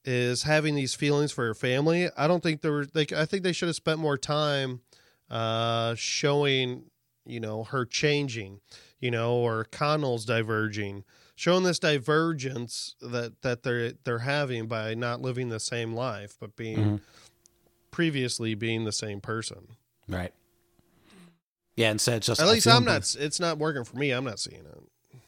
is 0.04 0.42
having 0.44 0.74
these 0.74 0.94
feelings 0.94 1.30
for 1.32 1.46
her 1.46 1.54
family. 1.54 2.08
I 2.16 2.26
don't 2.26 2.42
think 2.42 2.60
there 2.60 2.72
were. 2.72 2.86
They, 2.86 3.06
I 3.16 3.24
think 3.24 3.42
they 3.42 3.52
should 3.52 3.68
have 3.68 3.76
spent 3.76 3.98
more 4.00 4.18
time 4.18 4.80
uh, 5.30 5.94
showing, 5.94 6.84
you 7.24 7.38
know, 7.40 7.64
her 7.64 7.84
changing, 7.84 8.60
you 8.98 9.10
know, 9.10 9.34
or 9.34 9.64
Connell's 9.64 10.24
diverging, 10.24 11.04
showing 11.36 11.62
this 11.62 11.78
divergence 11.78 12.96
that 13.00 13.42
that 13.42 13.62
they're 13.62 13.92
they're 14.04 14.20
having 14.20 14.66
by 14.66 14.94
not 14.94 15.20
living 15.20 15.50
the 15.50 15.60
same 15.60 15.92
life, 15.94 16.36
but 16.40 16.56
being 16.56 16.78
Mhm. 16.78 17.00
previously 17.90 18.54
being 18.54 18.84
the 18.84 18.92
same 18.92 19.20
person. 19.20 19.76
Right. 20.08 20.32
Yeah, 21.76 21.90
instead 21.90 22.18
it's 22.18 22.26
just 22.26 22.40
At 22.40 22.48
I 22.48 22.52
least 22.52 22.66
I'm 22.66 22.84
not. 22.84 23.16
It's 23.18 23.40
not 23.40 23.58
working 23.58 23.84
for 23.84 23.96
me. 23.96 24.10
I'm 24.10 24.24
not 24.24 24.38
seeing 24.38 24.60
it. 24.60 24.78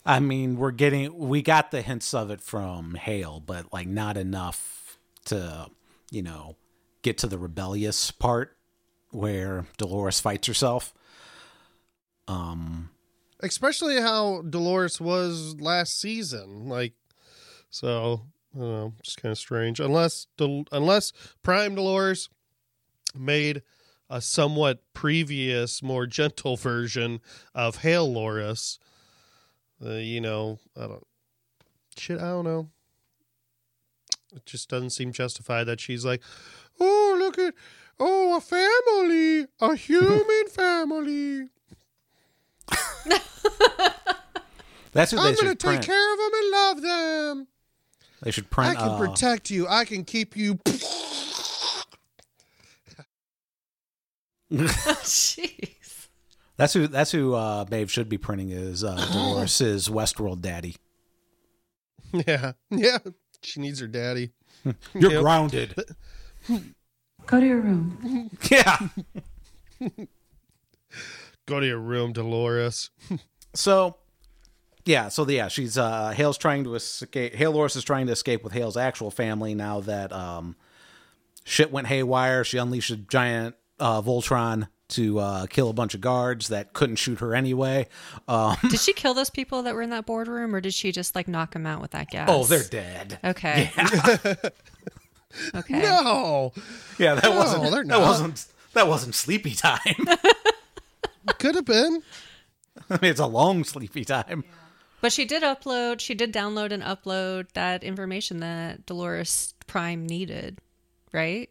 I 0.07 0.21
mean, 0.21 0.57
we're 0.57 0.71
getting 0.71 1.17
we 1.17 1.41
got 1.43 1.71
the 1.71 1.81
hints 1.81 2.13
of 2.13 2.31
it 2.31 2.41
from 2.41 2.95
Hale, 2.95 3.41
but 3.45 3.73
like 3.73 3.89
not 3.89 4.17
enough 4.17 4.99
to, 5.27 5.69
you 6.11 6.23
know, 6.23 6.57
get 7.03 7.19
to 7.19 7.27
the 7.27 7.39
rebellious 7.39 8.11
part 8.11 8.57
where 9.11 9.67
Dolores 9.79 10.21
fights 10.21 10.47
herself. 10.47 10.93
Um 12.29 12.91
especially 13.41 14.01
how 14.01 14.43
Dolores 14.43 15.01
was 15.01 15.61
last 15.61 16.01
season. 16.01 16.69
Like, 16.69 16.95
so 17.71 18.23
I 18.55 18.59
don't 18.59 18.71
know, 18.71 18.93
just 19.03 19.21
kind 19.21 19.33
of 19.33 19.39
strange. 19.39 19.81
Unless 19.81 20.27
unless 20.39 21.13
Prime 21.43 21.75
Dolores 21.75 22.29
made 23.17 23.63
a 24.11 24.21
somewhat 24.21 24.83
previous, 24.93 25.83
more 25.83 26.07
gentle 26.07 26.57
version 26.57 27.21
of 27.55 27.77
Hail 27.77 28.11
Loris, 28.11 28.79
uh, 29.85 29.93
you 29.93 30.21
know, 30.21 30.59
I 30.77 30.87
don't 30.87 31.07
shit. 31.97 32.19
I 32.19 32.29
don't 32.29 32.45
know. 32.45 32.69
It 34.35 34.47
just 34.47 34.69
doesn't 34.69 34.91
seem 34.91 35.13
justified 35.13 35.65
that 35.65 35.81
she's 35.81 36.05
like, 36.05 36.23
oh 36.81 37.17
look 37.19 37.39
at. 37.39 37.55
Oh, 38.01 38.37
a 38.37 38.41
family, 38.41 39.47
a 39.61 39.77
human 39.77 40.47
family. 40.51 41.49
that's 44.93 45.13
they 45.13 45.17
I'm 45.17 45.23
going 45.23 45.37
to 45.37 45.47
should 45.47 45.61
take 45.61 45.69
print. 45.69 45.87
care 45.87 46.13
of 46.13 46.19
them 46.19 46.31
and 46.35 46.51
love 46.51 46.83
them. 46.83 47.49
They 48.23 48.31
should 48.33 48.51
print. 48.51 48.73
I 48.73 48.75
can 48.75 48.89
uh, 48.91 48.99
protect 48.99 49.51
you. 49.51 49.69
I 49.69 49.85
can 49.85 50.05
keep 50.05 50.37
you. 50.37 50.59
Jeez. 55.03 56.09
That's 56.57 56.73
who 56.73 56.87
that's 56.87 57.11
who 57.11 57.35
uh 57.35 57.65
Maeve 57.71 57.91
should 57.91 58.09
be 58.09 58.19
printing 58.19 58.51
is 58.51 58.85
uh 58.85 58.95
Dolores' 59.13 59.89
Westworld 59.89 60.41
daddy. 60.41 60.77
yeah, 62.13 62.53
yeah. 62.71 62.99
She 63.43 63.61
needs 63.61 63.81
her 63.81 63.87
daddy. 63.89 64.31
You're 64.95 65.13
Yep. 65.13 65.21
grounded. 65.23 65.75
Go 67.27 67.41
to 67.41 67.47
your 67.47 67.61
room. 67.61 68.31
yeah. 68.51 68.79
Go 71.47 71.61
to 71.61 71.67
your 71.67 71.79
room, 71.79 72.13
Dolores. 72.13 72.91
So, 73.55 73.97
yeah, 74.87 75.09
so 75.09 75.29
yeah, 75.29 75.49
she's 75.49 75.77
uh 75.77 76.11
Hale's 76.11 76.39
trying 76.39 76.65
to 76.65 76.75
escape. 76.75 77.35
Hale 77.35 77.53
Loris 77.53 77.77
is 77.77 77.85
trying 77.85 78.07
to 78.07 78.13
escape 78.13 78.43
with 78.45 78.53
Hale's 78.53 78.77
actual 78.77 79.11
family 79.11 79.55
now 79.55 79.81
that 79.81 80.13
um 80.13 80.57
shit 81.45 81.71
went 81.73 81.89
haywire. 81.89 82.45
She 82.45 82.57
unleashed 82.59 82.91
a 82.91 82.97
giant 82.97 83.57
uh 83.81 84.03
Voltron 84.03 84.69
to 84.89 85.19
uh 85.19 85.47
kill 85.47 85.71
a 85.71 85.73
bunch 85.73 85.95
of 85.95 86.01
guards 86.01 86.49
that 86.49 86.73
couldn't 86.73 86.97
shoot 86.97 87.21
her 87.21 87.35
anyway. 87.35 87.87
Um 88.29 88.57
Did 88.69 88.81
she 88.81 88.93
kill 88.93 89.15
those 89.15 89.31
people 89.31 89.63
that 89.63 89.75
were 89.75 89.83
in 89.83 89.91
that 89.91 90.07
boardroom, 90.07 90.55
or 90.55 90.61
did 90.61 90.75
she 90.75 90.93
just 90.93 91.15
like 91.15 91.27
knock 91.29 91.53
them 91.53 91.67
out 91.67 91.81
with 91.81 91.93
that 91.93 92.11
gas? 92.11 92.29
Oh, 92.31 92.45
they're 92.45 92.63
dead. 92.63 93.19
okay. 93.25 93.71
okay. 95.55 95.81
No, 95.83 96.53
Yeah, 96.99 97.15
that 97.17 97.25
No, 97.25 97.37
wasn't 97.37 97.71
they're 97.71 97.85
that 97.85 98.01
wasn't 98.01 98.47
that 98.75 98.89
wasn't 98.89 99.15
sleepy 99.15 99.55
time. 99.55 99.79
could 101.39 101.55
have 101.55 101.65
been. 101.65 102.03
I 102.91 102.99
mean, 103.01 103.11
it's 103.11 103.21
a 103.21 103.27
long 103.27 103.65
sleepy 103.65 104.05
time. 104.05 104.45
But 105.01 105.13
she 105.13 105.25
did 105.27 105.43
upload, 105.43 106.01
she 106.01 106.15
did 106.15 106.33
download 106.33 106.73
and 106.73 106.83
upload 106.83 107.47
that 107.53 107.85
information 107.85 108.41
that 108.41 108.87
Dolores 108.87 109.55
Prime 109.67 110.07
needed, 110.07 110.59
right? 111.13 111.51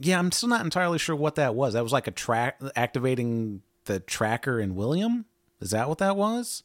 Yeah, 0.00 0.18
I'm 0.18 0.30
still 0.30 0.48
not 0.48 0.64
entirely 0.64 0.98
sure 0.98 1.16
what 1.16 1.34
that 1.36 1.54
was. 1.54 1.74
That 1.74 1.82
was 1.82 1.92
like 1.92 2.06
a 2.06 2.12
track 2.12 2.60
activating 2.76 3.62
the 3.86 4.00
tracker 4.00 4.60
in 4.60 4.76
William. 4.76 5.26
Is 5.60 5.70
that 5.70 5.88
what 5.88 5.98
that 5.98 6.16
was? 6.16 6.62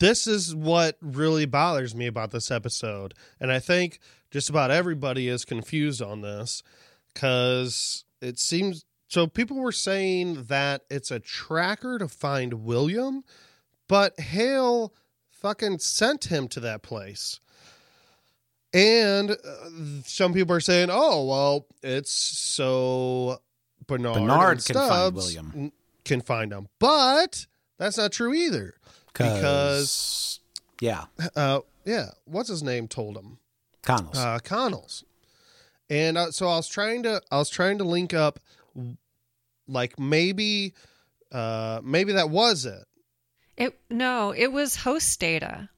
This 0.00 0.26
is 0.26 0.54
what 0.54 0.96
really 1.00 1.46
bothers 1.46 1.94
me 1.94 2.08
about 2.08 2.32
this 2.32 2.50
episode, 2.50 3.14
and 3.38 3.52
I 3.52 3.60
think 3.60 4.00
just 4.32 4.50
about 4.50 4.72
everybody 4.72 5.28
is 5.28 5.44
confused 5.44 6.02
on 6.02 6.20
this 6.20 6.64
because 7.12 8.04
it 8.20 8.40
seems 8.40 8.84
so. 9.06 9.28
People 9.28 9.58
were 9.58 9.70
saying 9.70 10.46
that 10.48 10.82
it's 10.90 11.12
a 11.12 11.20
tracker 11.20 11.98
to 11.98 12.08
find 12.08 12.64
William, 12.64 13.22
but 13.86 14.18
Hale 14.18 14.92
fucking 15.30 15.78
sent 15.78 16.24
him 16.24 16.48
to 16.48 16.60
that 16.60 16.82
place. 16.82 17.38
And 18.74 19.30
uh, 19.30 19.36
some 20.04 20.34
people 20.34 20.54
are 20.56 20.60
saying, 20.60 20.88
"Oh, 20.90 21.24
well, 21.24 21.66
it's 21.82 22.10
so 22.12 23.40
Bernard, 23.86 24.14
Bernard 24.14 24.56
and 24.58 24.64
can 24.66 24.74
find 24.76 25.14
William. 25.14 25.72
can 26.04 26.20
find 26.20 26.52
him." 26.52 26.66
But 26.80 27.46
that's 27.78 27.96
not 27.96 28.12
true 28.12 28.34
either. 28.34 28.74
Because- 29.12 30.40
yeah, 30.80 31.04
Uh, 31.36 31.60
yeah, 31.84 32.06
what's 32.24 32.48
his 32.48 32.62
name 32.64 32.88
told 32.88 33.16
him? 33.16 33.38
Connell's. 33.82 34.18
uh, 34.18 34.38
Connell's. 34.42 35.04
And 35.88 36.18
uh, 36.18 36.30
so 36.32 36.48
I 36.48 36.56
was 36.56 36.66
trying 36.68 37.04
to 37.04 37.22
I 37.30 37.38
was 37.38 37.48
trying 37.48 37.78
to 37.78 37.84
link 37.84 38.12
up 38.12 38.40
like 39.68 39.98
maybe 39.98 40.74
uh 41.30 41.80
maybe 41.84 42.12
that 42.14 42.28
was 42.30 42.66
it. 42.66 42.84
It 43.56 43.78
no, 43.88 44.32
it 44.36 44.50
was 44.52 44.74
host 44.76 45.20
data. 45.20 45.68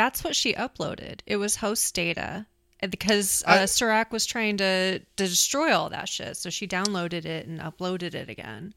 That's 0.00 0.24
what 0.24 0.34
she 0.34 0.54
uploaded. 0.54 1.20
It 1.26 1.36
was 1.36 1.56
host 1.56 1.94
data. 1.94 2.46
Because 2.80 3.44
uh, 3.46 3.50
I- 3.50 3.64
Serac 3.66 4.10
was 4.10 4.24
trying 4.24 4.56
to, 4.56 5.00
to 5.00 5.04
destroy 5.16 5.74
all 5.74 5.90
that 5.90 6.08
shit, 6.08 6.38
so 6.38 6.48
she 6.48 6.66
downloaded 6.66 7.26
it 7.26 7.46
and 7.46 7.60
uploaded 7.60 8.14
it 8.14 8.30
again. 8.30 8.72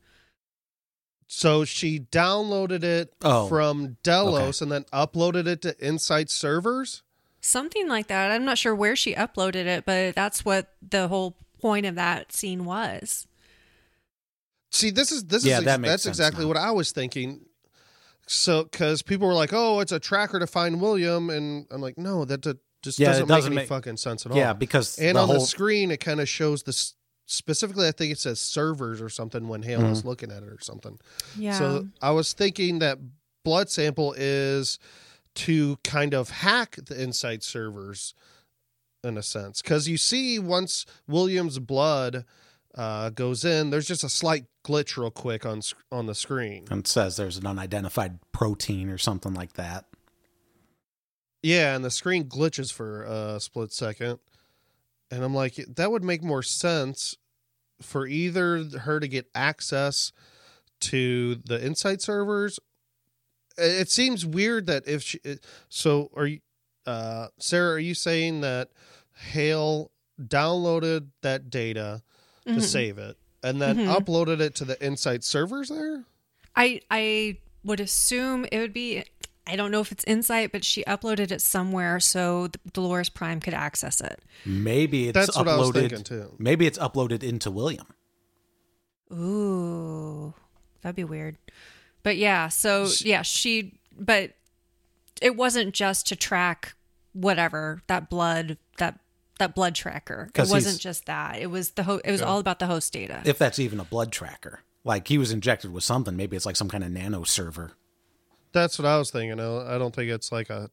So 1.28 1.64
she 1.64 2.02
downloaded 2.02 2.84
it 2.84 3.14
Oh, 3.22 3.48
from 3.48 3.96
Delos 4.04 4.62
and 4.62 4.70
then 4.70 4.84
uploaded 4.92 5.48
it 5.48 5.62
to 5.62 5.76
Incite 5.80 6.30
servers. 6.30 7.04
Something 7.40 7.88
like 7.88 8.08
that. 8.08 8.30
I'm 8.32 8.44
not 8.44 8.58
sure 8.58 8.76
where 8.76 8.98
she 8.98 9.16
uploaded 9.16 9.66
it, 9.66 9.86
but 9.86 10.16
that's 10.16 10.44
what 10.44 10.74
the 10.88 11.08
whole 11.08 11.38
point 11.62 11.86
of 11.86 11.96
that 11.96 12.34
scene 12.34 12.66
was. 12.66 13.26
See, 14.72 14.90
this 14.90 15.14
is 15.14 15.24
this 15.24 15.46
Yeah, 15.46 15.60
is 15.60 15.64
that 15.66 15.80
makes 15.80 15.92
that's 15.92 16.04
sense 16.04 16.18
exactly 16.20 16.44
now. 16.44 16.50
what 16.50 16.58
I 16.58 16.72
was 16.72 16.92
thinking. 16.92 17.46
So, 18.28 18.64
because 18.64 19.02
people 19.02 19.28
were 19.28 19.34
like, 19.34 19.52
"Oh, 19.54 19.80
it's 19.82 19.92
a 19.92 20.00
tracker 20.00 20.40
to 20.40 20.48
find 20.48 20.80
William," 20.82 21.30
and 21.30 21.66
I'm 21.72 21.82
like, 21.82 21.98
"No, 21.98 22.24
that, 22.26 22.42
that 22.44 22.58
just 22.82 22.98
Yeah, 23.00 23.10
doesn't, 23.10 23.28
doesn't 23.28 23.50
make 23.52 23.58
any 23.58 23.62
make- 23.64 23.68
fucking 23.70 23.98
sense 23.98 24.26
at 24.26 24.32
all." 24.32 24.38
yeah, 24.38 24.54
because 24.54 24.98
and 24.98 25.16
the 25.18 25.22
on 25.22 25.28
whole, 25.28 25.40
the 25.40 25.46
screen 25.46 25.92
it 25.92 26.00
kind 26.00 26.20
of 26.22 26.28
shows 26.30 26.64
this 26.64 26.96
specifically 27.26 27.88
i 27.88 27.92
think 27.92 28.12
it 28.12 28.20
says 28.20 28.38
servers 28.38 29.02
or 29.02 29.08
something 29.08 29.48
when 29.48 29.64
hale 29.64 29.80
Mm-hmm. 29.80 29.90
was 29.92 30.04
looking 30.04 30.30
at 30.30 30.44
it 30.44 30.50
or 30.50 30.58
something 30.60 31.00
Yeah. 31.38 31.58
so 31.58 31.88
i 32.02 32.12
was 32.12 32.34
thinking 32.34 32.80
that 32.80 32.98
blood 33.46 33.70
sample 33.70 34.14
is 34.18 34.78
to 35.36 35.78
kind 35.86 36.14
of 36.14 36.30
hack 36.30 36.76
the 36.86 37.02
Incite 37.02 37.42
servers 37.42 38.14
in 39.06 39.18
a 39.18 39.24
sense 39.24 39.62
because 39.62 39.88
you 39.88 39.96
see 39.96 40.38
once 40.38 40.86
william's 41.08 41.60
blood 41.60 42.26
uh, 42.76 43.10
goes 43.10 43.46
in 43.46 43.70
there's 43.70 43.88
just 43.88 44.04
a 44.04 44.10
slight 44.10 44.46
glitch 44.66 44.98
real 44.98 45.12
quick 45.12 45.46
on 45.46 45.62
on 45.92 46.06
the 46.06 46.16
screen 46.16 46.66
And 46.72 46.88
says 46.88 47.18
there's 47.18 47.38
an 47.38 47.46
unidentified 47.46 48.20
protein 48.32 48.90
or 48.90 48.98
something 48.98 49.34
like 49.34 49.54
that. 49.54 49.86
Yeah, 51.44 51.76
and 51.76 51.84
the 51.84 51.92
screen 51.92 52.24
glitches 52.24 52.72
for 52.72 53.04
a 53.04 53.40
split 53.40 53.74
second. 53.74 54.20
And 55.12 55.24
I'm 55.24 55.36
like, 55.36 55.56
that 55.76 55.92
would 55.92 56.04
make 56.04 56.24
more 56.24 56.42
sense 56.42 57.18
for 57.82 58.08
either 58.08 58.64
her 58.80 59.02
to 59.02 59.08
get 59.10 59.30
access 59.36 60.14
to 60.80 61.36
the 61.36 61.64
Incite 61.64 62.02
servers. 62.02 62.60
It 63.58 63.82
it 63.82 63.92
seems 63.92 64.26
weird 64.26 64.68
that 64.68 64.88
if 64.88 65.04
she, 65.04 65.20
so 65.68 66.10
are 66.16 66.28
you, 66.28 66.40
uh, 66.86 67.28
Sarah, 67.40 67.74
are 67.74 67.80
you 67.80 67.94
saying 67.94 68.42
that 68.42 68.70
Hale 69.14 69.92
downloaded 70.20 71.10
that 71.22 71.50
data 71.50 72.04
to 72.46 72.52
Mhm. 72.56 72.62
save 72.62 72.98
it 72.98 73.18
and 73.44 73.62
then 73.62 73.78
Mhm. 73.78 73.96
uploaded 73.96 74.40
it 74.40 74.56
to 74.56 74.66
the 74.66 74.84
Incite 74.86 75.24
servers 75.24 75.70
there? 75.70 76.06
I 76.56 76.82
I 76.92 77.38
would 77.64 77.80
assume 77.80 78.46
it 78.52 78.60
would 78.60 78.74
be 78.74 79.04
I 79.46 79.58
don't 79.58 79.72
know 79.72 79.82
if 79.82 79.92
it's 79.92 80.06
Incite, 80.06 80.52
but 80.54 80.64
she 80.64 80.84
uploaded 80.86 81.30
it 81.32 81.42
somewhere 81.42 82.00
so 82.00 82.48
Dolores 82.72 83.10
Prime 83.10 83.42
could 83.42 83.54
access 83.54 84.00
it. 84.00 84.22
Maybe 84.46 85.10
it's 85.10 85.14
That's 85.16 85.36
what 85.38 85.48
I 85.50 85.58
was 85.58 85.70
uploaded. 85.72 85.74
thinking 85.90 86.04
too. 86.04 86.36
Maybe 86.40 86.66
it's 86.66 86.78
uploaded 86.78 87.24
into 87.24 87.52
William. 87.52 87.88
Ooh, 89.12 90.34
that'd 90.82 90.96
be 90.96 91.04
weird. 91.04 91.38
But 92.04 92.18
yeah, 92.18 92.48
so 92.50 92.88
yeah, 93.00 93.22
she. 93.22 93.80
But 93.98 94.34
it 95.22 95.36
wasn't 95.36 95.74
just 95.74 96.08
to 96.08 96.16
track 96.16 96.76
whatever 97.14 97.82
that 97.88 98.10
blood 98.10 98.58
that 98.78 99.00
that 99.40 99.56
blood 99.56 99.76
tracker. 99.76 100.30
It 100.36 100.50
wasn't 100.50 100.80
just 100.80 101.06
that. 101.08 101.40
It 101.40 101.48
was 101.48 101.72
the 101.72 101.84
ho- 101.84 102.02
it 102.04 102.12
was 102.12 102.22
all 102.22 102.40
about 102.40 102.60
the 102.60 102.68
host 102.68 102.94
data. 102.94 103.22
If 103.26 103.38
that's 103.38 103.60
even 103.60 103.80
a 103.80 103.84
blood 103.86 104.12
tracker. 104.12 104.62
Like 104.84 105.08
he 105.08 105.18
was 105.18 105.32
injected 105.32 105.72
with 105.72 105.84
something. 105.84 106.16
Maybe 106.16 106.36
it's 106.36 106.46
like 106.46 106.56
some 106.56 106.70
kind 106.70 106.84
of 106.84 106.92
nano 106.92 107.24
server. 107.24 107.72
That's 108.52 108.78
what 108.78 108.86
I 108.86 108.98
was 108.98 109.12
thinking. 109.12 109.40
I 109.40 109.76
I 109.76 109.78
don't 109.78 109.96
think 109.96 110.12
it's 110.12 110.32
like 110.32 110.50
a, 110.50 110.70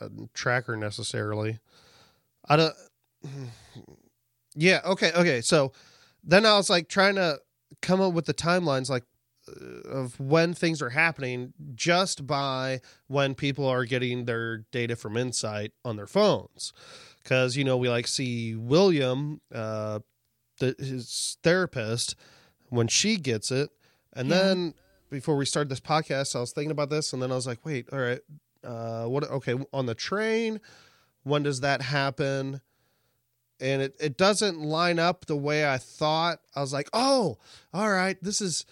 a 0.00 0.10
tracker 0.34 0.76
necessarily. 0.76 1.58
I 2.48 2.56
don't. 2.56 2.74
Yeah. 4.54 4.80
Okay. 4.84 5.12
Okay. 5.12 5.40
So 5.40 5.72
then 6.22 6.44
I 6.44 6.58
was 6.58 6.68
like 6.68 6.88
trying 6.88 7.14
to 7.14 7.38
come 7.80 8.02
up 8.02 8.12
with 8.12 8.26
the 8.26 8.34
timelines, 8.34 8.90
like 8.90 9.04
uh, 9.48 9.88
of 9.88 10.20
when 10.20 10.52
things 10.52 10.82
are 10.82 10.90
happening, 10.90 11.54
just 11.74 12.26
by 12.26 12.82
when 13.06 13.34
people 13.34 13.66
are 13.66 13.86
getting 13.86 14.26
their 14.26 14.58
data 14.70 14.94
from 14.94 15.16
Incite 15.16 15.72
on 15.86 15.96
their 15.96 16.06
phones, 16.06 16.74
because 17.22 17.56
you 17.56 17.64
know 17.64 17.76
we 17.76 17.88
like 17.88 18.06
see 18.06 18.54
William, 18.54 19.40
uh, 19.54 20.00
the, 20.58 20.74
his 20.78 21.36
therapist, 21.42 22.14
when 22.68 22.88
she 22.88 23.16
gets 23.16 23.50
it, 23.50 23.70
and 24.12 24.28
Yeah. 24.28 24.36
then 24.42 24.74
before 25.10 25.36
we 25.36 25.44
started 25.44 25.68
this 25.68 25.80
podcast, 25.80 26.34
I 26.36 26.40
was 26.40 26.52
thinking 26.52 26.70
about 26.70 26.90
this, 26.90 27.12
and 27.12 27.22
then 27.22 27.30
I 27.30 27.34
was 27.34 27.46
like, 27.46 27.64
wait, 27.64 27.88
all 27.92 27.98
right, 27.98 28.20
uh, 28.64 29.04
what? 29.06 29.24
Okay, 29.24 29.54
on 29.72 29.86
the 29.86 29.94
train, 29.94 30.60
when 31.22 31.42
does 31.42 31.60
that 31.60 31.82
happen? 31.82 32.60
And 33.60 33.80
it, 33.82 33.96
it 34.00 34.16
doesn't 34.16 34.60
line 34.60 34.98
up 34.98 35.26
the 35.26 35.36
way 35.36 35.68
I 35.68 35.78
thought. 35.78 36.40
I 36.56 36.60
was 36.60 36.72
like, 36.72 36.88
oh, 36.92 37.38
all 37.72 37.90
right, 37.90 38.16
this 38.22 38.40
is 38.40 38.66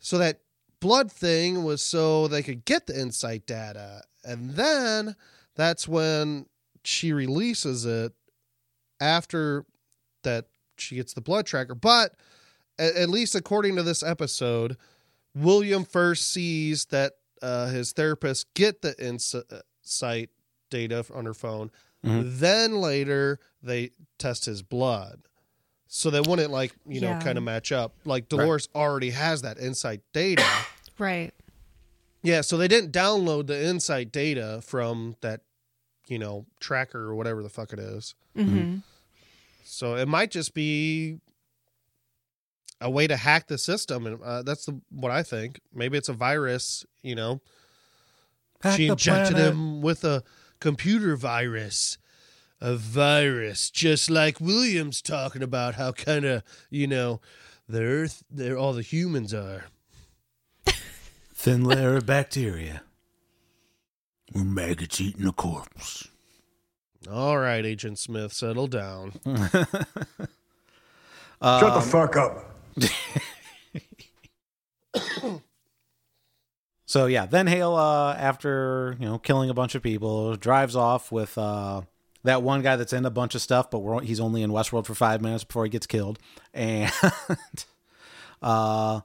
so 0.00 0.18
that 0.18 0.40
blood 0.80 1.12
thing 1.12 1.62
was 1.62 1.80
so 1.80 2.26
they 2.26 2.42
could 2.42 2.64
get 2.64 2.86
the 2.88 2.98
Incite 3.00 3.46
data. 3.46 4.02
And 4.24 4.50
then 4.52 5.14
that's 5.54 5.86
when 5.86 6.46
she 6.84 7.12
releases 7.12 7.84
it 7.84 8.12
after 9.00 9.64
that 10.22 10.46
she 10.76 10.96
gets 10.96 11.12
the 11.14 11.20
blood 11.20 11.46
tracker. 11.46 11.74
But 11.74 12.14
at, 12.78 12.94
at 12.94 13.08
least 13.08 13.34
according 13.34 13.76
to 13.76 13.82
this 13.82 14.02
episode, 14.02 14.76
William 15.34 15.84
first 15.84 16.30
sees 16.32 16.86
that 16.86 17.12
uh, 17.40 17.66
his 17.68 17.92
therapist 17.92 18.52
get 18.54 18.82
the 18.82 18.94
Incite 19.04 20.30
data 20.70 21.04
on 21.14 21.24
her 21.24 21.34
phone. 21.34 21.70
Mhm. 22.04 22.38
Then 22.38 22.76
later 22.76 23.38
they 23.62 23.90
test 24.18 24.44
his 24.46 24.62
blood. 24.62 25.22
So 25.86 26.08
they 26.10 26.20
wouldn't 26.20 26.50
like, 26.50 26.72
you 26.86 27.00
know, 27.00 27.18
kind 27.18 27.36
of 27.36 27.44
match 27.44 27.70
up. 27.70 27.94
Like 28.04 28.28
Dolores 28.28 28.68
already 28.74 29.10
has 29.10 29.42
that 29.42 29.58
Incite 29.58 30.00
data. 30.14 30.44
right. 30.98 31.32
yeah, 32.22 32.40
so 32.40 32.56
they 32.56 32.66
didn't 32.68 32.92
download 32.92 33.46
the 33.46 33.68
Incite 33.68 34.10
data 34.10 34.60
from 34.62 35.16
that, 35.20 35.42
you 36.06 36.18
know, 36.18 36.46
tracker 36.60 37.00
or 37.00 37.14
whatever 37.14 37.42
the 37.42 37.48
fuck 37.48 37.72
it 37.72 37.78
is. 37.78 38.14
hmm 38.34 38.76
So 39.64 39.94
it 39.96 40.08
might 40.08 40.30
just 40.30 40.54
be 40.54 41.18
a 42.80 42.90
way 42.90 43.06
to 43.06 43.16
hack 43.16 43.46
the 43.46 43.58
system, 43.58 44.06
and 44.06 44.22
uh, 44.22 44.42
that's 44.42 44.66
the, 44.66 44.80
what 44.90 45.12
I 45.12 45.22
think. 45.22 45.60
Maybe 45.72 45.96
it's 45.96 46.08
a 46.08 46.12
virus. 46.12 46.84
You 47.02 47.14
know, 47.14 47.40
Hack 48.62 48.76
she 48.76 48.88
injected 48.88 49.34
planet. 49.36 49.52
him 49.52 49.82
with 49.82 50.04
a 50.04 50.22
computer 50.60 51.16
virus, 51.16 51.98
a 52.60 52.74
virus, 52.76 53.70
just 53.70 54.10
like 54.10 54.40
Williams 54.40 55.00
talking 55.02 55.42
about 55.42 55.74
how 55.76 55.92
kind 55.92 56.24
of 56.24 56.42
you 56.70 56.86
know 56.86 57.20
the 57.68 57.82
Earth, 57.82 58.24
there 58.30 58.56
all 58.58 58.72
the 58.72 58.82
humans 58.82 59.32
are. 59.32 59.66
Thin 61.34 61.64
layer 61.64 61.96
of 61.96 62.06
bacteria. 62.06 62.82
We're 64.32 64.44
maggots 64.44 65.00
eating 65.00 65.26
a 65.26 65.32
corpse. 65.32 66.08
All 67.10 67.38
right, 67.38 67.64
Agent 67.64 67.98
Smith, 67.98 68.32
settle 68.32 68.66
down. 68.66 69.12
Shut 69.26 69.88
Um, 71.40 71.74
the 71.74 71.80
fuck 71.80 72.16
up. 72.16 72.54
So 76.92 77.06
yeah, 77.06 77.24
then 77.24 77.46
Hale, 77.46 77.74
uh, 77.74 78.14
after 78.16 78.98
you 79.00 79.06
know 79.06 79.16
killing 79.16 79.48
a 79.48 79.54
bunch 79.54 79.74
of 79.74 79.82
people, 79.82 80.36
drives 80.36 80.76
off 80.76 81.10
with 81.10 81.38
uh, 81.38 81.80
that 82.22 82.42
one 82.42 82.60
guy 82.60 82.76
that's 82.76 82.92
in 82.92 83.06
a 83.06 83.10
bunch 83.10 83.34
of 83.34 83.40
stuff, 83.40 83.70
but 83.70 83.78
we're, 83.78 84.02
he's 84.02 84.20
only 84.20 84.42
in 84.42 84.50
Westworld 84.50 84.84
for 84.84 84.94
five 84.94 85.22
minutes 85.22 85.42
before 85.42 85.64
he 85.64 85.70
gets 85.70 85.86
killed, 85.86 86.18
and 86.52 86.92
uh, 88.42 89.00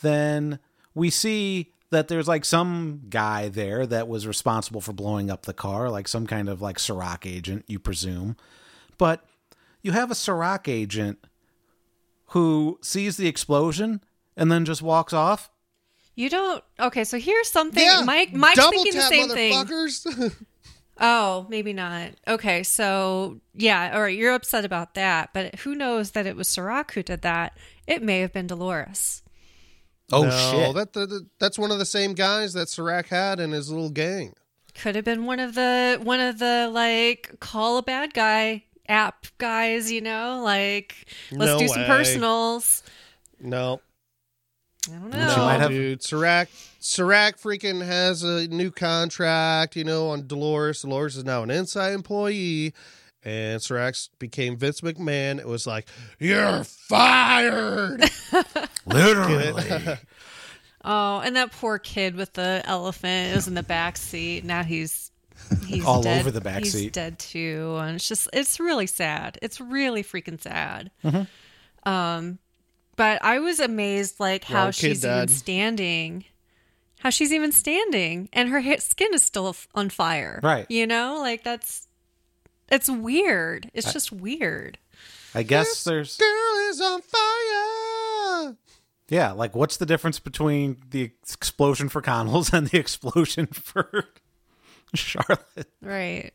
then 0.00 0.60
we 0.94 1.10
see 1.10 1.72
that 1.94 2.08
there's 2.08 2.28
like 2.28 2.44
some 2.44 3.02
guy 3.08 3.48
there 3.48 3.86
that 3.86 4.06
was 4.08 4.26
responsible 4.26 4.80
for 4.80 4.92
blowing 4.92 5.30
up 5.30 5.46
the 5.46 5.54
car, 5.54 5.88
like 5.90 6.06
some 6.08 6.26
kind 6.26 6.48
of 6.48 6.60
like 6.60 6.78
Serac 6.78 7.24
agent, 7.26 7.64
you 7.66 7.78
presume, 7.78 8.36
but 8.98 9.24
you 9.82 9.92
have 9.92 10.10
a 10.10 10.14
Serac 10.14 10.68
agent 10.68 11.18
who 12.28 12.78
sees 12.82 13.16
the 13.16 13.28
explosion 13.28 14.02
and 14.36 14.50
then 14.50 14.64
just 14.64 14.82
walks 14.82 15.12
off. 15.12 15.50
You 16.16 16.30
don't. 16.30 16.62
Okay, 16.78 17.04
so 17.04 17.18
here's 17.18 17.50
something. 17.50 17.82
yeah, 17.84 18.02
Mike. 18.04 18.32
Mike's 18.32 18.56
double 18.56 18.72
thinking 18.84 18.94
the 18.94 19.02
same 19.02 19.28
thing. 19.30 20.30
Oh, 21.00 21.46
maybe 21.48 21.72
not. 21.72 22.10
Okay, 22.28 22.62
so 22.62 23.40
yeah, 23.52 23.90
all 23.94 24.02
right, 24.02 24.16
you're 24.16 24.32
upset 24.32 24.64
about 24.64 24.94
that, 24.94 25.30
but 25.34 25.56
who 25.56 25.74
knows 25.74 26.12
that 26.12 26.24
it 26.26 26.36
was 26.36 26.46
Serac 26.46 26.92
who 26.92 27.02
did 27.02 27.22
that? 27.22 27.58
It 27.86 28.00
may 28.00 28.20
have 28.20 28.32
been 28.32 28.46
Dolores. 28.46 29.22
Oh 30.12 30.24
no, 30.24 30.30
shit! 30.50 30.74
That, 30.74 30.92
that 30.92 31.26
that's 31.38 31.58
one 31.58 31.70
of 31.70 31.78
the 31.78 31.86
same 31.86 32.12
guys 32.14 32.52
that 32.52 32.68
Serac 32.68 33.06
had 33.08 33.40
in 33.40 33.52
his 33.52 33.70
little 33.70 33.90
gang. 33.90 34.34
Could 34.74 34.96
have 34.96 35.04
been 35.04 35.24
one 35.24 35.40
of 35.40 35.54
the 35.54 35.98
one 36.02 36.20
of 36.20 36.38
the 36.38 36.68
like 36.72 37.36
call 37.40 37.78
a 37.78 37.82
bad 37.82 38.12
guy 38.12 38.64
app 38.88 39.26
guys, 39.38 39.90
you 39.90 40.00
know, 40.00 40.42
like 40.44 41.06
let's 41.32 41.52
No 41.52 41.58
do 41.58 41.68
some 41.68 41.84
personals. 41.86 42.82
No, 43.40 43.80
I 44.88 44.92
don't 44.92 45.12
She 45.12 45.18
know. 45.18 45.36
might 45.38 45.60
have- 45.60 45.70
dude. 45.70 46.02
Serac, 46.02 46.48
Serac 46.80 47.38
freaking 47.38 47.84
has 47.84 48.22
a 48.22 48.46
new 48.48 48.70
contract, 48.70 49.76
you 49.76 49.84
know, 49.84 50.10
on 50.10 50.26
Dolores. 50.26 50.82
Dolores 50.82 51.16
is 51.16 51.24
now 51.24 51.42
an 51.42 51.50
inside 51.50 51.92
employee, 51.92 52.74
and 53.24 53.60
Serac 53.62 53.94
became 54.18 54.56
Vince 54.56 54.80
McMahon. 54.82 55.38
It 55.38 55.46
was 55.46 55.66
like, 55.66 55.88
you're 56.18 56.64
fired. 56.64 58.04
Literally. 58.86 59.96
Oh, 60.86 61.20
and 61.20 61.34
that 61.36 61.50
poor 61.50 61.78
kid 61.78 62.14
with 62.14 62.34
the 62.34 62.60
elephant 62.66 63.34
was 63.34 63.48
in 63.48 63.54
the 63.54 63.62
back 63.62 63.96
seat. 63.96 64.44
Now 64.44 64.62
he's 64.62 65.10
he's 65.66 65.82
All 65.82 66.02
dead. 66.02 66.20
over 66.20 66.30
the 66.30 66.42
back 66.42 66.58
he's 66.62 66.74
seat. 66.74 66.92
dead 66.92 67.18
too, 67.18 67.78
and 67.80 67.96
it's 67.96 68.06
just 68.06 68.28
it's 68.34 68.60
really 68.60 68.86
sad. 68.86 69.38
It's 69.40 69.62
really 69.62 70.04
freaking 70.04 70.38
sad. 70.38 70.90
Mm-hmm. 71.02 71.88
Um, 71.90 72.38
but 72.96 73.24
I 73.24 73.38
was 73.38 73.60
amazed, 73.60 74.20
like 74.20 74.44
how 74.44 74.64
Wrong 74.64 74.72
kid, 74.72 74.74
she's 74.74 75.04
even 75.06 75.28
standing, 75.28 76.24
how 76.98 77.08
she's 77.08 77.32
even 77.32 77.50
standing, 77.50 78.28
and 78.34 78.50
her 78.50 78.60
hit 78.60 78.82
skin 78.82 79.14
is 79.14 79.22
still 79.22 79.56
on 79.74 79.88
fire. 79.88 80.38
Right. 80.42 80.66
You 80.70 80.86
know, 80.86 81.16
like 81.20 81.44
that's 81.44 81.88
it's 82.70 82.88
weird. 82.88 83.70
It's 83.74 83.92
just 83.92 84.10
weird. 84.12 84.78
I 85.34 85.42
guess 85.42 85.84
there's 85.84 86.16
Girl 86.16 86.68
is 86.70 86.80
on 86.80 87.00
fire. 87.02 88.56
yeah. 89.08 89.32
Like, 89.32 89.54
what's 89.56 89.76
the 89.76 89.86
difference 89.86 90.18
between 90.20 90.76
the 90.90 91.02
explosion 91.02 91.88
for 91.88 92.00
Connells 92.00 92.52
and 92.52 92.68
the 92.68 92.78
explosion 92.78 93.46
for 93.46 94.04
Charlotte? 94.94 95.68
Right. 95.82 96.32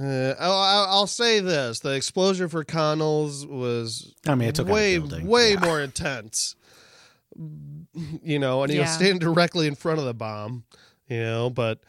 Uh, 0.00 0.34
I'll, 0.38 0.52
I'll 0.52 0.86
I'll 0.88 1.06
say 1.08 1.40
this: 1.40 1.80
the 1.80 1.94
explosion 1.94 2.48
for 2.48 2.62
Connells 2.62 3.44
was 3.46 4.14
I 4.28 4.36
mean, 4.36 4.48
it 4.50 4.54
took 4.54 4.68
way 4.68 4.98
way 5.00 5.54
Yeah. 5.54 5.60
more 5.60 5.80
intense. 5.80 6.54
You 8.22 8.38
know, 8.38 8.62
and 8.62 8.70
he 8.72 8.78
was 8.78 8.90
standing 8.90 9.18
directly 9.18 9.66
in 9.66 9.74
front 9.74 9.98
of 9.98 10.04
the 10.04 10.14
bomb. 10.14 10.64
You 11.08 11.20
know, 11.20 11.50
but 11.50 11.80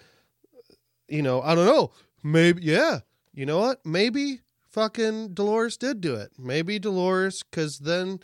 you 1.09 1.21
know, 1.21 1.41
I 1.43 1.53
don't 1.53 1.65
know. 1.67 1.91
Maybe 2.23 2.63
yeah. 2.63 3.01
You 3.33 3.45
know 3.45 3.59
what? 3.59 3.85
Maybe 3.85 4.41
fucking 4.69 5.33
Dolores 5.33 5.77
did 5.77 6.01
do 6.01 6.15
it. 6.15 6.31
Maybe 6.37 6.79
Dolores, 6.79 7.43
because 7.43 7.79
then 7.79 8.19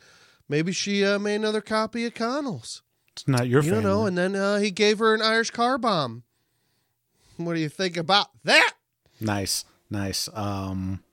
maybe 0.50 0.72
she 0.72 1.06
uh, 1.06 1.20
made 1.20 1.36
another 1.36 1.62
copy 1.62 2.06
of 2.06 2.14
Connells. 2.14 2.82
It's 3.14 3.28
not 3.28 3.48
your 3.48 3.62
fault. 3.62 3.66
You 3.66 3.72
family. 3.82 3.84
don't 3.84 3.92
know, 4.00 4.06
and 4.06 4.18
then 4.18 4.36
uh, 4.36 4.58
he 4.60 4.72
gave 4.72 5.00
her 5.00 5.14
an 5.14 5.22
Irish 5.22 5.52
car 5.52 5.78
bomb. 5.78 6.24
What 7.38 7.54
do 7.54 7.60
you 7.60 7.70
think 7.70 7.98
about 7.98 8.28
that? 8.44 8.74
Nice, 9.22 9.66
nice. 9.90 10.30
Um, 10.34 11.04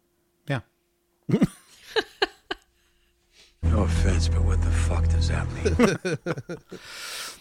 yeah. 0.48 0.60
No 3.62 3.84
offense, 3.84 4.28
but 4.28 4.44
what 4.44 4.60
the 4.60 4.70
fuck 4.70 5.08
does 5.08 5.28
that 5.28 5.50
mean? 5.50 6.18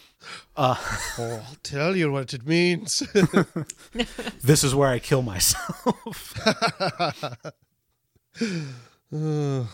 Uh, 0.56 0.76
Oh, 1.18 1.42
I'll 1.46 1.56
tell 1.62 1.96
you 1.96 2.10
what 2.12 2.32
it 2.34 2.46
means. 2.46 2.98
this 4.42 4.64
is 4.64 4.74
where 4.74 4.88
I 4.88 4.98
kill 4.98 5.22
myself. 5.22 6.34
Uh, 6.46 7.12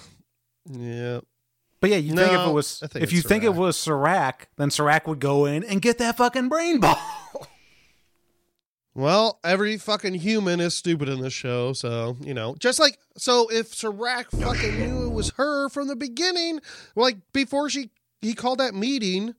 yeah. 0.71 1.21
but 1.81 1.91
yeah, 1.91 1.97
you 1.97 2.15
think 2.15 2.33
if 2.33 2.47
it 2.47 2.53
was 2.53 2.83
if 2.95 3.13
you 3.13 3.23
think 3.23 3.45
it 3.45 3.55
was 3.55 3.79
Serac, 3.79 4.49
then 4.57 4.71
Serac 4.71 5.07
would 5.09 5.21
go 5.21 5.47
in 5.47 5.65
and 5.65 5.81
get 5.81 5.99
that 5.99 6.17
fucking 6.17 6.49
brain 6.49 6.81
ball. 6.81 6.99
Well, 8.93 9.39
every 9.45 9.77
fucking 9.79 10.15
human 10.15 10.59
is 10.59 10.75
stupid 10.75 11.09
in 11.09 11.21
this 11.21 11.33
show, 11.33 11.73
so 11.73 12.17
you 12.21 12.35
know, 12.35 12.57
just 12.59 12.81
like 12.81 12.99
so, 13.17 13.49
if 13.49 13.73
Serac 13.73 14.31
fucking 14.33 14.79
knew 14.81 15.05
it 15.07 15.13
was 15.13 15.31
her 15.37 15.69
from 15.69 15.87
the 15.87 15.95
beginning, 15.95 16.61
like 16.97 17.19
before 17.33 17.71
she 17.71 17.91
he 18.21 18.35
called 18.35 18.59
that 18.59 18.75
meeting, 18.75 19.37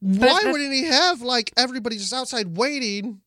why 0.00 0.42
but- 0.42 0.52
wouldn't 0.52 0.72
he 0.72 0.84
have 0.84 1.22
like 1.22 1.52
everybody 1.56 1.96
just 1.96 2.12
outside 2.12 2.56
waiting? 2.56 3.20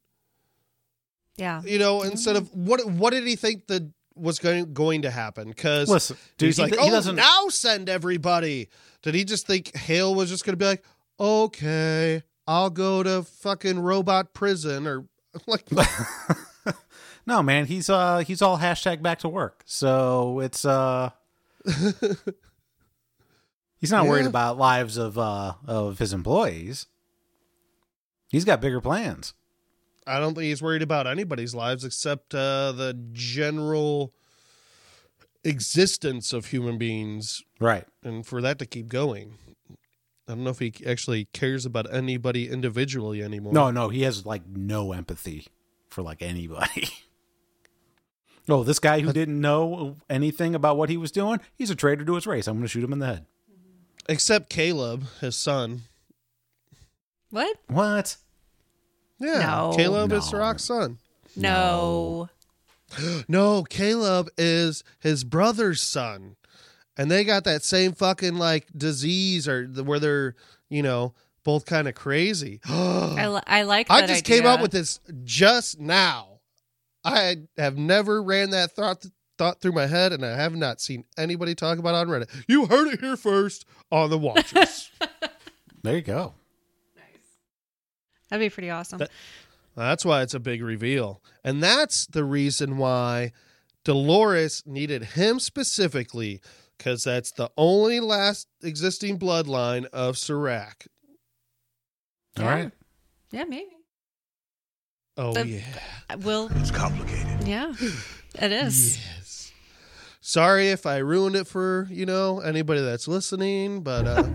Yeah. 1.37 1.61
You 1.63 1.79
know, 1.79 2.03
instead 2.03 2.35
of 2.35 2.53
what 2.53 2.85
what 2.85 3.11
did 3.11 3.25
he 3.25 3.35
think 3.35 3.67
that 3.67 3.89
was 4.15 4.39
going 4.39 4.73
going 4.73 5.01
to 5.03 5.11
happen? 5.11 5.47
Because 5.47 5.89
Listen, 5.89 6.17
he's 6.37 6.57
he, 6.57 6.63
like, 6.63 6.73
he 6.73 6.79
oh, 6.79 6.89
doesn't. 6.91 7.15
now 7.15 7.47
send 7.49 7.89
everybody. 7.89 8.69
Did 9.01 9.15
he 9.15 9.23
just 9.23 9.47
think 9.47 9.75
Hale 9.75 10.13
was 10.13 10.29
just 10.29 10.45
going 10.45 10.53
to 10.53 10.57
be 10.57 10.65
like, 10.65 10.83
okay, 11.19 12.21
I'll 12.47 12.69
go 12.69 13.01
to 13.03 13.23
fucking 13.23 13.79
robot 13.79 14.33
prison 14.33 14.85
or 14.87 15.05
like, 15.47 15.65
no, 17.25 17.41
man, 17.41 17.65
he's 17.65 17.89
uh 17.89 18.19
he's 18.19 18.41
all 18.41 18.59
hashtag 18.59 19.01
back 19.01 19.19
to 19.19 19.29
work. 19.29 19.63
So 19.65 20.39
it's 20.39 20.65
uh 20.65 21.09
he's 23.83 23.91
not 23.91 24.07
worried 24.07 24.25
about 24.25 24.57
lives 24.57 24.95
of 24.95 25.17
uh 25.17 25.55
of 25.67 25.99
his 25.99 26.13
employees. 26.13 26.87
He's 28.29 28.45
got 28.45 28.61
bigger 28.61 28.79
plans. 28.81 29.33
I 30.07 30.19
don't 30.19 30.33
think 30.35 30.45
he's 30.45 30.61
worried 30.61 30.81
about 30.81 31.05
anybody's 31.05 31.53
lives 31.53 31.83
except 31.85 32.33
uh, 32.33 32.71
the 32.71 32.97
general 33.11 34.13
existence 35.43 36.33
of 36.33 36.47
human 36.47 36.77
beings 36.77 37.41
Right. 37.59 37.85
and 38.03 38.25
for 38.25 38.41
that 38.41 38.59
to 38.59 38.65
keep 38.65 38.87
going. 38.87 39.37
I 40.27 40.35
don't 40.35 40.43
know 40.45 40.49
if 40.51 40.59
he 40.59 40.73
actually 40.87 41.25
cares 41.33 41.65
about 41.65 41.93
anybody 41.93 42.49
individually 42.49 43.21
anymore. 43.21 43.53
No, 43.53 43.71
no, 43.71 43.89
he 43.89 44.03
has 44.03 44.25
like 44.25 44.47
no 44.47 44.93
empathy 44.93 45.47
for 45.89 46.01
like 46.01 46.21
anybody. 46.21 46.87
oh, 48.49 48.63
this 48.63 48.79
guy 48.79 49.01
who 49.01 49.11
didn't 49.13 49.39
know 49.39 49.97
anything 50.09 50.55
about 50.55 50.77
what 50.77 50.89
he 50.89 50.97
was 50.97 51.11
doing, 51.11 51.39
he's 51.55 51.69
a 51.69 51.75
traitor 51.75 52.05
to 52.05 52.15
his 52.15 52.25
race. 52.25 52.47
I'm 52.47 52.55
going 52.55 52.63
to 52.63 52.69
shoot 52.69 52.83
him 52.83 52.93
in 52.93 52.99
the 52.99 53.05
head. 53.05 53.25
Except 54.09 54.49
Caleb, 54.49 55.05
his 55.21 55.35
son. 55.35 55.83
What? 57.29 57.57
What? 57.67 58.17
Yeah. 59.19 59.39
No. 59.39 59.73
Caleb 59.75 60.11
is 60.11 60.25
No. 60.25 60.37
Serac's 60.39 60.63
son. 60.65 60.97
No. 61.35 62.29
No, 63.27 63.63
Caleb 63.63 64.29
is 64.37 64.83
his 64.99 65.23
brother's 65.23 65.81
son. 65.81 66.35
And 66.95 67.09
they 67.09 67.23
got 67.23 67.43
that 67.45 67.63
same 67.63 67.93
fucking 67.93 68.35
like 68.35 68.67
disease 68.77 69.47
or 69.47 69.65
the, 69.65 69.83
where 69.83 69.97
they're, 69.99 70.35
you 70.69 70.83
know, 70.83 71.15
both 71.43 71.65
kind 71.65 71.87
of 71.87 71.95
crazy. 71.95 72.61
I, 72.65 73.27
li- 73.27 73.41
I 73.47 73.63
like 73.63 73.89
I 73.89 74.01
that 74.01 74.09
just 74.09 74.25
came 74.25 74.45
up 74.45 74.61
with 74.61 74.71
this 74.71 74.99
just 75.23 75.79
now. 75.79 76.39
I 77.03 77.37
have 77.57 77.77
never 77.79 78.21
ran 78.21 78.51
that 78.51 78.73
thought 78.73 79.03
thought 79.43 79.59
through 79.59 79.73
my 79.73 79.87
head, 79.87 80.13
and 80.13 80.25
I 80.25 80.35
have 80.37 80.55
not 80.55 80.79
seen 80.79 81.03
anybody 81.17 81.53
talk 81.53 81.77
about 81.79 81.95
it 81.95 81.97
on 81.97 82.07
Reddit. 82.07 82.29
You 82.47 82.65
heard 82.67 82.87
it 82.93 83.01
here 83.01 83.17
first 83.17 83.65
on 83.91 84.09
the 84.09 84.17
Watchers. 84.17 84.89
There 85.83 85.95
you 85.97 86.01
go. 86.01 86.33
Nice. 86.95 87.03
That'd 88.29 88.45
be 88.45 88.49
pretty 88.49 88.69
awesome. 88.69 88.99
That- 88.99 89.11
that's 89.75 90.05
why 90.05 90.21
it's 90.21 90.33
a 90.33 90.39
big 90.39 90.63
reveal, 90.63 91.21
and 91.43 91.61
that's 91.61 92.05
the 92.05 92.23
reason 92.23 92.77
why 92.77 93.33
Dolores 93.83 94.63
needed 94.65 95.03
him 95.03 95.39
specifically, 95.41 96.39
because 96.77 97.03
that's 97.03 97.31
the 97.31 97.49
only 97.57 97.99
last 97.99 98.47
existing 98.63 99.19
bloodline 99.19 99.85
of 99.87 100.17
Serac. 100.17 100.87
All 102.37 102.45
Yeah. 102.45 102.49
right. 102.53 102.71
yeah, 103.31 103.43
maybe. 103.43 103.67
Oh 105.17 105.33
The- 105.33 105.47
yeah, 105.47 105.65
I 106.09 106.15
will. 106.15 106.49
It's 106.55 106.71
complicated. 106.71 107.45
Yeah, 107.45 107.73
it 108.35 108.51
is. 108.51 108.97
yes. 108.97 109.51
Sorry 110.21 110.69
if 110.69 110.85
I 110.85 110.97
ruined 110.97 111.35
it 111.35 111.47
for 111.47 111.87
you 111.91 112.05
know 112.05 112.39
anybody 112.39 112.81
that's 112.81 113.07
listening, 113.07 113.81
but 113.81 114.07
uh, 114.07 114.29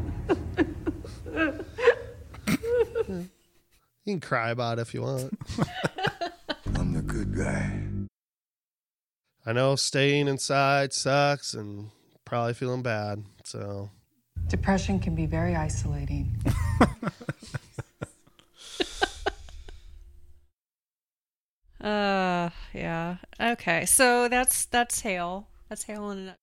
you 2.47 3.25
can 4.07 4.21
cry 4.21 4.51
about 4.51 4.79
it 4.79 4.83
if 4.83 4.95
you 4.95 5.03
want. 5.03 5.39
I'm 6.77 6.93
the 6.93 7.03
good 7.03 7.35
guy. 7.37 7.81
I 9.47 9.53
know 9.53 9.77
staying 9.77 10.29
inside 10.29 10.93
sucks 10.93 11.55
and 11.55 11.91
probably 12.27 12.53
feeling 12.53 12.83
bad. 12.83 13.25
So 13.45 13.91
Depression 14.49 15.01
can 15.01 15.15
be 15.15 15.25
very 15.27 15.57
isolating. 15.57 16.37
Uh, 21.81 22.51
yeah. 22.75 23.17
Okay, 23.41 23.85
so 23.87 24.29
that's 24.29 24.65
that's 24.67 25.01
Hale. 25.01 25.47
That's 25.69 25.85
Hale 25.85 26.11
in 26.11 26.19
a 26.29 26.37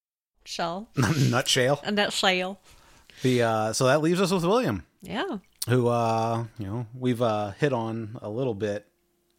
nutshell. 0.44 0.90
Nutshell. 0.96 1.82
A 1.84 1.92
nutshell. 1.92 2.60
The 3.22 3.42
uh, 3.44 3.74
so 3.74 3.86
that 3.88 4.02
leaves 4.02 4.22
us 4.22 4.32
with 4.32 4.46
William, 4.46 4.86
Yeah. 5.02 5.38
who 5.68 5.88
uh, 5.88 6.46
you 6.60 6.66
know 6.68 6.88
we've 6.94 7.22
uh, 7.22 7.52
hit 7.52 7.74
on 7.74 8.18
a 8.22 8.30
little 8.30 8.54
bit 8.54 8.88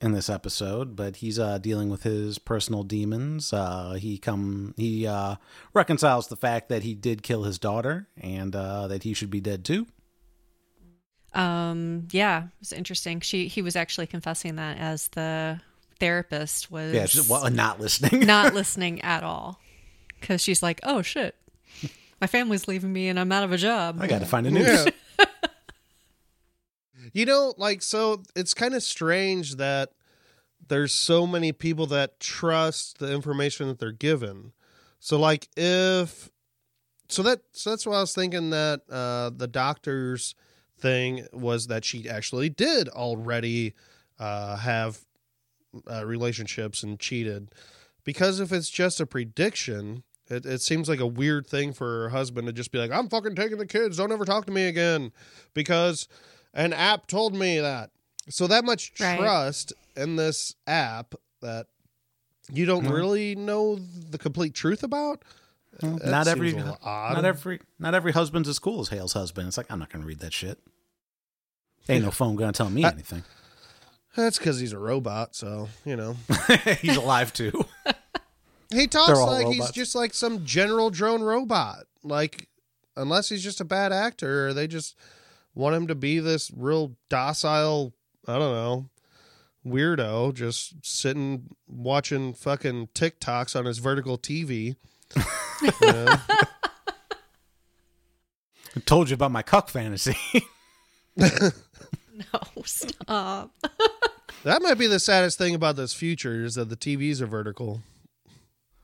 in 0.00 0.12
this 0.12 0.28
episode, 0.28 0.94
but 0.96 1.16
he's 1.16 1.38
uh, 1.38 1.56
dealing 1.58 1.88
with 1.88 2.02
his 2.02 2.38
personal 2.38 2.82
demons. 2.82 3.52
Uh, 3.52 3.92
he 3.94 4.18
come 4.18 4.74
he 4.76 5.06
uh, 5.06 5.36
reconciles 5.72 6.28
the 6.28 6.36
fact 6.36 6.68
that 6.68 6.82
he 6.82 6.94
did 6.94 7.22
kill 7.22 7.44
his 7.44 7.58
daughter 7.58 8.06
and 8.20 8.54
uh, 8.54 8.86
that 8.88 9.04
he 9.04 9.14
should 9.14 9.30
be 9.30 9.40
dead 9.40 9.64
too. 9.64 9.86
Um. 11.32 12.08
Yeah. 12.12 12.48
It's 12.60 12.72
interesting. 12.72 13.20
She 13.20 13.48
he 13.48 13.60
was 13.62 13.76
actually 13.76 14.06
confessing 14.06 14.56
that 14.56 14.78
as 14.78 15.08
the 15.08 15.60
therapist 15.98 16.70
was 16.70 16.92
Yeah, 16.94 17.06
just, 17.06 17.28
well, 17.30 17.48
not 17.50 17.80
listening. 17.80 18.26
not 18.26 18.54
listening 18.54 19.00
at 19.02 19.22
all 19.22 19.60
because 20.20 20.40
she's 20.42 20.62
like, 20.62 20.80
oh 20.82 21.02
shit, 21.02 21.34
my 22.20 22.26
family's 22.26 22.66
leaving 22.68 22.92
me 22.92 23.08
and 23.08 23.18
I'm 23.20 23.30
out 23.32 23.44
of 23.44 23.52
a 23.52 23.56
job. 23.56 23.98
I 24.00 24.06
got 24.06 24.20
to 24.20 24.26
find 24.26 24.46
a 24.46 24.50
new. 24.50 24.62
yeah. 24.62 24.86
you 27.12 27.24
know, 27.26 27.54
like 27.56 27.82
so 27.82 28.22
it's 28.34 28.54
kind 28.54 28.74
of 28.74 28.82
strange 28.82 29.56
that 29.56 29.92
there's 30.68 30.92
so 30.92 31.26
many 31.26 31.52
people 31.52 31.86
that 31.86 32.18
trust 32.20 32.98
the 32.98 33.12
information 33.12 33.68
that 33.68 33.78
they're 33.78 33.92
given. 33.92 34.52
So 34.98 35.18
like 35.18 35.48
if 35.56 36.30
so 37.08 37.22
that 37.22 37.40
so 37.52 37.70
that's 37.70 37.86
why 37.86 37.96
I 37.96 38.00
was 38.00 38.14
thinking 38.14 38.50
that 38.50 38.80
uh 38.90 39.30
the 39.34 39.46
doctor's 39.46 40.34
thing 40.78 41.26
was 41.32 41.68
that 41.68 41.84
she 41.84 42.08
actually 42.08 42.48
did 42.48 42.88
already 42.88 43.74
uh 44.18 44.56
have 44.56 44.98
uh, 45.90 46.04
relationships 46.06 46.82
and 46.82 46.98
cheated 47.00 47.50
because 48.04 48.40
if 48.40 48.52
it's 48.52 48.70
just 48.70 49.00
a 49.00 49.06
prediction 49.06 50.02
it, 50.28 50.44
it 50.44 50.60
seems 50.60 50.88
like 50.88 50.98
a 51.00 51.06
weird 51.06 51.46
thing 51.46 51.72
for 51.72 51.86
her 52.04 52.08
husband 52.10 52.46
to 52.46 52.52
just 52.52 52.72
be 52.72 52.78
like 52.78 52.90
i'm 52.90 53.08
fucking 53.08 53.34
taking 53.34 53.58
the 53.58 53.66
kids 53.66 53.96
don't 53.96 54.12
ever 54.12 54.24
talk 54.24 54.46
to 54.46 54.52
me 54.52 54.66
again 54.66 55.12
because 55.54 56.08
an 56.54 56.72
app 56.72 57.06
told 57.06 57.34
me 57.34 57.58
that 57.60 57.90
so 58.28 58.46
that 58.46 58.64
much 58.64 58.92
Right. 59.00 59.18
trust 59.18 59.72
in 59.96 60.16
this 60.16 60.54
app 60.66 61.14
that 61.42 61.66
you 62.52 62.64
don't 62.66 62.84
Mhm. 62.86 62.92
really 62.92 63.34
know 63.36 63.76
the 63.76 64.18
complete 64.18 64.54
truth 64.54 64.82
about 64.82 65.22
Well, 65.82 65.98
That 65.98 66.10
not 66.10 66.26
every 66.28 66.52
a 66.52 66.56
little 66.56 66.78
odd. 66.82 67.14
not 67.14 67.24
every 67.26 67.60
not 67.78 67.94
every 67.94 68.12
husband's 68.12 68.48
as 68.48 68.58
cool 68.58 68.80
as 68.80 68.88
Hale's 68.88 69.12
husband. 69.12 69.46
It's 69.48 69.56
like 69.58 69.70
I'm 69.70 69.78
not 69.78 69.90
going 69.90 70.00
to 70.02 70.08
read 70.08 70.20
that 70.20 70.32
shit. 70.32 70.58
Ain't 71.88 72.04
no 72.04 72.10
phone 72.10 72.34
going 72.34 72.50
to 72.52 72.56
tell 72.56 72.70
me 72.70 72.82
I- 72.84 72.90
anything. 72.90 73.22
That's 74.16 74.38
because 74.38 74.58
he's 74.58 74.72
a 74.72 74.78
robot 74.78 75.36
so 75.36 75.68
you 75.84 75.96
know 75.96 76.16
He's 76.80 76.96
alive 76.96 77.32
too. 77.32 77.64
He 78.72 78.86
talks 78.86 79.08
They're 79.08 79.16
all 79.16 79.30
like 79.30 79.48
he's 79.48 79.70
just 79.70 79.94
like 79.94 80.14
some 80.14 80.44
general 80.44 80.90
drone 80.90 81.22
robot. 81.22 81.84
Like, 82.02 82.48
unless 82.96 83.28
he's 83.28 83.42
just 83.42 83.60
a 83.60 83.64
bad 83.64 83.92
actor, 83.92 84.48
or 84.48 84.54
they 84.54 84.66
just 84.66 84.96
want 85.54 85.76
him 85.76 85.86
to 85.86 85.94
be 85.94 86.18
this 86.18 86.50
real 86.54 86.96
docile, 87.08 87.94
I 88.26 88.38
don't 88.38 88.52
know, 88.52 88.88
weirdo, 89.64 90.34
just 90.34 90.84
sitting 90.84 91.54
watching 91.68 92.34
fucking 92.34 92.88
TikToks 92.88 93.56
on 93.56 93.66
his 93.66 93.78
vertical 93.78 94.18
TV. 94.18 94.76
You? 95.62 95.72
I 95.80 96.46
told 98.84 99.08
you 99.08 99.14
about 99.14 99.30
my 99.30 99.40
cuck 99.40 99.70
fantasy. 99.70 100.14
No, 102.32 102.40
stop. 102.64 103.50
That 104.46 104.62
might 104.62 104.78
be 104.78 104.86
the 104.86 104.98
saddest 105.00 105.36
thing 105.38 105.54
about 105.54 105.76
this 105.76 105.92
future 105.92 106.44
is 106.44 106.54
that 106.54 106.68
the 106.70 106.76
TVs 106.76 107.20
are 107.20 107.26
vertical. 107.26 107.82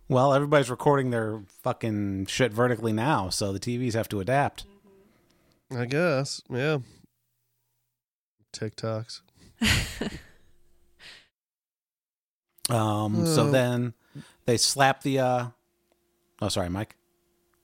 well, 0.08 0.34
everybody's 0.34 0.68
recording 0.70 1.10
their 1.10 1.40
fucking 1.62 2.26
shit 2.26 2.52
vertically 2.52 2.92
now, 2.92 3.28
so 3.30 3.52
the 3.52 3.58
TVs 3.60 3.94
have 3.94 4.08
to 4.10 4.20
adapt. 4.20 4.64
I 5.74 5.86
guess, 5.86 6.42
yeah. 6.50 6.78
TikToks. 8.52 9.20
Um, 12.70 13.26
so 13.26 13.48
Oh. 13.48 13.50
then 13.50 13.92
they 14.46 14.56
slap 14.56 15.02
the. 15.02 15.18
uh 15.18 15.46
Oh, 16.40 16.48
sorry, 16.48 16.68
Mike. 16.70 16.96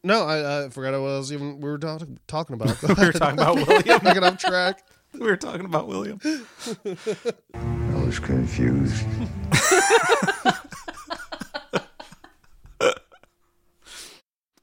No, 0.05 0.25
I, 0.25 0.65
I 0.65 0.69
forgot 0.71 0.93
what 1.01 1.09
I 1.11 1.19
was 1.19 1.33
even 1.33 1.61
we 1.61 1.71
were 1.71 1.79
talk, 1.79 2.03
talking 2.27 2.55
about. 2.55 2.81
we 2.99 3.07
were 3.07 3.13
talking 3.13 3.39
about 3.39 3.55
William. 3.57 4.01
I 4.05 4.15
get 4.15 4.23
off 4.25 4.39
track. 4.39 4.83
we 5.15 5.21
were 5.21 5.37
talking 5.37 5.65
about 5.67 5.87
William. 5.89 6.21
Was 8.09 8.19
confused. 8.21 9.05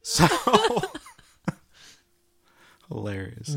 So 0.02 0.28
hilarious. 2.90 3.56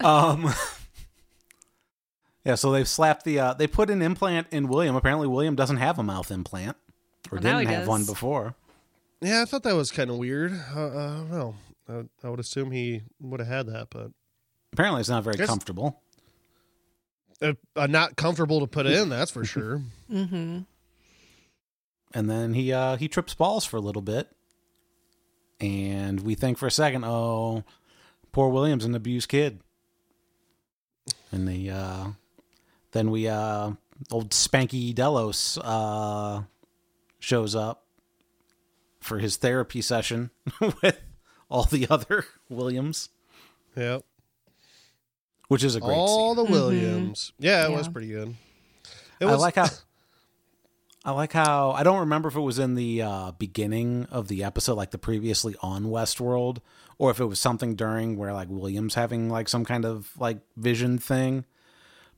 um 0.00 0.52
Yeah, 2.44 2.56
so 2.56 2.72
they've 2.72 2.88
slapped 2.88 3.24
the 3.24 3.38
uh 3.40 3.54
they 3.54 3.66
put 3.66 3.88
an 3.90 4.02
implant 4.02 4.48
in 4.50 4.68
William. 4.68 4.96
Apparently 4.96 5.26
William 5.28 5.54
doesn't 5.56 5.78
have 5.78 5.98
a 5.98 6.02
mouth 6.02 6.30
implant. 6.30 6.76
Or 7.30 7.36
Well, 7.38 7.42
didn't 7.42 7.66
have 7.68 7.80
does. 7.80 7.88
one 7.88 8.04
before. 8.04 8.54
Yeah, 9.20 9.42
I 9.42 9.44
thought 9.44 9.62
that 9.62 9.74
was 9.76 9.90
kind 9.90 10.10
of 10.10 10.16
weird. 10.18 10.52
Uh, 10.52 10.86
I 10.86 10.90
don't 11.16 11.30
know. 11.30 11.54
I, 11.88 12.26
I 12.26 12.30
would 12.30 12.40
assume 12.40 12.70
he 12.72 13.02
would 13.20 13.40
have 13.40 13.48
had 13.48 13.66
that, 13.68 13.88
but 13.90 14.10
Apparently 14.72 15.00
it's 15.00 15.08
not 15.08 15.22
very 15.24 15.36
comfortable. 15.38 16.01
Uh, 17.42 17.52
uh, 17.76 17.86
not 17.86 18.16
comfortable 18.16 18.60
to 18.60 18.66
put 18.66 18.86
in. 18.86 19.08
That's 19.08 19.30
for 19.30 19.44
sure. 19.44 19.82
Mm-hmm. 20.12 20.60
And 22.14 22.28
then 22.30 22.52
he 22.52 22.70
uh 22.70 22.96
he 22.96 23.08
trips 23.08 23.32
balls 23.32 23.64
for 23.64 23.78
a 23.78 23.80
little 23.80 24.02
bit. 24.02 24.28
And 25.58 26.20
we 26.20 26.34
think 26.34 26.58
for 26.58 26.66
a 26.66 26.70
second, 26.70 27.04
oh, 27.06 27.64
poor 28.32 28.50
William's 28.50 28.84
an 28.84 28.94
abused 28.94 29.30
kid. 29.30 29.60
And 31.30 31.48
the 31.48 31.70
uh 31.70 32.06
then 32.90 33.10
we 33.10 33.26
uh 33.26 33.72
old 34.10 34.30
Spanky 34.32 34.94
Delos 34.94 35.56
uh 35.56 36.42
shows 37.18 37.54
up 37.54 37.86
for 39.00 39.18
his 39.18 39.36
therapy 39.36 39.80
session 39.80 40.30
with 40.60 41.00
all 41.48 41.64
the 41.64 41.86
other 41.88 42.26
Williams, 42.50 43.08
Yep. 43.76 44.04
Which 45.48 45.64
is 45.64 45.74
a 45.76 45.80
great 45.80 45.94
All 45.96 46.34
scene. 46.34 46.44
the 46.44 46.50
Williams. 46.52 47.32
Yeah, 47.38 47.66
it 47.66 47.72
was 47.72 47.88
pretty 47.88 48.08
good. 48.08 48.34
It 49.20 49.26
I 49.26 49.32
was 49.32 49.40
like 49.40 49.54
how 49.56 49.66
I 51.04 51.10
like 51.12 51.32
how 51.32 51.72
I 51.72 51.82
don't 51.82 52.00
remember 52.00 52.28
if 52.28 52.36
it 52.36 52.40
was 52.40 52.58
in 52.58 52.74
the 52.74 53.02
uh, 53.02 53.32
beginning 53.32 54.06
of 54.10 54.28
the 54.28 54.44
episode, 54.44 54.74
like 54.74 54.90
the 54.92 54.98
previously 54.98 55.54
on 55.60 55.84
Westworld, 55.86 56.58
or 56.98 57.10
if 57.10 57.18
it 57.20 57.24
was 57.24 57.40
something 57.40 57.74
during 57.74 58.16
where 58.16 58.32
like 58.32 58.48
Williams 58.48 58.94
having 58.94 59.28
like 59.28 59.48
some 59.48 59.64
kind 59.64 59.84
of 59.84 60.10
like 60.18 60.38
vision 60.56 60.98
thing. 60.98 61.44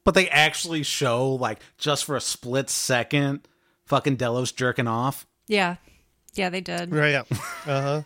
But 0.05 0.15
they 0.15 0.29
actually 0.29 0.83
show 0.83 1.31
like 1.31 1.61
just 1.79 2.05
for 2.05 2.15
a 2.15 2.21
split 2.21 2.69
second, 2.69 3.49
fucking 3.87 4.17
Delos 4.17 4.53
jerking 4.53 4.87
off. 4.87 5.27
Yeah. 5.47 5.77
Yeah, 6.35 6.51
they 6.51 6.61
did. 6.61 6.93
right. 6.93 7.11
Yeah. 7.13 7.23
Uh 7.67 7.81
huh. 7.83 8.03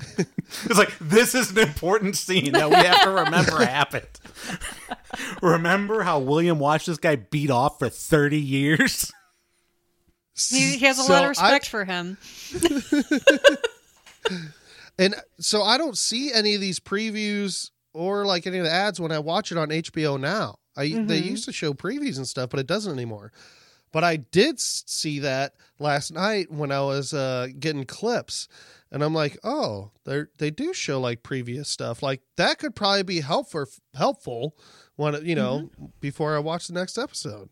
It's 0.64 0.78
like 0.78 0.98
this 0.98 1.34
is 1.34 1.50
an 1.50 1.58
important 1.58 2.16
scene 2.16 2.52
that 2.52 2.70
we 2.70 2.76
have 2.76 3.02
to 3.02 3.10
remember 3.10 3.64
happened. 3.64 4.08
remember 5.42 6.02
how 6.02 6.20
William 6.20 6.58
watched 6.58 6.86
this 6.86 6.96
guy 6.96 7.16
beat 7.16 7.50
off 7.50 7.78
for 7.78 7.90
thirty 7.90 8.40
years? 8.40 9.12
He, 10.34 10.76
he 10.76 10.86
has 10.86 10.98
a 10.98 11.02
So 11.02 11.12
lot 11.12 11.24
of 11.24 11.26
I- 11.26 11.28
respect 11.28 11.68
for 11.68 11.84
him. 11.84 12.16
And 14.98 15.14
so 15.38 15.62
I 15.62 15.78
don't 15.78 15.96
see 15.96 16.32
any 16.32 16.54
of 16.54 16.60
these 16.60 16.80
previews 16.80 17.70
or 17.94 18.26
like 18.26 18.46
any 18.46 18.58
of 18.58 18.64
the 18.64 18.72
ads 18.72 19.00
when 19.00 19.12
I 19.12 19.20
watch 19.20 19.52
it 19.52 19.58
on 19.58 19.68
HBO 19.68 20.18
now. 20.18 20.56
I 20.76 20.88
they 20.88 20.90
mm-hmm. 20.90 21.28
used 21.28 21.44
to 21.44 21.52
show 21.52 21.72
previews 21.72 22.16
and 22.16 22.26
stuff, 22.26 22.50
but 22.50 22.60
it 22.60 22.66
doesn't 22.66 22.92
anymore. 22.92 23.32
But 23.92 24.04
I 24.04 24.16
did 24.16 24.60
see 24.60 25.18
that 25.20 25.54
last 25.78 26.12
night 26.12 26.50
when 26.50 26.70
I 26.72 26.80
was 26.82 27.14
uh, 27.14 27.48
getting 27.58 27.84
clips, 27.84 28.48
and 28.92 29.02
I'm 29.02 29.14
like, 29.14 29.38
oh, 29.44 29.90
they 30.04 30.24
they 30.38 30.50
do 30.50 30.72
show 30.74 31.00
like 31.00 31.22
previous 31.22 31.68
stuff. 31.68 32.02
Like 32.02 32.20
that 32.36 32.58
could 32.58 32.74
probably 32.74 33.02
be 33.02 33.20
helpful 33.20 33.66
helpful 33.94 34.56
when 34.96 35.24
you 35.24 35.34
know 35.34 35.70
before 36.00 36.36
I 36.36 36.38
watch 36.40 36.66
the 36.66 36.74
next 36.74 36.98
episode. 36.98 37.48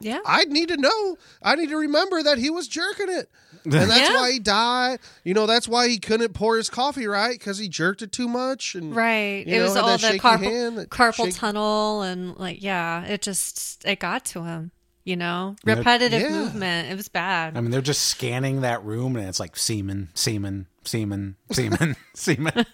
Yeah. 0.00 0.18
I 0.26 0.44
need 0.46 0.66
to 0.70 0.76
know. 0.76 1.16
I 1.44 1.54
need 1.54 1.68
to 1.68 1.76
remember 1.76 2.24
that 2.24 2.36
he 2.38 2.50
was 2.50 2.66
jerking 2.66 3.08
it. 3.08 3.30
And 3.64 3.72
that's 3.74 3.96
Yeah. 4.10 4.14
why 4.16 4.32
he 4.32 4.40
died. 4.40 4.98
You 5.22 5.34
know, 5.34 5.46
that's 5.46 5.68
why 5.68 5.86
he 5.88 5.98
couldn't 6.00 6.32
pour 6.34 6.56
his 6.56 6.68
coffee 6.68 7.06
right 7.06 7.38
because 7.38 7.58
he 7.58 7.68
jerked 7.68 8.02
it 8.02 8.10
too 8.10 8.26
much. 8.26 8.74
And 8.74 8.96
Right. 8.96 9.44
it 9.46 9.56
know, 9.58 9.62
was 9.62 9.76
all 9.76 9.96
the 9.96 10.18
carpal, 10.18 10.38
hand, 10.42 10.76
carpal 10.90 11.26
shake- 11.26 11.36
tunnel 11.36 12.02
and 12.02 12.36
like 12.36 12.60
yeah, 12.60 13.04
it 13.04 13.22
just 13.22 13.84
it 13.84 14.00
got 14.00 14.24
to 14.24 14.42
him, 14.42 14.72
you 15.04 15.16
know? 15.16 15.56
Repetitive 15.64 16.20
Yeah. 16.22 16.30
movement. 16.30 16.90
It 16.90 16.96
was 16.96 17.08
bad. 17.08 17.56
I 17.56 17.60
mean, 17.60 17.70
they're 17.70 17.80
just 17.80 18.02
scanning 18.08 18.60
that 18.62 18.84
room, 18.84 19.16
and 19.16 19.28
it's 19.28 19.40
like 19.40 19.56
semen, 19.56 20.10
semen, 20.14 20.66
semen, 20.84 21.36
semen, 21.52 21.96
semen. 22.14 22.66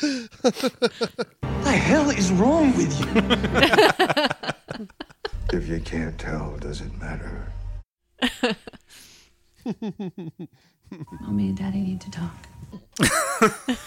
the 0.00 1.72
hell 1.72 2.10
is 2.10 2.30
wrong 2.32 2.74
with 2.76 2.98
you? 3.00 4.88
If 5.52 5.68
you 5.68 5.78
can't 5.78 6.18
tell, 6.18 6.56
does 6.58 6.80
it 6.80 6.90
matter? 6.98 7.52
Mommy 11.20 11.48
and 11.48 11.56
Daddy 11.56 11.80
need 11.80 12.00
to 12.00 12.10
talk. 12.10 12.34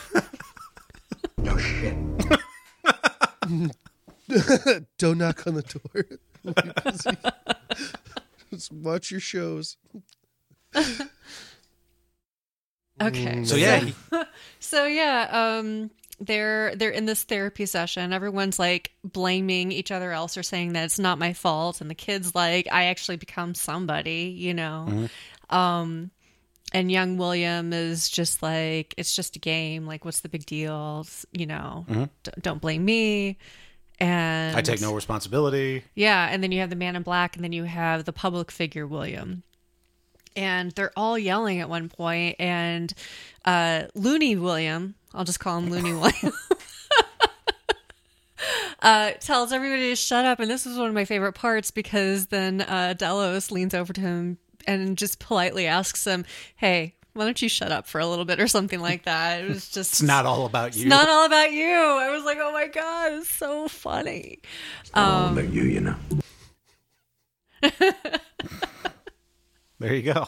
No 1.40 1.58
shit. 1.58 1.96
don't 4.98 5.18
knock 5.18 5.46
on 5.48 5.56
the 5.56 5.64
door. 5.64 6.06
Just 8.58 8.72
watch 8.72 9.12
your 9.12 9.20
shows. 9.20 9.78
okay. 13.02 13.44
So 13.46 13.56
yeah, 13.56 13.80
he- 13.80 13.94
So 14.60 14.86
yeah, 14.86 15.30
um 15.60 15.92
they're 16.20 16.76
they're 16.76 16.90
in 16.90 17.06
this 17.06 17.24
therapy 17.24 17.66
session. 17.68 18.12
Everyone's 18.12 18.58
like 18.58 18.92
blaming 19.04 19.72
each 19.72 19.92
other 19.92 20.12
else 20.12 20.36
or 20.38 20.44
saying 20.44 20.74
that 20.74 20.86
it's 20.86 20.98
not 21.00 21.20
my 21.20 21.34
fault 21.34 21.80
and 21.82 21.90
the 21.90 21.96
kids 21.96 22.34
like 22.34 22.68
I 22.72 22.86
actually 22.86 23.18
become 23.18 23.54
somebody, 23.54 24.34
you 24.36 24.54
know. 24.54 25.08
Um 25.50 26.12
and 26.74 26.92
young 26.92 27.18
William 27.18 27.72
is 27.72 28.10
just 28.10 28.42
like 28.42 28.94
it's 28.98 29.16
just 29.16 29.36
a 29.36 29.40
game, 29.40 29.86
like 29.86 30.04
what's 30.04 30.22
the 30.22 30.30
big 30.30 30.46
deal? 30.48 31.06
You 31.32 31.46
know, 31.46 31.86
D- 32.24 32.32
don't 32.42 32.60
blame 32.62 32.84
me. 32.84 33.38
And 34.00 34.56
I 34.56 34.62
take 34.62 34.82
no 34.82 34.94
responsibility. 34.94 35.84
yeah, 35.96 36.28
and 36.30 36.44
then 36.44 36.52
you 36.52 36.60
have 36.60 36.70
the 36.70 36.76
man 36.76 36.96
in 36.96 37.02
black, 37.02 37.36
and 37.36 37.44
then 37.44 37.52
you 37.52 37.64
have 37.64 38.06
the 38.06 38.14
public 38.14 38.52
figure 38.52 38.86
William. 38.86 39.44
And 40.36 40.72
they're 40.74 40.92
all 40.96 41.18
yelling 41.18 41.62
at 41.62 41.70
one 41.70 41.90
point, 41.90 42.36
and 42.38 42.94
uh, 43.44 43.84
Looney 43.96 44.36
William, 44.36 44.94
I'll 45.14 45.24
just 45.24 45.40
call 45.40 45.58
him 45.58 45.72
Looney 45.72 45.94
William, 46.00 46.32
uh, 48.82 49.12
tells 49.20 49.52
everybody 49.52 49.90
to 49.90 49.96
shut 49.96 50.26
up. 50.26 50.40
And 50.40 50.50
this 50.50 50.68
is 50.68 50.78
one 50.78 50.90
of 50.90 50.94
my 50.94 51.06
favorite 51.06 51.34
parts 51.34 51.72
because 51.72 52.28
then 52.28 52.62
uh, 52.62 52.94
Delos 52.94 53.50
leans 53.50 53.74
over 53.74 53.94
to 53.94 54.02
him 54.02 54.38
and 54.68 54.96
just 54.98 55.18
politely 55.18 55.66
asks 55.66 56.06
him, 56.06 56.24
Hey, 56.56 56.94
why 57.18 57.26
don't 57.26 57.42
you 57.42 57.50
shut 57.50 57.72
up 57.72 57.88
for 57.88 58.00
a 58.00 58.06
little 58.08 58.26
bit 58.26 58.40
or 58.40 58.48
something 58.48 58.80
like 58.80 59.04
that? 59.06 59.42
It 59.44 59.50
was 59.50 59.70
just 59.72 59.94
It's 59.94 60.02
not 60.02 60.26
all 60.26 60.46
about 60.46 60.76
you. 60.76 60.84
it's 60.84 60.90
not 60.90 61.10
all 61.10 61.26
about 61.26 61.52
you. 61.52 61.68
I 61.68 62.10
was 62.12 62.24
like, 62.24 62.38
oh 62.40 62.52
my 62.52 62.68
god, 62.68 63.14
it's 63.14 63.30
so 63.30 63.68
funny. 63.68 64.40
All 64.94 65.30
about 65.34 65.50
you, 65.52 65.64
you 65.64 65.80
know. 65.82 65.96
there 69.80 69.94
you 69.96 70.14
go. 70.14 70.28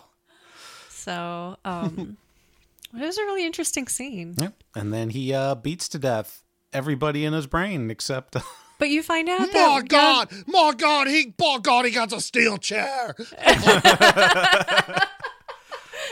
So, 0.90 1.58
um, 1.64 2.18
it 2.96 3.02
was 3.06 3.18
a 3.18 3.24
really 3.24 3.46
interesting 3.46 3.88
scene. 3.88 4.36
Yep. 4.38 4.64
And 4.76 4.94
then 4.94 5.12
he 5.12 5.34
uh, 5.34 5.56
beats 5.56 5.88
to 5.90 6.00
death 6.00 6.44
everybody 6.74 7.26
in 7.26 7.34
his 7.34 7.48
brain 7.48 7.90
except. 7.92 8.36
But 8.80 8.90
you 8.90 9.04
find 9.04 9.28
out 9.28 9.42
My 9.42 9.48
that 9.48 9.88
God, 9.90 10.32
my 10.48 10.74
God, 10.78 11.08
he, 11.08 11.34
my 11.38 11.60
God, 11.62 11.84
he 11.86 11.92
got 11.92 12.14
a 12.14 12.22
steel 12.22 12.58
chair. 12.58 13.14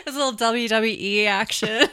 It's 0.06 0.16
a 0.16 0.20
little 0.20 0.34
WWE 0.34 1.26
action. 1.28 1.88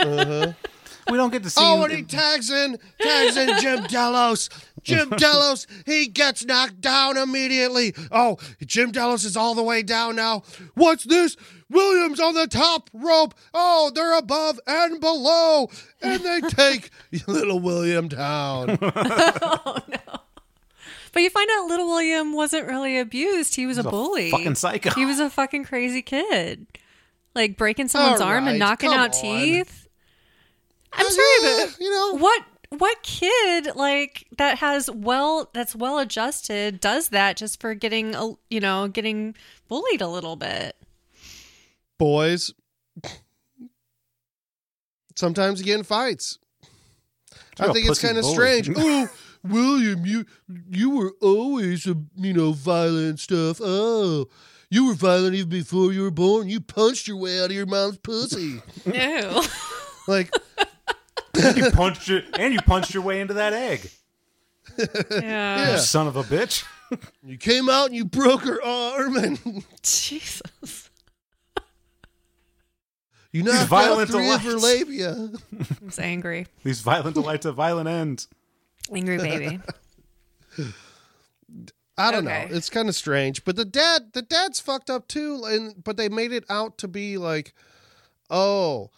Mm-hmm. 0.00 1.12
we 1.12 1.16
don't 1.18 1.30
get 1.30 1.42
to 1.44 1.50
see. 1.50 1.60
Oh, 1.62 1.76
him- 1.76 1.90
and 1.90 1.92
he 1.92 2.02
tags 2.02 2.50
in, 2.50 2.78
tags 3.00 3.36
in 3.36 3.60
Jim 3.60 3.84
Delos. 3.88 4.48
Jim 4.82 5.10
Delos, 5.16 5.66
he 5.84 6.06
gets 6.06 6.44
knocked 6.44 6.80
down 6.80 7.16
immediately. 7.16 7.92
Oh, 8.12 8.38
Jim 8.64 8.92
Delos 8.92 9.24
is 9.24 9.36
all 9.36 9.54
the 9.54 9.62
way 9.62 9.82
down 9.82 10.16
now. 10.16 10.42
What's 10.74 11.04
this? 11.04 11.36
Williams 11.68 12.20
on 12.20 12.34
the 12.34 12.46
top 12.46 12.88
rope. 12.92 13.34
Oh, 13.52 13.90
they're 13.92 14.16
above 14.16 14.60
and 14.68 15.00
below. 15.00 15.68
And 16.00 16.20
they 16.22 16.40
take 16.48 16.90
little 17.26 17.58
William 17.58 18.06
down. 18.06 18.78
Oh 18.80 19.78
no. 19.88 19.98
But 21.12 21.22
you 21.22 21.30
find 21.30 21.48
out 21.56 21.66
little 21.66 21.88
William 21.88 22.34
wasn't 22.34 22.66
really 22.68 22.98
abused. 22.98 23.54
He 23.56 23.66
was 23.66 23.78
a 23.78 23.80
a 23.80 23.84
bully. 23.90 24.30
fucking 24.30 24.54
psycho. 24.54 24.90
He 24.90 25.04
was 25.06 25.18
a 25.18 25.28
fucking 25.30 25.64
crazy 25.64 26.02
kid. 26.02 26.66
Like 27.36 27.56
breaking 27.56 27.86
someone's 27.88 28.20
All 28.20 28.26
arm 28.28 28.48
and 28.48 28.58
knocking 28.58 28.90
out 28.90 29.14
on. 29.14 29.20
teeth. 29.22 29.86
I'm 30.92 31.06
Uh, 31.06 31.10
sorry, 31.10 31.26
yeah, 31.42 31.66
but 31.66 31.76
you 31.80 31.90
know. 31.90 32.16
what 32.18 32.42
what 32.70 33.02
kid 33.04 33.76
like 33.76 34.26
that 34.38 34.58
has 34.58 34.90
well 34.90 35.50
that's 35.54 35.76
well 35.76 35.98
adjusted 35.98 36.80
does 36.80 37.10
that 37.10 37.36
just 37.36 37.60
for 37.60 37.74
getting 37.74 38.14
a 38.16 38.32
you 38.50 38.58
know 38.58 38.88
getting 38.88 39.34
bullied 39.68 40.00
a 40.00 40.08
little 40.08 40.34
bit 40.34 40.74
Boys, 41.98 42.52
sometimes 45.14 45.60
you 45.60 45.64
get 45.64 45.78
in 45.78 45.84
fights. 45.84 46.38
I 47.58 47.64
You're 47.64 47.70
a 47.70 47.74
think 47.74 47.88
it's 47.88 48.00
kind 48.02 48.18
of 48.18 48.24
strange. 48.24 48.68
Ooh, 48.68 49.08
William, 49.44 50.04
you 50.04 50.26
you 50.70 50.90
were 50.90 51.12
always 51.22 51.86
a 51.86 51.96
you 52.16 52.32
know 52.34 52.52
violent 52.52 53.20
stuff. 53.20 53.60
Oh, 53.62 54.28
you 54.70 54.88
were 54.88 54.94
violent 54.94 55.34
even 55.34 55.48
before 55.48 55.92
you 55.92 56.02
were 56.02 56.10
born. 56.10 56.48
You 56.48 56.60
punched 56.60 57.06
your 57.08 57.16
way 57.16 57.38
out 57.40 57.46
of 57.46 57.52
your 57.52 57.66
mom's 57.66 57.98
pussy. 57.98 58.60
No. 58.86 59.42
like, 60.08 60.30
you 61.56 61.70
punched 61.72 62.08
your, 62.08 62.22
and 62.38 62.52
you 62.54 62.60
punched 62.62 62.94
your 62.94 63.02
way 63.02 63.20
into 63.20 63.34
that 63.34 63.52
egg. 63.52 63.90
yeah. 65.10 65.72
You 65.72 65.78
son 65.78 66.06
of 66.06 66.16
a 66.16 66.22
bitch. 66.22 66.64
you 67.24 67.36
came 67.36 67.68
out 67.68 67.86
and 67.86 67.96
you 67.96 68.04
broke 68.04 68.42
her 68.42 68.62
arm, 68.62 69.16
and 69.16 69.64
Jesus. 69.82 70.90
you 73.32 73.42
knocked 73.42 73.68
violent 73.68 74.08
out 74.10 74.16
three 74.16 74.30
of 74.32 74.40
her 74.42 74.54
labia. 74.54 75.30
I'm 75.82 75.90
so 75.90 76.02
angry. 76.02 76.46
These 76.62 76.80
violent 76.80 77.14
delights 77.14 77.44
have 77.44 77.56
violent 77.56 77.88
ends. 77.88 78.28
Angry 78.94 79.18
baby. 79.18 79.60
I 81.98 82.10
don't 82.12 82.26
Okay. 82.26 82.46
know. 82.50 82.54
It's 82.56 82.68
kind 82.70 82.88
of 82.88 82.94
strange, 82.94 83.44
but 83.44 83.56
the 83.56 83.64
dad, 83.64 84.12
the 84.12 84.22
dad's 84.22 84.60
fucked 84.60 84.90
up 84.90 85.08
too. 85.08 85.42
And 85.46 85.82
but 85.82 85.96
they 85.96 86.08
made 86.08 86.32
it 86.32 86.44
out 86.50 86.76
to 86.78 86.88
be 86.88 87.16
like, 87.16 87.54
oh, 88.30 88.90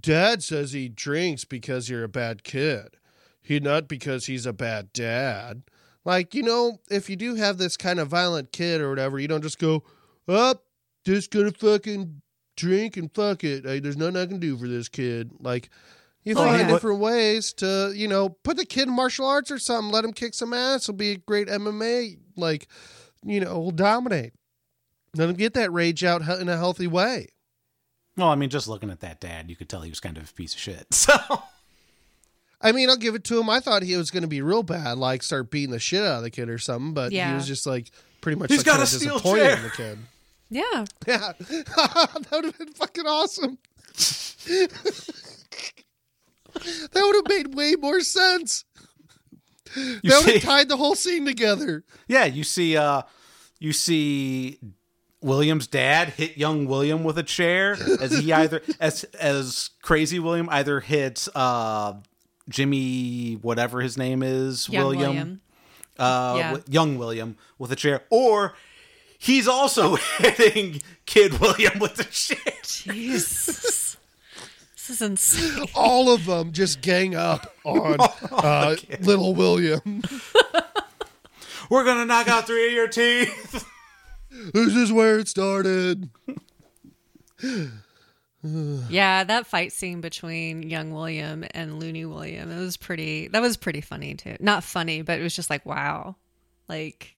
dad 0.00 0.42
says 0.42 0.72
he 0.72 0.88
drinks 0.88 1.44
because 1.44 1.88
you're 1.88 2.04
a 2.04 2.08
bad 2.08 2.44
kid. 2.44 2.96
He 3.42 3.60
not 3.60 3.88
because 3.88 4.26
he's 4.26 4.46
a 4.46 4.52
bad 4.52 4.92
dad. 4.92 5.62
Like 6.04 6.34
you 6.34 6.42
know, 6.42 6.80
if 6.90 7.10
you 7.10 7.16
do 7.16 7.34
have 7.34 7.58
this 7.58 7.76
kind 7.76 7.98
of 7.98 8.08
violent 8.08 8.52
kid 8.52 8.80
or 8.80 8.88
whatever, 8.90 9.18
you 9.18 9.28
don't 9.28 9.42
just 9.42 9.58
go 9.58 9.82
up, 10.28 10.64
just 11.04 11.30
gonna 11.30 11.50
fucking 11.50 12.22
drink 12.56 12.96
and 12.96 13.12
fuck 13.12 13.42
it. 13.42 13.64
Hey, 13.66 13.80
there's 13.80 13.96
nothing 13.96 14.16
I 14.16 14.26
can 14.26 14.38
do 14.38 14.56
for 14.56 14.68
this 14.68 14.88
kid. 14.88 15.30
Like. 15.40 15.70
You 16.26 16.32
Oh, 16.32 16.42
find 16.42 16.58
yeah. 16.62 16.68
different 16.68 17.00
ways 17.00 17.52
to, 17.52 17.92
you 17.94 18.08
know, 18.08 18.30
put 18.30 18.56
the 18.56 18.64
kid 18.64 18.88
in 18.88 18.94
martial 18.94 19.26
arts 19.26 19.50
or 19.50 19.58
something. 19.58 19.92
Let 19.92 20.06
him 20.06 20.14
kick 20.14 20.32
some 20.32 20.54
ass. 20.54 20.86
He'll 20.86 20.94
be 20.96 21.10
a 21.10 21.16
great 21.18 21.48
MMA. 21.48 22.16
Like, 22.36 22.68
you 23.24 23.40
know, 23.40 23.58
will 23.58 23.70
dominate. 23.70 24.32
Let 25.16 25.28
him 25.30 25.36
get 25.36 25.54
that 25.54 25.72
rage 25.72 26.02
out 26.04 26.22
in 26.22 26.48
a 26.48 26.56
healthy 26.56 26.86
way. 26.86 27.28
Well, 28.16 28.28
I 28.28 28.34
mean, 28.34 28.50
just 28.50 28.68
looking 28.68 28.90
at 28.90 29.00
that 29.00 29.20
dad, 29.20 29.48
you 29.50 29.56
could 29.56 29.68
tell 29.68 29.82
he 29.82 29.90
was 29.90 30.00
kind 30.00 30.16
of 30.16 30.30
a 30.30 30.32
piece 30.34 30.54
of 30.54 30.60
shit. 30.60 30.86
So 30.92 31.14
I 32.60 32.72
mean, 32.72 32.88
I'll 32.88 32.96
give 32.96 33.14
it 33.14 33.24
to 33.24 33.38
him. 33.38 33.50
I 33.50 33.60
thought 33.60 33.82
he 33.82 33.94
was 33.94 34.10
going 34.10 34.22
to 34.22 34.28
be 34.28 34.40
real 34.40 34.62
bad, 34.62 34.96
like 34.96 35.22
start 35.22 35.50
beating 35.50 35.70
the 35.72 35.78
shit 35.78 36.00
out 36.02 36.18
of 36.18 36.22
the 36.22 36.30
kid 36.30 36.48
or 36.48 36.56
something. 36.58 36.94
But 36.94 37.12
he 37.12 37.34
was 37.34 37.46
just 37.46 37.66
like 37.66 37.90
pretty 38.22 38.38
much 38.38 38.48
He's 38.50 38.60
like, 38.60 38.66
got 38.66 38.72
kinda 38.72 38.84
a 38.84 38.86
steel 38.86 39.12
disappointed 39.18 39.42
chair. 39.42 39.56
in 39.58 39.62
the 39.64 39.70
kid. 39.70 39.98
Yeah. 40.48 40.84
Yeah, 41.06 41.32
that 41.38 42.28
would 42.32 42.44
have 42.46 42.56
been 42.58 42.72
fucking 42.72 43.04
awesome. 43.06 43.58
that 46.54 46.94
would 46.94 47.16
have 47.16 47.28
made 47.28 47.54
way 47.54 47.74
more 47.78 48.00
sense. 48.00 48.64
You 49.76 50.00
that 50.10 50.22
would 50.24 50.34
have 50.34 50.42
tied 50.42 50.68
the 50.68 50.76
whole 50.76 50.94
scene 50.94 51.24
together. 51.24 51.84
yeah, 52.08 52.24
you 52.24 52.44
see, 52.44 52.76
uh, 52.76 53.02
you 53.60 53.72
see 53.72 54.58
William's 55.20 55.66
dad 55.66 56.08
hit 56.10 56.36
young 56.36 56.66
William 56.66 57.02
with 57.04 57.16
a 57.18 57.22
chair 57.22 57.76
as 58.00 58.12
he 58.18 58.32
either 58.42 58.60
as 58.78 59.04
as 59.18 59.70
crazy 59.82 60.18
William 60.18 60.48
either 60.50 60.80
hits 60.80 61.28
uh 61.34 61.94
Jimmy 62.50 63.34
whatever 63.40 63.80
his 63.80 63.96
name 63.96 64.22
is 64.22 64.68
Young 64.68 64.82
William, 64.84 65.00
William. 65.10 65.40
uh 65.98 66.34
Yeah. 66.36 66.50
wi- 66.50 66.64
young 66.68 66.98
William 66.98 67.36
with 67.58 67.72
a 67.72 67.76
chair 67.76 68.02
or 68.10 68.54
he's 69.18 69.48
also 69.48 69.96
hitting 70.18 70.82
kid 71.06 71.40
William 71.40 71.78
with 71.78 71.94
the 71.94 72.04
chair. 72.04 72.36
Jesus. 72.62 73.83
This 74.86 75.00
is 75.00 75.02
insane. 75.02 75.66
All 75.74 76.12
of 76.12 76.26
them 76.26 76.52
just 76.52 76.80
gang 76.80 77.14
up 77.14 77.54
on 77.64 77.96
Oh, 78.00 78.26
uh, 78.32 78.76
little 79.00 79.34
William. 79.34 80.02
We're 81.70 81.84
gonna 81.84 82.04
knock 82.04 82.28
out 82.28 82.46
three 82.46 82.66
of 82.68 82.72
your 82.74 82.88
teeth. 82.88 83.66
This 84.52 84.74
is 84.74 84.92
where 84.92 85.18
it 85.18 85.28
started. 85.28 86.10
Yeah, 88.90 89.24
that 89.24 89.46
fight 89.46 89.72
scene 89.72 90.02
between 90.02 90.68
young 90.68 90.90
William 90.92 91.46
and 91.52 91.80
Looney 91.80 92.04
William, 92.04 92.50
it 92.50 92.58
was 92.60 92.76
pretty 92.76 93.28
that 93.28 93.40
was 93.40 93.56
pretty 93.56 93.80
funny 93.80 94.14
too. 94.16 94.36
Not 94.38 94.62
funny, 94.62 95.00
but 95.00 95.18
it 95.18 95.22
was 95.22 95.34
just 95.34 95.48
like 95.48 95.64
wow. 95.64 96.16
Like 96.68 97.16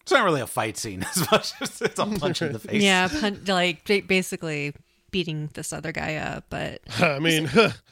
It's 0.00 0.12
not 0.12 0.24
really 0.24 0.40
a 0.40 0.46
fight 0.46 0.78
scene 0.78 1.02
as 1.02 1.30
much 1.30 1.52
as 1.60 1.82
it's 1.82 1.98
a 1.98 2.06
punch 2.06 2.40
in 2.40 2.54
the 2.54 2.58
face. 2.58 2.82
yeah, 2.82 3.08
pun- 3.08 3.42
like 3.46 3.84
basically 4.06 4.72
beating 5.14 5.48
this 5.54 5.72
other 5.72 5.92
guy 5.92 6.16
up, 6.16 6.44
but 6.50 6.80
I 7.00 7.20
mean, 7.20 7.48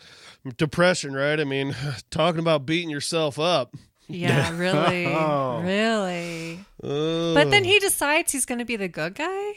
depression, 0.57 1.15
right? 1.15 1.39
I 1.39 1.45
mean, 1.45 1.77
talking 2.11 2.41
about 2.41 2.67
beating 2.67 2.91
yourself 2.91 3.39
up. 3.39 3.75
yeah, 4.09 4.51
really. 4.59 5.07
Oh. 5.07 5.61
Really. 5.63 6.59
Uh, 6.83 7.33
But 7.35 7.51
then 7.53 7.63
he 7.63 7.79
decides 7.79 8.33
he's 8.33 8.45
going 8.45 8.59
to 8.59 8.65
be 8.65 8.75
the 8.75 8.89
good 8.89 9.15
guy? 9.15 9.53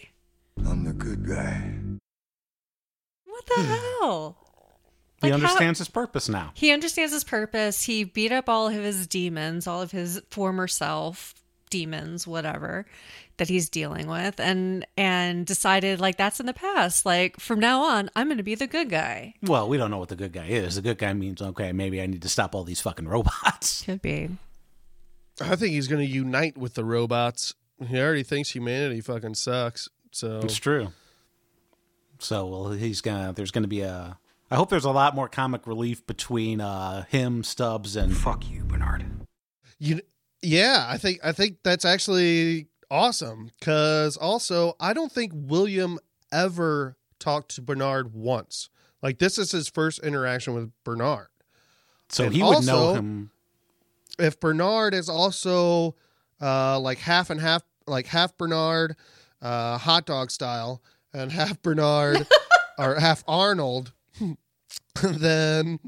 I'm 0.63 0.83
the 0.83 0.93
good 0.93 1.27
guy. 1.27 1.73
What 3.25 3.45
the 3.47 3.63
hell? 3.63 4.37
he 5.21 5.31
Like, 5.31 5.41
how- 5.41 5.47
understands 5.47 5.79
his 5.79 5.89
purpose 5.89 6.29
now. 6.29 6.51
He 6.53 6.71
understands 6.71 7.11
his 7.11 7.23
purpose. 7.23 7.81
He 7.83 8.03
beat 8.03 8.31
up 8.31 8.47
all 8.47 8.67
of 8.67 8.73
his 8.75 9.07
demons, 9.07 9.65
all 9.65 9.81
of 9.81 9.89
his 9.91 10.21
former 10.29 10.67
self 10.67 11.33
demons, 11.71 12.27
whatever 12.27 12.85
that 13.37 13.49
he's 13.49 13.69
dealing 13.69 14.07
with, 14.07 14.39
and 14.39 14.85
and 14.97 15.45
decided 15.45 15.99
like 15.99 16.17
that's 16.17 16.39
in 16.39 16.45
the 16.45 16.53
past. 16.53 17.05
Like 17.05 17.39
from 17.39 17.59
now 17.59 17.83
on, 17.83 18.09
I'm 18.15 18.27
going 18.27 18.37
to 18.37 18.43
be 18.43 18.55
the 18.55 18.67
good 18.67 18.89
guy. 18.89 19.33
Well, 19.41 19.67
we 19.67 19.77
don't 19.77 19.91
know 19.91 19.97
what 19.97 20.09
the 20.09 20.15
good 20.15 20.33
guy 20.33 20.47
is. 20.47 20.75
The 20.75 20.81
good 20.81 20.97
guy 20.97 21.13
means 21.13 21.41
okay, 21.41 21.71
maybe 21.71 22.01
I 22.01 22.05
need 22.07 22.21
to 22.21 22.29
stop 22.29 22.55
all 22.55 22.63
these 22.63 22.81
fucking 22.81 23.07
robots. 23.07 23.81
Could 23.85 24.01
be. 24.01 24.29
I 25.41 25.55
think 25.55 25.73
he's 25.73 25.87
going 25.89 26.05
to 26.05 26.11
unite 26.11 26.57
with 26.57 26.75
the 26.75 26.85
robots. 26.85 27.53
He 27.85 27.99
already 27.99 28.23
thinks 28.23 28.51
humanity 28.51 29.01
fucking 29.01 29.35
sucks. 29.35 29.89
So 30.11 30.39
It's 30.43 30.55
true. 30.55 30.93
So 32.19 32.45
well, 32.47 32.71
he's 32.71 33.01
gonna. 33.01 33.33
There's 33.33 33.51
gonna 33.51 33.67
be 33.67 33.81
a. 33.81 34.17
I 34.49 34.55
hope 34.55 34.69
there's 34.69 34.85
a 34.85 34.91
lot 34.91 35.15
more 35.15 35.27
comic 35.27 35.67
relief 35.67 36.05
between 36.07 36.61
uh, 36.61 37.03
him, 37.09 37.43
Stubbs, 37.43 37.95
and 37.95 38.15
Fuck 38.15 38.49
you, 38.49 38.63
Bernard. 38.63 39.05
you, 39.79 39.99
yeah, 40.41 40.85
I 40.87 40.97
think 40.97 41.19
I 41.23 41.31
think 41.33 41.57
that's 41.63 41.83
actually 41.83 42.67
awesome. 42.89 43.51
Because 43.59 44.17
also, 44.17 44.75
I 44.79 44.93
don't 44.93 45.11
think 45.11 45.31
William 45.35 45.99
ever 46.31 46.97
talked 47.19 47.55
to 47.55 47.61
Bernard 47.61 48.13
once. 48.13 48.69
Like 49.01 49.19
this 49.19 49.37
is 49.37 49.51
his 49.51 49.69
first 49.69 49.99
interaction 49.99 50.53
with 50.53 50.71
Bernard. 50.83 51.27
so 52.09 52.25
And 52.25 52.33
he 52.33 52.41
would 52.43 52.65
know 52.65 52.95
him. 52.95 53.31
if 54.17 54.39
Bernard 54.39 54.93
is 54.93 55.09
also 55.09 55.95
uh, 56.41 56.79
like 56.79 56.99
half 56.99 57.29
and 57.29 57.39
half, 57.39 57.61
like 57.87 58.07
half 58.07 58.35
Bernard, 58.37 58.95
uh, 59.41 59.77
hot 59.77 60.05
dog 60.05 60.31
style, 60.31 60.81
and 61.13 61.31
half 61.31 61.61
Bernard 61.61 62.27
or 62.77 62.99
half 62.99 63.23
Arnold, 63.27 63.93
then 65.03 65.79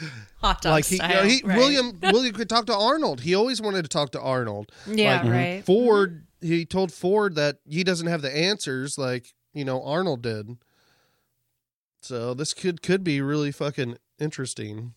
Hot 0.40 0.60
dog 0.62 0.70
like 0.70 0.84
he, 0.86 0.96
style. 0.96 1.24
he 1.24 1.42
right. 1.44 1.56
William 1.56 1.98
William 2.02 2.34
could 2.34 2.48
talk 2.48 2.66
to 2.66 2.74
Arnold. 2.76 3.20
He 3.22 3.34
always 3.34 3.60
wanted 3.60 3.82
to 3.82 3.88
talk 3.88 4.10
to 4.12 4.20
Arnold. 4.20 4.70
Yeah, 4.86 5.22
like, 5.22 5.30
right. 5.30 5.64
Ford, 5.64 6.26
he 6.40 6.64
told 6.64 6.92
Ford 6.92 7.34
that 7.34 7.58
he 7.68 7.82
doesn't 7.84 8.06
have 8.06 8.22
the 8.22 8.34
answers 8.36 8.96
like 8.98 9.34
you 9.52 9.64
know 9.64 9.82
Arnold 9.82 10.22
did. 10.22 10.56
So 12.00 12.34
this 12.34 12.54
could 12.54 12.82
could 12.82 13.02
be 13.02 13.20
really 13.20 13.50
fucking 13.52 13.98
interesting. 14.18 14.94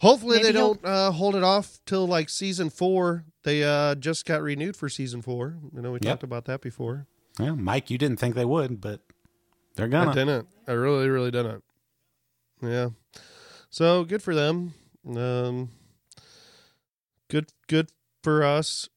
Hopefully 0.00 0.38
Maybe 0.38 0.48
they 0.48 0.52
don't 0.52 0.84
uh, 0.84 1.12
hold 1.12 1.36
it 1.36 1.44
off 1.44 1.78
till 1.86 2.06
like 2.06 2.28
season 2.28 2.70
four. 2.70 3.24
They 3.44 3.62
uh, 3.62 3.94
just 3.94 4.26
got 4.26 4.42
renewed 4.42 4.76
for 4.76 4.88
season 4.88 5.22
four. 5.22 5.56
You 5.72 5.80
know 5.80 5.92
we 5.92 6.00
Yep. 6.02 6.02
talked 6.02 6.22
about 6.24 6.44
that 6.46 6.60
before. 6.60 7.06
Yeah, 7.38 7.52
Mike, 7.52 7.88
you 7.90 7.98
didn't 7.98 8.18
think 8.18 8.34
they 8.34 8.44
would, 8.44 8.80
but 8.80 9.00
they're 9.76 9.88
gonna. 9.88 10.10
I 10.10 10.14
didn't. 10.14 10.48
I 10.66 10.72
really, 10.72 11.08
really 11.08 11.30
didn't. 11.30 11.62
Yeah. 12.62 12.88
So 13.70 14.04
good 14.04 14.22
for 14.22 14.34
them. 14.34 14.74
Um, 15.06 15.70
good, 17.28 17.46
good 17.68 17.90
for 18.22 18.42
us. 18.42 18.88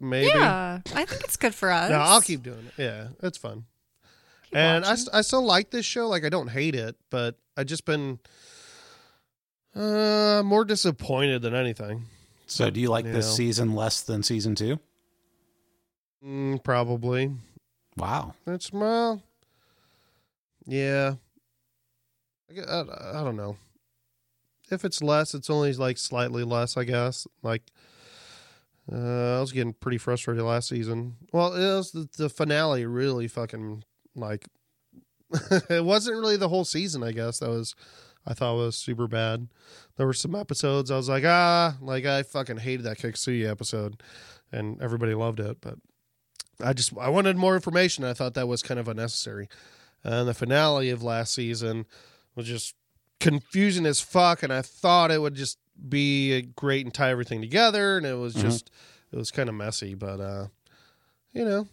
Maybe. 0.00 0.28
Yeah, 0.28 0.80
I 0.94 1.04
think 1.04 1.22
it's 1.24 1.36
good 1.36 1.54
for 1.54 1.70
us. 1.70 1.90
No, 1.90 1.98
I'll 1.98 2.20
keep 2.20 2.42
doing 2.42 2.66
it. 2.66 2.74
Yeah, 2.82 3.08
it's 3.22 3.38
fun. 3.38 3.64
Keep 4.44 4.56
and 4.56 4.84
I, 4.84 4.90
watching. 4.90 5.04
st- 5.04 5.14
I 5.14 5.20
still 5.22 5.44
like 5.44 5.70
this 5.70 5.86
show. 5.86 6.08
Like 6.08 6.24
I 6.24 6.28
don't 6.28 6.48
hate 6.48 6.74
it, 6.74 6.96
but 7.10 7.36
I 7.56 7.64
just 7.64 7.84
been 7.84 8.18
uh 9.74 10.42
more 10.44 10.64
disappointed 10.64 11.42
than 11.42 11.54
anything. 11.54 12.04
So, 12.46 12.68
do 12.70 12.78
you 12.80 12.90
like 12.90 13.06
this 13.06 13.26
Yeah. 13.26 13.32
season 13.36 13.74
less 13.74 14.02
than 14.02 14.22
season 14.22 14.54
two? 14.54 14.78
Mm, 16.24 16.62
probably. 16.62 17.32
Wow. 17.96 18.34
That's 18.44 18.70
well, 18.72 19.22
yeah. 20.66 21.14
I, 22.50 22.60
I, 22.60 23.20
I 23.20 23.24
don't 23.24 23.36
know. 23.36 23.56
If 24.70 24.84
it's 24.84 25.02
less, 25.02 25.34
it's 25.34 25.50
only 25.50 25.72
like 25.74 25.98
slightly 25.98 26.42
less, 26.42 26.76
I 26.76 26.84
guess. 26.84 27.26
Like, 27.42 27.62
uh, 28.90 29.36
I 29.36 29.40
was 29.40 29.52
getting 29.52 29.74
pretty 29.74 29.98
frustrated 29.98 30.42
last 30.42 30.68
season. 30.68 31.16
Well, 31.32 31.54
it 31.54 31.76
was 31.76 31.92
the, 31.92 32.08
the 32.16 32.28
finale 32.28 32.86
really 32.86 33.28
fucking 33.28 33.84
like. 34.14 34.46
it 35.70 35.84
wasn't 35.84 36.18
really 36.18 36.36
the 36.36 36.48
whole 36.48 36.64
season, 36.64 37.02
I 37.02 37.12
guess. 37.12 37.40
That 37.40 37.50
was 37.50 37.74
I 38.26 38.34
thought 38.34 38.56
was 38.56 38.76
super 38.76 39.06
bad. 39.06 39.48
There 39.96 40.06
were 40.06 40.12
some 40.12 40.34
episodes 40.34 40.90
I 40.90 40.96
was 40.96 41.08
like, 41.08 41.24
ah, 41.24 41.76
like 41.80 42.04
I 42.04 42.22
fucking 42.22 42.58
hated 42.58 42.84
that 42.84 42.98
Kiksuya 42.98 43.50
episode, 43.50 44.02
and 44.50 44.80
everybody 44.80 45.14
loved 45.14 45.40
it, 45.40 45.58
but 45.60 45.78
I 46.62 46.72
just 46.72 46.96
I 46.98 47.08
wanted 47.08 47.36
more 47.36 47.54
information. 47.54 48.04
I 48.04 48.14
thought 48.14 48.34
that 48.34 48.48
was 48.48 48.62
kind 48.62 48.80
of 48.80 48.88
unnecessary. 48.88 49.48
And 50.02 50.28
the 50.28 50.34
finale 50.34 50.90
of 50.90 51.02
last 51.02 51.34
season 51.34 51.86
was 52.34 52.46
just 52.46 52.74
confusing 53.20 53.86
as 53.86 54.00
fuck, 54.00 54.42
and 54.42 54.52
I 54.52 54.62
thought 54.62 55.10
it 55.10 55.20
would 55.20 55.34
just 55.34 55.58
be 55.88 56.42
great 56.56 56.84
and 56.86 56.94
tie 56.94 57.10
everything 57.10 57.40
together, 57.40 57.96
and 57.96 58.06
it 58.06 58.14
was 58.14 58.34
just 58.34 58.70
it 59.12 59.16
was 59.16 59.30
kind 59.30 59.48
of 59.48 59.54
messy. 59.54 59.94
But 59.94 60.20
uh, 60.20 60.46
you 61.32 61.44
know, 61.44 61.66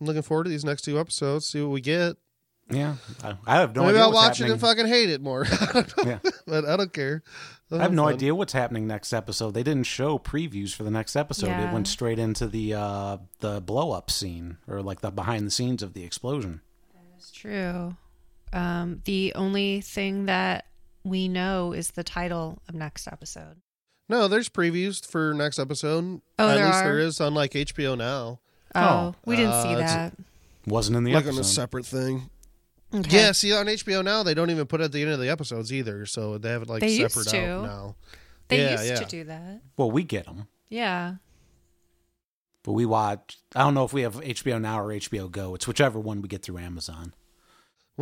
I'm 0.00 0.06
looking 0.06 0.22
forward 0.22 0.44
to 0.44 0.50
these 0.50 0.64
next 0.64 0.82
two 0.82 0.98
episodes. 0.98 1.46
See 1.46 1.60
what 1.60 1.70
we 1.70 1.80
get. 1.80 2.16
Yeah, 2.70 2.94
I, 3.22 3.34
I 3.46 3.56
have 3.56 3.74
no 3.74 3.82
Maybe 3.82 3.90
idea 3.96 4.02
I'll 4.02 4.12
what's 4.12 4.16
watch 4.16 4.40
it 4.40 4.44
happening. 4.44 4.52
and 4.52 4.60
fucking 4.60 4.86
hate 4.86 5.10
it 5.10 5.20
more. 5.20 5.44
Yeah. 6.06 6.18
but 6.46 6.64
I 6.64 6.76
don't 6.76 6.92
care. 6.92 7.22
I'll 7.70 7.80
I 7.80 7.82
have 7.82 7.92
no 7.92 8.04
fun. 8.04 8.14
idea 8.14 8.34
what's 8.34 8.52
happening 8.52 8.86
next 8.86 9.12
episode. 9.12 9.52
They 9.52 9.62
didn't 9.64 9.84
show 9.84 10.18
previews 10.18 10.72
for 10.74 10.82
the 10.84 10.90
next 10.90 11.16
episode. 11.16 11.48
It 11.50 11.72
went 11.72 11.88
straight 11.88 12.18
into 12.18 12.46
the 12.46 12.74
uh, 12.74 13.16
the 13.40 13.60
blow 13.60 13.90
up 13.92 14.10
scene 14.10 14.58
or 14.68 14.80
like 14.80 15.00
the 15.00 15.10
behind 15.10 15.46
the 15.46 15.50
scenes 15.50 15.82
of 15.82 15.92
the 15.92 16.04
explosion. 16.04 16.60
That 16.94 17.18
is 17.18 17.30
true. 17.30 17.96
Um, 18.52 19.00
the 19.04 19.32
only 19.34 19.80
thing 19.80 20.26
that 20.26 20.66
we 21.04 21.28
know 21.28 21.72
is 21.72 21.92
the 21.92 22.04
title 22.04 22.58
of 22.68 22.74
next 22.74 23.06
episode. 23.06 23.56
No, 24.08 24.28
there's 24.28 24.48
previews 24.48 25.04
for 25.06 25.32
next 25.32 25.58
episode. 25.58 26.20
Oh, 26.38 26.48
At 26.48 26.54
there 26.56 26.66
least 26.66 26.78
are? 26.78 26.84
there 26.84 26.98
is 26.98 27.20
on 27.20 27.34
like 27.34 27.52
HBO 27.52 27.96
now, 27.96 28.40
Oh, 28.74 28.80
Oh, 28.82 29.14
we 29.24 29.36
didn't 29.36 29.52
uh, 29.52 29.62
see 29.62 29.72
it's- 29.72 29.92
that. 29.94 30.14
Wasn't 30.66 30.96
in 30.96 31.02
the 31.04 31.10
episode 31.12 31.24
like 31.26 31.32
on 31.34 31.38
episode. 31.38 31.50
a 31.50 31.54
separate 31.54 31.86
thing. 31.86 32.30
Okay. 32.94 33.16
Yeah, 33.16 33.32
see 33.32 33.52
on 33.52 33.66
HBO 33.66 34.04
now 34.04 34.22
they 34.22 34.34
don't 34.34 34.50
even 34.50 34.66
put 34.66 34.80
it 34.80 34.84
at 34.84 34.92
the 34.92 35.02
end 35.02 35.10
of 35.10 35.18
the 35.18 35.28
episodes 35.30 35.72
either, 35.72 36.04
so 36.06 36.36
they 36.38 36.50
have 36.50 36.62
it 36.62 36.68
like 36.68 36.80
They 36.80 36.90
used 36.92 37.14
separate 37.14 37.30
to. 37.30 37.46
out 37.50 37.64
now. 37.64 37.96
They 38.48 38.58
yeah, 38.62 38.70
used 38.72 38.86
yeah. 38.86 38.94
to 38.96 39.04
do 39.06 39.24
that. 39.24 39.60
well, 39.76 39.90
we 39.90 40.04
get 40.04 40.26
them, 40.26 40.46
Yeah. 40.68 41.14
but 42.62 42.72
we 42.72 42.84
watch. 42.86 43.38
I 43.56 43.60
don't 43.60 43.74
know 43.74 43.84
if 43.84 43.92
we 43.92 44.02
have 44.02 44.14
HBO 44.16 44.60
now 44.60 44.80
or 44.80 44.88
HBO 44.92 45.30
Go. 45.30 45.54
It's 45.54 45.66
whichever 45.66 45.98
one 45.98 46.20
we 46.22 46.28
get 46.28 46.42
through 46.42 46.58
Amazon. 46.58 47.14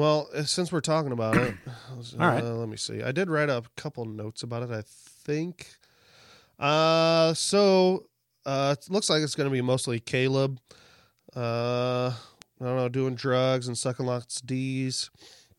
Well, 0.00 0.30
uh, 0.34 0.44
since 0.44 0.72
we're 0.72 0.80
talking 0.80 1.12
about 1.12 1.36
it, 1.36 1.54
uh, 1.66 2.22
All 2.22 2.26
right. 2.26 2.42
let 2.42 2.70
me 2.70 2.78
see. 2.78 3.02
I 3.02 3.12
did 3.12 3.28
write 3.28 3.50
a 3.50 3.62
couple 3.76 4.06
notes 4.06 4.42
about 4.42 4.62
it. 4.62 4.70
I 4.70 4.80
think. 4.86 5.66
Uh, 6.58 7.34
so 7.34 8.06
uh, 8.46 8.76
it 8.78 8.90
looks 8.90 9.10
like 9.10 9.22
it's 9.22 9.34
going 9.34 9.46
to 9.46 9.52
be 9.52 9.60
mostly 9.60 10.00
Caleb. 10.00 10.58
Uh, 11.36 12.14
I 12.58 12.64
don't 12.64 12.76
know, 12.76 12.88
doing 12.88 13.14
drugs 13.14 13.68
and 13.68 13.76
sucking 13.76 14.06
lots 14.06 14.40
of 14.40 14.46
D's. 14.46 15.10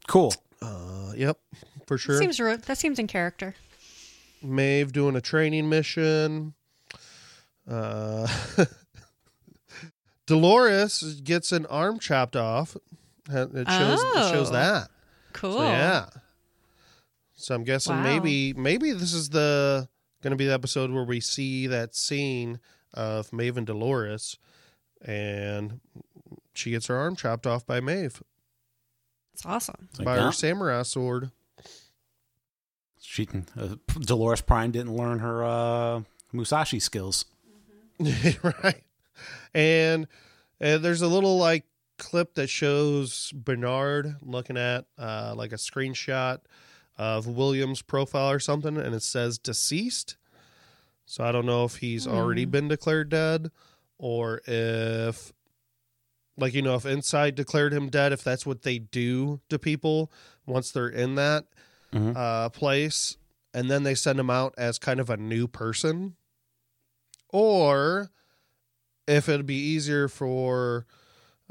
Cool. 0.08 0.34
Uh, 0.60 1.14
yep, 1.16 1.38
for 1.86 2.00
sure. 2.00 2.18
Seems 2.18 2.40
ro- 2.40 2.58
that 2.58 2.80
seems 2.80 2.98
in 2.98 3.06
character. 3.06 3.54
Maeve 4.42 4.92
doing 4.92 5.16
a 5.16 5.22
training 5.22 5.70
mission. 5.70 6.56
Uh, 7.70 8.28
Dolores 10.26 11.22
gets 11.24 11.52
an 11.52 11.68
arm 11.68 12.00
chopped 12.00 12.36
off. 12.36 12.76
It 13.34 13.68
shows, 13.70 14.02
it 14.04 14.32
shows 14.32 14.50
Oh. 14.50 14.54
that. 14.54 14.90
Cool. 15.34 15.54
So, 15.58 15.64
yeah. 15.64 16.06
So 17.36 17.56
I'm 17.56 17.64
guessing 17.64 17.96
Wow. 17.96 18.04
maybe 18.04 18.54
maybe 18.54 18.92
this 18.92 19.14
is 19.14 19.30
the 19.30 19.88
going 20.22 20.32
to 20.32 20.38
be 20.38 20.46
the 20.46 20.54
episode 20.54 20.92
where 20.92 21.04
we 21.04 21.20
see 21.20 21.66
that 21.68 21.96
scene 21.96 22.60
of 22.94 23.32
Maeve 23.34 23.58
and 23.58 23.66
Dolores, 23.66 24.38
and 25.04 25.80
she 26.54 26.72
gets 26.72 26.88
her 26.88 26.96
arm 26.96 27.16
chopped 27.16 27.48
off 27.48 27.66
by 27.66 27.80
Maeve 27.80 28.22
It's 29.34 29.46
awesome. 29.46 29.88
It's 29.90 30.00
like, 30.00 30.06
by 30.06 30.18
yeah, 30.18 30.26
her 30.26 30.32
samurai 30.32 30.84
sword. 30.84 31.32
she 33.02 33.26
can. 33.26 33.48
Uh, 33.58 33.76
Dolores 34.02 34.42
Prime 34.42 34.72
didn't 34.72 34.96
learn 34.96 35.20
her 35.20 35.44
uh, 35.44 36.02
Musashi 36.32 36.80
skills. 36.80 37.26
right. 38.44 38.84
And 39.54 40.08
uh, 40.62 40.78
there's 40.78 41.02
a 41.02 41.08
little 41.08 41.38
like 41.38 41.66
clip 42.02 42.34
that 42.34 42.48
shows 42.50 43.32
Bernard 43.34 44.16
looking 44.22 44.58
at 44.58 44.86
uh, 44.98 45.34
like 45.38 45.52
a 45.54 45.56
screenshot 45.56 46.40
of 46.98 47.28
William's 47.28 47.82
profile 47.82 48.32
or 48.32 48.40
something, 48.40 48.76
and 48.76 48.94
it 48.96 49.04
says 49.04 49.38
deceased. 49.38 50.18
So 51.06 51.24
I 51.24 51.32
don't 51.32 51.46
know 51.46 51.64
if 51.64 51.78
he's 51.78 52.08
already 52.08 52.46
been 52.46 52.68
declared 52.68 53.10
dead 53.10 53.52
or 53.98 54.42
if, 54.48 55.32
like, 56.38 56.54
you 56.54 56.62
know, 56.62 56.76
if 56.76 56.86
Incite 56.86 57.36
declared 57.36 57.74
him 57.74 57.90
dead, 57.90 58.12
if 58.14 58.24
that's 58.24 58.46
what 58.46 58.64
they 58.64 58.80
do 58.80 59.40
to 59.50 59.60
people 59.60 60.12
once 60.46 60.72
they're 60.72 60.88
in 60.90 61.16
that 61.16 61.46
Mhm. 61.94 62.16
uh, 62.16 62.50
place, 62.50 63.18
and 63.54 63.70
then 63.70 63.84
they 63.84 63.94
send 63.96 64.20
him 64.20 64.30
out 64.30 64.54
as 64.58 64.80
kind 64.80 65.00
of 65.00 65.10
a 65.10 65.18
new 65.18 65.48
person, 65.48 66.16
or 67.30 68.12
if 69.08 69.28
it'd 69.28 69.46
be 69.46 69.56
easier 69.56 70.08
for, 70.08 70.86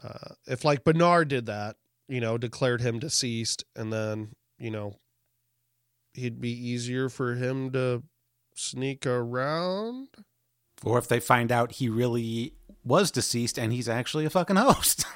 uh, 0.02 0.34
if 0.46 0.64
like 0.64 0.84
Bernard 0.84 1.28
did 1.28 1.46
that, 1.46 1.76
you 2.08 2.20
know, 2.20 2.38
declared 2.38 2.80
him 2.80 2.98
deceased, 2.98 3.64
and 3.76 3.92
then 3.92 4.34
you 4.58 4.70
know, 4.70 4.96
he'd 6.14 6.40
be 6.40 6.50
easier 6.50 7.08
for 7.08 7.34
him 7.34 7.70
to 7.72 8.02
sneak 8.54 9.06
around. 9.06 10.08
Or 10.82 10.98
if 10.98 11.08
they 11.08 11.20
find 11.20 11.52
out 11.52 11.72
he 11.72 11.88
really 11.88 12.54
was 12.84 13.10
deceased 13.10 13.58
and 13.58 13.72
he's 13.72 13.88
actually 13.88 14.24
a 14.24 14.30
fucking 14.30 14.56
host. 14.56 15.04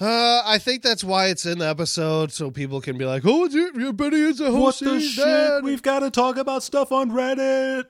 Uh, 0.00 0.42
I 0.44 0.58
think 0.58 0.82
that's 0.82 1.04
why 1.04 1.26
it's 1.26 1.46
in 1.46 1.58
the 1.58 1.68
episode, 1.68 2.32
so 2.32 2.50
people 2.50 2.80
can 2.80 2.98
be 2.98 3.04
like, 3.04 3.22
"Oh, 3.24 3.46
dude, 3.46 3.76
your 3.76 3.92
buddy 3.92 4.16
is 4.16 4.40
a 4.40 4.50
host. 4.50 4.80
he's 4.80 5.14
dead." 5.14 5.62
We've 5.62 5.82
got 5.82 6.00
to 6.00 6.10
talk 6.10 6.36
about 6.38 6.64
stuff 6.64 6.90
on 6.90 7.12
Reddit. 7.12 7.84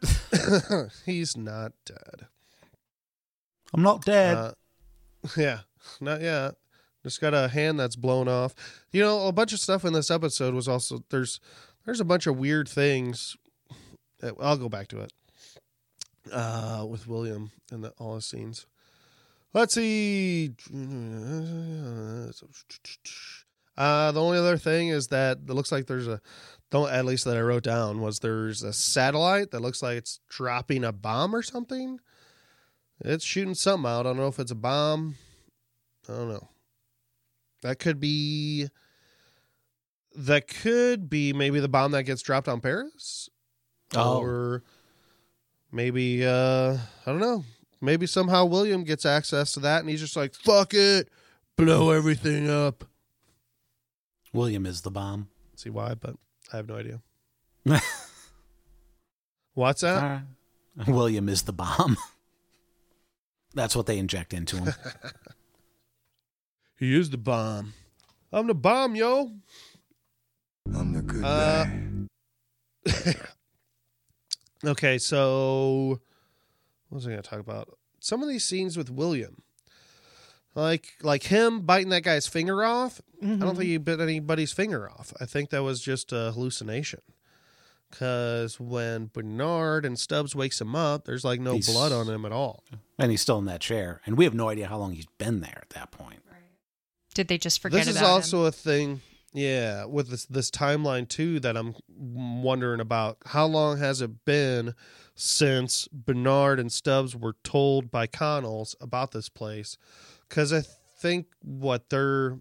he's 1.07 1.39
not 1.39 1.73
dead. 1.87 2.27
I'm 3.73 3.83
not 3.83 4.05
dead. 4.05 4.37
Uh, 4.37 4.53
yeah, 5.39 5.61
not 6.01 6.21
yet. 6.21 6.55
Just 7.03 7.21
got 7.21 7.35
a 7.35 7.49
hand 7.49 7.81
that's 7.81 7.97
blown 7.97 8.29
off. 8.29 8.55
You 8.93 9.03
know, 9.03 9.27
a 9.27 9.33
bunch 9.33 9.53
of 9.53 9.59
stuff 9.59 9.85
in 9.85 9.93
this 9.93 10.11
episode 10.11 10.55
was 10.55 10.69
also 10.69 11.03
there's 11.11 11.41
there's 11.85 12.01
a 12.01 12.05
bunch 12.05 12.27
of 12.27 12.39
weird 12.39 12.69
things. 12.69 13.37
Uh, 14.23 14.33
I'll 14.41 14.57
go 14.57 14.69
back 14.69 14.89
to 14.89 15.01
it. 15.01 15.13
Uh, 16.33 16.87
with 16.89 17.09
William 17.09 17.51
and 17.73 17.83
the, 17.83 17.91
all 17.99 18.15
his 18.15 18.27
scenes. 18.27 18.67
Let's 19.53 19.75
see. 19.75 20.55
Uh, 23.77 24.13
the 24.13 24.23
only 24.23 24.39
other 24.39 24.57
thing 24.57 24.89
is 24.89 25.09
that 25.09 25.39
it 25.39 25.53
looks 25.53 25.73
like 25.73 25.87
there's 25.87 26.07
a, 26.07 26.21
don't 26.71 26.91
at 26.91 27.05
least 27.05 27.25
that 27.25 27.37
I 27.37 27.41
wrote 27.41 27.65
down 27.65 28.01
was 28.01 28.21
there's 28.21 28.63
a 28.63 28.73
satellite 28.73 29.51
that 29.51 29.61
looks 29.61 29.83
like 29.83 29.97
it's 29.97 30.21
dropping 30.29 30.85
a 30.85 30.93
bomb 30.93 31.35
or 31.35 31.43
something. 31.43 31.99
It's 33.05 33.25
shooting 33.25 33.55
something 33.55 33.91
out. 33.91 34.01
I 34.01 34.03
don't 34.05 34.17
know 34.17 34.29
if 34.29 34.39
it's 34.39 34.53
a 34.53 34.57
bomb. 34.57 35.17
I 36.09 36.13
don't 36.13 36.29
know. 36.29 36.49
That 37.63 37.79
could 37.79 38.01
be. 38.01 38.69
That 40.15 40.47
could 40.47 41.09
be 41.09 41.33
maybe 41.33 41.61
the 41.61 41.69
bomb 41.69 41.93
that 41.93 42.03
gets 42.03 42.21
dropped 42.23 42.49
on 42.49 42.61
Paris. 42.61 43.31
Oh. 43.95 44.21
Or 44.21 44.63
maybe 45.71 46.27
uh 46.27 46.77
I 47.07 47.11
don't 47.11 47.21
know. 47.21 47.45
Maybe 47.81 48.07
somehow 48.07 48.45
William 48.45 48.85
gets 48.85 49.07
access 49.07 49.53
to 49.53 49.61
that 49.61 49.81
and 49.81 49.89
he's 49.89 50.01
just 50.01 50.17
like, 50.17 50.35
fuck 50.35 50.75
it. 50.75 51.09
Blow 51.57 51.91
everything 51.91 52.49
up. 52.49 52.85
William 54.33 54.67
is 54.67 54.83
the 54.83 54.91
bomb. 54.91 55.29
See 55.57 55.71
why, 55.71 55.95
but 55.95 56.17
I 56.53 56.57
have 56.57 56.69
no 56.69 56.77
idea. 56.77 57.01
What's 59.55 59.83
that? 59.83 60.23
Right. 60.77 60.89
William 60.89 61.29
is 61.29 61.43
the 61.43 61.53
bomb. 61.53 61.97
That's 63.55 63.77
what 63.77 63.87
they 63.87 63.99
inject 63.99 64.33
into 64.33 64.57
him. 64.57 64.75
He 66.83 66.97
is 66.97 67.11
the 67.11 67.17
bomb. 67.17 67.75
I'm 68.33 68.49
the 68.49 68.55
bomb, 68.57 68.97
yo. 68.97 69.31
I'm 70.75 70.93
the 70.93 71.03
good 71.03 71.25
Uh, 71.25 71.65
guy. 71.65 73.15
Okay, 74.65 74.99
so 74.99 76.01
what 76.89 76.97
was 76.97 77.07
I 77.07 77.11
going 77.11 77.23
to 77.23 77.29
talk 77.29 77.39
about? 77.39 77.79
Some 78.01 78.21
of 78.21 78.29
these 78.29 78.43
scenes 78.45 78.77
with 78.77 78.91
William, 78.91 79.43
like 80.57 80.95
like 81.03 81.23
him 81.25 81.61
biting 81.61 81.91
that 81.91 82.03
guy's 82.03 82.27
finger 82.27 82.65
off. 82.65 83.01
I 83.23 83.27
Mm-hmm. 83.27 83.41
don't 83.41 83.55
think 83.57 83.69
he 83.69 83.77
bit 83.79 84.01
anybody's 84.01 84.51
finger 84.53 84.91
off. 84.91 85.13
I 85.21 85.25
think 85.27 85.51
that 85.51 85.63
was 85.63 85.81
just 85.81 86.13
a 86.13 86.33
hallucination. 86.33 87.01
Because 87.91 88.59
when 88.59 89.07
Bernard 89.13 89.85
and 89.85 89.97
Stubbs 89.99 90.35
wakes 90.35 90.61
him 90.61 90.75
up, 90.75 91.05
there's 91.05 91.25
like 91.25 91.39
no 91.41 91.55
He's- 91.55 91.71
blood 91.73 91.93
on 91.93 92.09
him 92.09 92.25
at 92.25 92.33
all. 92.33 92.65
and 92.99 93.13
he's 93.13 93.21
still 93.21 93.39
in 93.39 93.45
that 93.45 93.61
chair. 93.61 94.01
And 94.05 94.17
we 94.17 94.25
have 94.25 94.35
no 94.35 94.49
idea 94.49 94.67
how 94.67 94.79
long 94.79 94.93
he's 94.95 95.07
been 95.19 95.41
there 95.43 95.61
at 95.63 95.71
that 95.71 95.93
point. 95.93 96.22
Did 97.15 97.29
they 97.29 97.39
just 97.39 97.61
forget 97.61 97.85
this 97.87 97.97
is 97.97 98.03
also 98.03 98.43
him? 98.43 98.47
a 98.47 98.53
thing 98.53 99.01
yeah 99.35 99.85
with 99.87 100.11
this 100.11 100.27
this 100.27 100.51
timeline 100.51 101.09
too 101.09 101.41
that 101.41 101.57
i'm 101.57 101.75
wondering 101.89 102.81
about 102.81 103.17
how 103.27 103.47
long 103.47 103.79
has 103.79 104.03
it 104.03 104.27
been 104.27 104.75
since 105.15 105.89
bernard 105.91 106.61
and 106.61 106.71
stubbs 106.71 107.17
were 107.17 107.35
told 107.43 107.91
by 107.91 108.07
connells 108.07 108.77
about 108.79 109.13
this 109.13 109.31
place 109.31 109.79
because 110.29 110.53
i 110.53 110.61
think 111.01 111.29
what 111.43 111.89
they're 111.89 112.41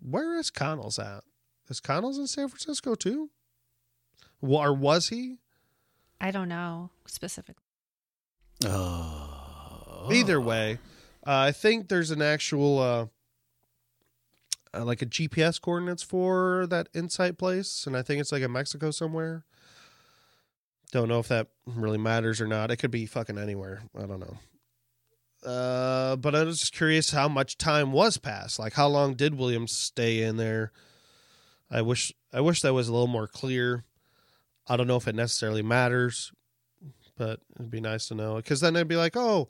where 0.00 0.38
is 0.38 0.50
connells 0.50 0.98
at 0.98 1.24
Is 1.68 1.78
Connell's 1.80 2.18
in 2.18 2.26
San 2.26 2.48
Francisco 2.48 2.94
too? 2.94 3.30
Wa- 4.40 4.64
Or 4.66 4.72
was 4.74 5.08
he? 5.10 5.38
I 6.20 6.30
don't 6.30 6.48
know 6.48 6.90
specifically. 7.06 7.62
Oh. 8.64 10.08
Either 10.12 10.40
way, 10.40 10.78
uh, 11.26 11.36
I 11.48 11.52
think 11.52 11.88
there's 11.88 12.10
an 12.10 12.20
actual 12.22 12.78
uh, 12.78 13.06
uh, 14.74 14.84
like 14.84 15.02
a 15.02 15.06
GPS 15.06 15.60
coordinates 15.60 16.02
for 16.02 16.66
that 16.68 16.88
Incite 16.94 17.38
place, 17.38 17.86
and 17.86 17.96
I 17.96 18.02
think 18.02 18.20
it's 18.20 18.32
like 18.32 18.42
in 18.42 18.52
Mexico 18.52 18.90
somewhere. 18.90 19.44
Don't 20.92 21.08
know 21.08 21.18
if 21.18 21.28
that 21.28 21.48
really 21.66 21.98
matters 21.98 22.40
or 22.40 22.46
not. 22.46 22.70
It 22.70 22.76
could 22.76 22.90
be 22.90 23.06
fucking 23.06 23.38
anywhere. 23.38 23.82
I 23.96 24.06
don't 24.06 24.20
know. 24.20 24.36
Uh, 25.48 26.16
but 26.16 26.34
I 26.34 26.44
was 26.44 26.60
just 26.60 26.74
curious 26.74 27.10
how 27.10 27.28
much 27.28 27.58
time 27.58 27.92
was 27.92 28.18
passed. 28.18 28.58
Like, 28.58 28.74
how 28.74 28.88
long 28.88 29.14
did 29.14 29.34
Williams 29.34 29.72
stay 29.72 30.22
in 30.22 30.36
there? 30.36 30.70
I 31.70 31.82
wish 31.82 32.12
I 32.32 32.40
wish 32.40 32.60
that 32.60 32.74
was 32.74 32.88
a 32.88 32.92
little 32.92 33.06
more 33.06 33.26
clear. 33.26 33.84
I 34.68 34.76
don't 34.76 34.86
know 34.86 34.96
if 34.96 35.08
it 35.08 35.14
necessarily 35.14 35.62
matters, 35.62 36.32
but 37.16 37.40
it'd 37.56 37.70
be 37.70 37.80
nice 37.80 38.08
to 38.08 38.14
know 38.14 38.36
because 38.36 38.60
then 38.60 38.76
I'd 38.76 38.88
be 38.88 38.96
like, 38.96 39.16
oh, 39.16 39.48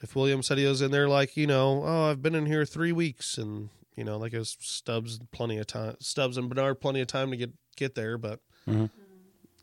if 0.00 0.14
William 0.14 0.42
said 0.42 0.58
he 0.58 0.66
was 0.66 0.82
in 0.82 0.90
there, 0.90 1.08
like 1.08 1.36
you 1.36 1.46
know, 1.46 1.82
oh, 1.84 2.10
I've 2.10 2.22
been 2.22 2.34
in 2.34 2.46
here 2.46 2.64
three 2.64 2.92
weeks, 2.92 3.38
and 3.38 3.70
you 3.96 4.04
know, 4.04 4.16
like 4.18 4.32
it 4.32 4.38
was 4.38 4.56
Stubbs 4.60 5.18
plenty 5.32 5.58
of 5.58 5.66
time, 5.66 5.96
Stubbs 6.00 6.36
and 6.36 6.48
Bernard 6.48 6.80
plenty 6.80 7.00
of 7.00 7.06
time 7.06 7.30
to 7.30 7.36
get 7.36 7.52
get 7.76 7.94
there, 7.94 8.16
but 8.18 8.40
Mhm. 8.68 8.90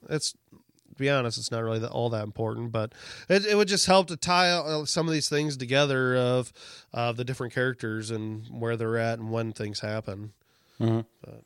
it's 0.10 0.34
to 0.34 0.96
be 0.98 1.10
honest, 1.10 1.38
it's 1.38 1.50
not 1.52 1.64
really 1.64 1.80
that, 1.80 1.92
all 1.92 2.10
that 2.10 2.24
important, 2.26 2.72
but 2.74 2.94
it, 3.30 3.46
it 3.46 3.56
would 3.56 3.70
just 3.70 3.86
help 3.86 4.08
to 4.08 4.18
tie 4.18 4.84
some 4.84 5.08
of 5.08 5.14
these 5.14 5.30
things 5.30 5.56
together 5.58 6.16
of 6.16 6.52
of 6.94 7.18
the 7.18 7.24
different 7.24 7.54
characters 7.54 8.12
and 8.12 8.46
where 8.50 8.76
they're 8.76 8.98
at 8.98 9.18
and 9.20 9.32
when 9.32 9.54
things 9.54 9.80
happen. 9.80 10.34
Mhm. 10.80 11.06
But- 11.24 11.44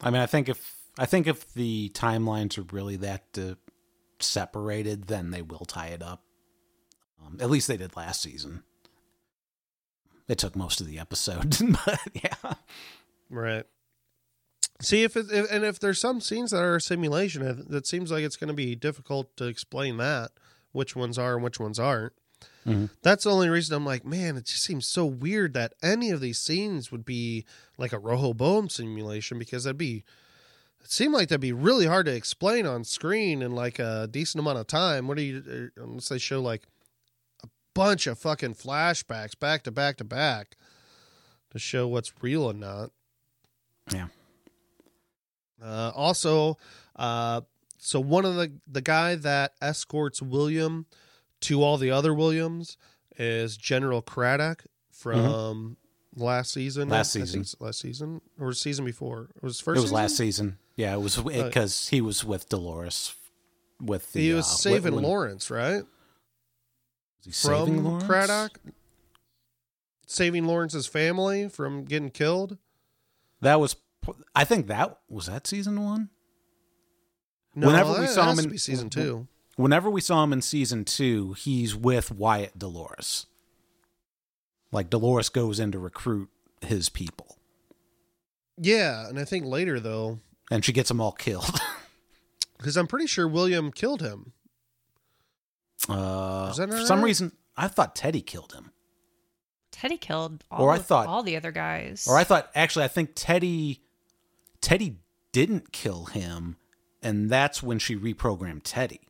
I 0.00 0.10
mean, 0.10 0.20
I 0.20 0.26
think 0.26 0.48
if 0.48 0.76
I 0.98 1.06
think 1.06 1.26
if 1.26 1.52
the 1.54 1.90
timelines 1.94 2.58
are 2.58 2.66
really 2.74 2.96
that 2.96 3.24
uh, 3.38 3.54
separated, 4.20 5.06
then 5.06 5.30
they 5.30 5.42
will 5.42 5.64
tie 5.64 5.88
it 5.88 6.02
up. 6.02 6.22
Um, 7.24 7.38
at 7.40 7.48
least 7.50 7.68
they 7.68 7.76
did 7.76 7.96
last 7.96 8.20
season. 8.22 8.62
It 10.28 10.38
took 10.38 10.56
most 10.56 10.80
of 10.80 10.86
the 10.86 10.98
episode, 10.98 11.56
but 11.86 12.00
yeah. 12.14 12.54
Right. 13.30 13.64
See 14.80 15.02
if 15.04 15.16
it 15.16 15.26
if, 15.30 15.50
and 15.50 15.64
if 15.64 15.78
there's 15.78 16.00
some 16.00 16.20
scenes 16.20 16.50
that 16.50 16.62
are 16.62 16.76
a 16.76 16.80
simulation, 16.80 17.42
it, 17.42 17.72
it 17.72 17.86
seems 17.86 18.10
like 18.10 18.24
it's 18.24 18.36
going 18.36 18.48
to 18.48 18.54
be 18.54 18.74
difficult 18.74 19.36
to 19.36 19.46
explain 19.46 19.98
that 19.98 20.32
which 20.72 20.96
ones 20.96 21.18
are 21.18 21.34
and 21.34 21.44
which 21.44 21.60
ones 21.60 21.78
aren't. 21.78 22.12
Mhm. 22.66 22.90
That's 23.02 23.24
the 23.24 23.30
only 23.30 23.48
reason 23.48 23.76
I'm 23.76 23.84
like, 23.86 24.04
man, 24.04 24.36
it 24.36 24.46
just 24.46 24.62
seems 24.64 24.86
so 24.86 25.04
weird 25.06 25.54
that 25.54 25.74
any 25.82 26.10
of 26.10 26.20
these 26.20 26.38
scenes 26.38 26.90
would 26.90 27.04
be 27.04 27.44
like 27.78 27.92
a 27.92 27.98
Rehoboam 27.98 28.68
simulation 28.68 29.38
because 29.38 29.64
that'd 29.64 29.78
be 29.78 30.02
it 30.82 30.90
seemed 30.90 31.14
like 31.14 31.28
that'd 31.28 31.40
be 31.40 31.52
really 31.52 31.86
hard 31.86 32.06
to 32.06 32.14
explain 32.14 32.66
on 32.66 32.84
screen 32.84 33.40
in 33.42 33.54
like 33.54 33.78
a 33.78 34.08
decent 34.10 34.40
amount 34.40 34.58
of 34.58 34.66
time. 34.66 35.06
What 35.06 35.16
do 35.16 35.22
you 35.22 35.70
uh, 35.78 35.82
unless 35.82 36.08
they 36.08 36.18
show 36.18 36.40
like 36.42 36.66
bunch 37.74 38.06
of 38.06 38.18
fucking 38.18 38.54
flashbacks 38.54 39.38
back 39.38 39.62
to 39.64 39.70
back 39.70 39.96
to 39.98 40.04
back 40.04 40.56
to 41.50 41.58
show 41.58 41.86
what's 41.88 42.12
real 42.22 42.48
and 42.50 42.60
not. 42.60 42.90
Yeah. 43.92 44.06
Uh, 45.62 45.92
also, 45.94 46.58
uh, 46.96 47.40
so 47.78 48.00
one 48.00 48.24
of 48.24 48.34
the 48.36 48.52
the 48.66 48.80
guy 48.80 49.14
that 49.14 49.52
escorts 49.60 50.20
William 50.22 50.86
to 51.42 51.62
all 51.62 51.76
the 51.76 51.90
other 51.90 52.12
Williams 52.14 52.76
is 53.16 53.56
General 53.56 54.02
Craddock 54.02 54.64
from 54.90 55.76
last 56.16 56.52
season. 56.52 56.84
Mm-hmm. 56.84 56.92
Last 56.92 57.16
I 57.16 57.20
think 57.20 57.28
season. 57.28 57.58
last 57.60 57.80
season 57.80 58.20
or 58.38 58.52
season 58.52 58.84
before. 58.84 59.28
It 59.36 59.42
was 59.42 59.60
first. 59.60 59.78
it 59.78 59.82
was 59.82 59.92
last 59.92 60.16
season? 60.16 60.46
season. 60.46 60.58
Yeah, 60.76 60.94
it 60.94 61.00
was 61.00 61.18
because 61.18 61.88
he 61.88 62.00
was 62.00 62.24
with 62.24 62.48
Dolores. 62.48 63.14
With 63.80 64.12
the 64.12 64.20
He 64.20 64.32
was 64.32 64.46
uh, 64.46 64.56
saving 64.56 64.94
when- 64.94 65.04
Lawrence, 65.04 65.50
right? 65.50 65.82
Was 67.24 67.42
he 67.42 67.48
saving 67.48 67.76
From 67.76 67.84
Lawrence? 67.84 68.04
Craddock, 68.04 68.60
saving 70.06 70.46
Lawrence's 70.46 70.86
family 70.86 71.48
from 71.48 71.84
getting 71.84 72.10
killed. 72.10 72.58
That 73.40 73.60
was. 73.60 73.76
I 74.34 74.44
think 74.44 74.66
that 74.66 74.98
was 75.08 75.26
that 75.26 75.46
season 75.46 75.82
one. 75.82 76.10
No, 77.54 77.68
Whenever 77.68 77.92
we 77.92 78.00
that 78.00 78.10
saw 78.10 78.30
him 78.30 78.38
in- 78.40 78.50
be 78.50 78.58
season 78.58 78.90
two. 78.90 79.26
Whenever 79.56 79.88
we 79.88 80.00
saw 80.00 80.24
him 80.24 80.32
in 80.32 80.42
season 80.42 80.84
two, 80.84 81.34
he's 81.34 81.76
with 81.76 82.10
Wyatt 82.10 82.58
Dolores. 82.58 83.26
Like 84.72 84.90
Dolores 84.90 85.28
goes 85.28 85.60
in 85.60 85.70
to 85.70 85.78
recruit 85.78 86.28
his 86.60 86.88
people, 86.88 87.38
Yeah, 88.58 89.08
and 89.08 89.18
I 89.18 89.24
think 89.24 89.44
later 89.46 89.78
though, 89.78 90.18
and 90.50 90.64
she 90.64 90.72
gets 90.72 90.88
them 90.88 91.00
all 91.00 91.12
killed. 91.12 91.60
because 92.58 92.76
I'm 92.76 92.88
pretty 92.88 93.06
sure 93.06 93.28
William 93.28 93.70
killed 93.70 94.00
him. 94.02 94.32
Uh, 95.88 96.52
for 96.52 96.66
not 96.66 96.86
some 96.86 96.98
right? 97.00 97.04
reason, 97.06 97.32
I 97.56 97.68
thought 97.68 97.94
Teddy 97.94 98.20
killed 98.22 98.52
him, 98.52 98.72
Teddy 99.70 99.96
killed 99.98 100.44
all, 100.50 100.64
Or 100.64 100.72
I 100.72 100.76
of- 100.76 100.86
thought- 100.86 101.06
all 101.08 101.22
the 101.22 101.36
other 101.36 101.52
guys. 101.52 102.06
or 102.08 102.16
I 102.16 102.24
thought 102.24 102.50
actually 102.54 102.84
I 102.84 102.88
think 102.88 103.10
Teddy, 103.14 103.82
Teddy 104.60 104.96
didn't 105.32 105.72
kill 105.72 106.06
him, 106.06 106.56
and 107.02 107.28
that's 107.28 107.62
when 107.62 107.78
she 107.78 107.96
reprogrammed 107.96 108.62
Teddy. 108.64 109.00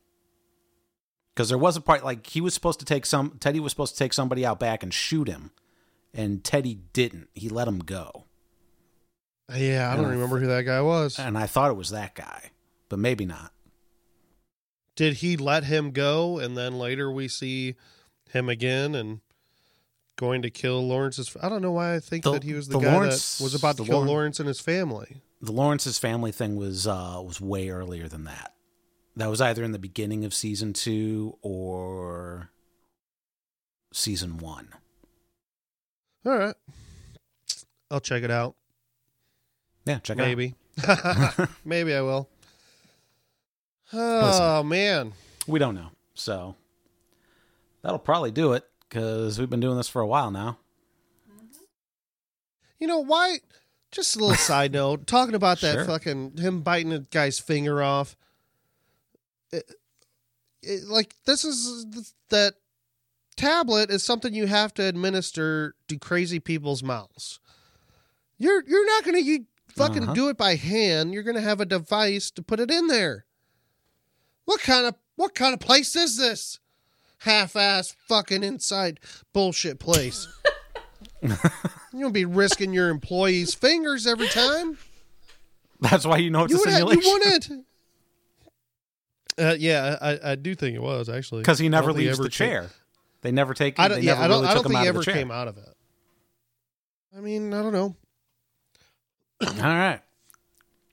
Because 1.33 1.49
there 1.49 1.57
was 1.57 1.75
a 1.77 1.81
part 1.81 2.03
like 2.03 2.27
he 2.27 2.39
was 2.41 2.53
supposed 2.53 2.79
to 2.79 2.85
take 2.85 3.05
some 3.05 3.37
Teddy 3.39 3.59
was 3.59 3.71
supposed 3.71 3.93
to 3.93 3.99
take 3.99 4.13
somebody 4.13 4.45
out 4.45 4.59
back 4.59 4.83
and 4.83 4.93
shoot 4.93 5.27
him, 5.27 5.51
and 6.13 6.43
Teddy 6.43 6.75
didn't. 6.93 7.29
He 7.35 7.47
let 7.49 7.67
him 7.67 7.79
go, 7.79 8.25
Yeah, 9.53 9.91
I 9.91 9.95
don't 9.95 10.05
Uh, 10.05 10.09
remember 10.09 10.39
who 10.39 10.47
that 10.47 10.63
guy 10.63 10.81
was. 10.81 11.19
and 11.19 11.37
I 11.37 11.45
thought 11.45 11.69
it 11.71 11.75
was 11.77 11.89
that 11.91 12.15
guy, 12.15 12.51
but 12.89 12.99
maybe 12.99 13.25
not. 13.25 13.53
Did 14.95 15.15
he 15.15 15.35
let 15.37 15.65
him 15.65 15.91
go, 15.91 16.39
and 16.39 16.55
then 16.57 16.77
later 16.79 17.11
we 17.11 17.27
see 17.27 17.75
him 18.29 18.47
again 18.49 18.95
and 18.95 19.19
going 20.15 20.41
to 20.43 20.49
kill 20.49 20.87
Lawrence's? 20.87 21.35
I 21.41 21.49
don't 21.49 21.61
know 21.61 21.73
why 21.73 21.95
I 21.95 21.99
think 21.99 22.23
The- 22.23 22.31
that 22.33 22.43
he 22.43 22.53
was 22.53 22.67
the, 22.69 22.79
the 22.79 22.85
guy 22.85 22.93
Lawrence- 22.93 23.37
that 23.37 23.43
was 23.43 23.55
about 23.55 23.77
to 23.77 23.83
kill 23.83 23.95
Lawrence- 23.97 24.09
Lawrence 24.09 24.39
and 24.39 24.47
his 24.47 24.59
family. 24.61 25.21
the 25.41 25.51
Lawrence's 25.51 25.97
family 25.99 26.31
thing 26.31 26.55
was 26.55 26.87
uh 26.87 27.21
was 27.23 27.39
way 27.41 27.69
earlier 27.69 28.07
than 28.07 28.23
that. 28.23 28.53
That 29.17 29.29
was 29.29 29.39
either 29.41 29.63
in 29.63 29.71
the 29.73 29.79
beginning 29.79 30.25
of 30.25 30.33
season 30.33 30.73
two 30.73 31.37
or 31.41 32.51
season 33.93 34.37
one. 34.37 34.69
All 36.25 36.37
right, 36.37 36.55
I'll 37.91 37.99
check 37.99 38.23
it 38.23 38.31
out. 38.31 38.55
Yeah, 39.85 39.99
check 39.99 40.17
Maybe, 40.17 40.55
it 40.77 40.89
out. 40.89 41.49
maybe 41.63 41.93
I 41.95 42.01
will. 42.01 42.27
Oh 43.93 44.63
man, 44.63 45.13
we 45.47 45.59
don't 45.59 45.75
know, 45.75 45.89
so 46.13 46.55
that'll 47.81 47.99
probably 47.99 48.31
do 48.31 48.53
it 48.53 48.63
because 48.89 49.39
we've 49.39 49.49
been 49.49 49.59
doing 49.59 49.77
this 49.77 49.87
for 49.89 50.01
a 50.01 50.07
while 50.07 50.31
now. 50.31 50.57
you 52.79 52.87
know 52.87 52.99
why? 52.99 53.39
Just 53.91 54.15
a 54.15 54.19
little 54.19 54.35
side 54.35 54.73
note, 54.73 55.07
talking 55.07 55.35
about 55.35 55.61
that 55.61 55.73
Sure. 55.75 55.85
fucking 55.85 56.37
him 56.37 56.61
biting 56.61 56.91
a 56.93 56.99
guy's 56.99 57.39
finger 57.39 57.81
off. 57.81 58.15
It- 59.51 59.71
it- 60.61 60.83
like 60.87 61.13
this 61.25 61.45
is 61.45 61.85
that 62.29 62.55
tablet 63.37 63.89
is 63.91 64.03
something 64.03 64.33
you 64.33 64.47
have 64.47 64.73
to 64.73 64.83
administer 64.83 65.75
to 65.87 65.97
crazy 65.99 66.39
people's 66.39 66.81
mouths. 66.83 67.39
You're 68.37 68.63
you're 68.67 68.85
not 68.85 69.05
gonna 69.05 69.19
you 69.19 69.45
fucking 69.69 70.03
Uh-huh. 70.03 70.13
do 70.13 70.29
it 70.29 70.37
by 70.37 70.55
hand. 70.55 71.13
You're 71.13 71.23
gonna 71.23 71.39
have 71.41 71.61
a 71.61 71.65
device 71.65 72.31
to 72.31 72.41
put 72.41 72.59
it 72.59 72.71
in 72.71 72.87
there. 72.87 73.25
What 74.45 74.61
kind 74.61 74.85
of 74.87 74.95
what 75.15 75.33
kind 75.35 75.53
of 75.53 75.59
place 75.59 75.95
is 75.95 76.17
this? 76.17 76.59
Half-ass 77.19 77.95
fucking 78.07 78.43
inside 78.43 78.99
bullshit 79.33 79.79
place. 79.79 80.27
you 81.21 81.29
don't 81.99 82.11
be 82.11 82.25
risking 82.25 82.73
your 82.73 82.89
employees' 82.89 83.53
fingers 83.55 84.05
every 84.05 84.27
time. 84.27 84.77
That's 85.79 86.05
why 86.05 86.17
you 86.17 86.29
know 86.29 86.43
it's 86.43 86.53
You 86.53 86.59
a 86.63 86.71
simulation. 86.71 87.01
you 87.03 87.11
wouldn't. 87.13 87.65
Uh, 89.37 89.53
yeah, 89.59 89.97
I, 90.01 90.31
I 90.31 90.35
do 90.35 90.55
think 90.55 90.77
it 90.77 90.81
was 90.81 91.09
actually 91.09 91.41
because 91.41 91.59
he 91.59 91.67
never 91.67 91.87
don't 91.87 91.97
think 91.97 92.05
it 92.05 92.07
leaves 92.07 92.19
the 92.19 92.29
came- 92.29 92.47
chair. 92.47 92.69
They 93.21 93.33
never 93.33 93.53
take. 93.53 93.77
I 93.77 93.89
don't. 93.89 94.01
Yeah, 94.01 94.13
never 94.13 94.23
I 94.23 94.27
don't. 94.29 94.37
really 94.37 94.47
I 94.47 94.53
don't 94.53 94.63
think 94.63 94.79
he 94.79 94.87
ever 94.87 95.03
came 95.03 95.29
out 95.29 95.49
of 95.49 95.57
it. 95.57 95.75
I 97.17 97.19
mean, 97.19 97.53
I 97.53 97.61
don't 97.61 97.73
know. 97.73 97.95
All 99.45 99.53
right. 99.57 99.99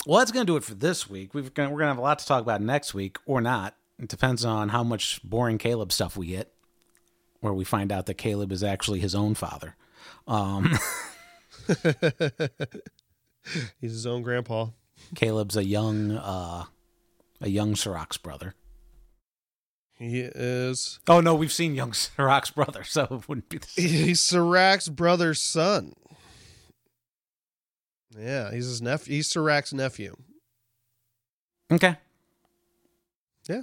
Well, 0.07 0.19
that's 0.19 0.33
going 0.33 0.47
to 0.47 0.53
do 0.53 0.57
it 0.57 0.65
for 0.65 0.75
this 0.75 1.09
week. 1.09 1.33
We've 1.33 1.53
gonna, 1.55 1.71
we're 1.71 1.79
going 1.79 1.87
to 1.87 1.95
have 1.95 1.99
a 1.99 2.03
lot 2.03 2.19
to 2.19 2.27
talk 2.27 2.43
about 2.43 2.61
next 2.61 2.93
week, 2.93 3.19
or 3.25 3.41
not. 3.41 3.77
It 3.99 4.09
depends 4.09 4.45
on 4.45 4.71
how 4.71 4.83
much 4.83 5.21
boring 5.23 5.59
Caleb 5.59 5.93
stuff 5.93 6.17
we 6.17 6.29
get, 6.29 6.53
where 7.41 7.53
we 7.53 7.65
find 7.65 7.93
out 7.93 8.07
that 8.07 8.15
Caleb 8.15 8.51
is 8.51 8.65
actually 8.65 8.99
his 9.01 9.15
own 9.15 9.35
father. 9.35 9.77
Um, 10.27 10.77
He's 13.81 13.93
his 13.93 14.07
own 14.07 14.23
grandpa. 14.23 14.69
Caleb's 15.15 15.57
a 15.57 15.65
young, 15.65 16.13
uh, 16.13 16.65
a 17.41 17.49
young 17.49 17.75
Serac's 17.77 18.17
brother. 18.17 18.55
He 19.99 20.21
is. 20.21 20.99
Oh 21.07 21.21
no, 21.21 21.35
we've 21.35 21.53
seen 21.53 21.75
young 21.77 21.93
Serac's 22.17 22.51
brother, 22.51 22.83
so 22.83 23.05
it 23.05 23.29
wouldn't 23.29 23.49
be 23.49 23.59
the 23.59 23.67
same. 23.69 23.89
He's 23.89 24.21
Serac's 24.21 24.89
brother's 24.89 25.41
son. 25.41 25.95
Yeah, 28.19 28.51
he's 28.51 28.67
his 28.67 28.83
nephew. 28.83 29.15
He's 29.17 29.29
Serac's 29.29 29.73
nephew. 29.73 30.17
Okay. 31.71 31.97
Yeah. 33.49 33.63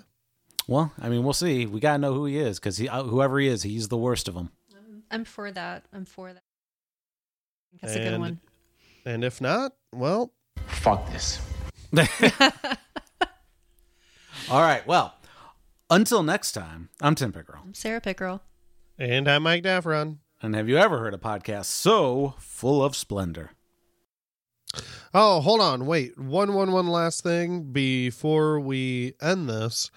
Well, 0.67 0.91
I 0.99 1.09
mean, 1.09 1.23
we'll 1.23 1.33
see. 1.33 1.65
We 1.65 1.79
gotta 1.79 1.97
know 1.99 2.13
who 2.13 2.25
he 2.25 2.37
is 2.37 2.59
because 2.59 2.77
he, 2.77 2.87
uh, 2.89 3.03
whoever 3.03 3.39
he 3.39 3.47
is, 3.47 3.63
he's 3.63 3.87
the 3.87 3.97
worst 3.97 4.27
of 4.27 4.33
them. 4.33 4.51
I'm 5.11 5.25
for 5.25 5.51
that. 5.51 5.85
I'm 5.93 6.05
for 6.05 6.31
that. 6.33 6.43
That's 7.81 7.95
a 7.95 7.99
good 7.99 8.19
one. 8.19 8.39
And 9.05 9.23
if 9.23 9.41
not, 9.41 9.73
well, 9.93 10.31
Fuck 10.67 11.11
this. 11.11 11.39
All 14.49 14.61
right. 14.61 14.85
Well, 14.87 15.13
until 15.89 16.23
next 16.23 16.51
time, 16.53 16.89
I'm 17.01 17.15
Tim 17.15 17.31
Pickerel. 17.31 17.61
I'm 17.65 17.73
Sarah 17.73 18.01
Pickerel. 18.01 18.41
and 18.97 19.27
I'm 19.27 19.43
Mike 19.43 19.63
Daffron. 19.63 20.17
And 20.41 20.55
have 20.55 20.69
you 20.69 20.77
ever 20.77 20.99
heard 20.99 21.13
a 21.13 21.17
podcast 21.17 21.65
so 21.65 22.35
full 22.39 22.83
of 22.83 22.95
splendor? 22.95 23.51
Oh, 25.13 25.41
hold 25.41 25.61
on. 25.61 25.85
Wait. 25.85 26.17
One, 26.19 26.53
one, 26.53 26.71
one 26.71 26.87
last 26.87 27.23
thing 27.23 27.71
before 27.71 28.59
we 28.59 29.13
end 29.21 29.49
this. 29.49 29.89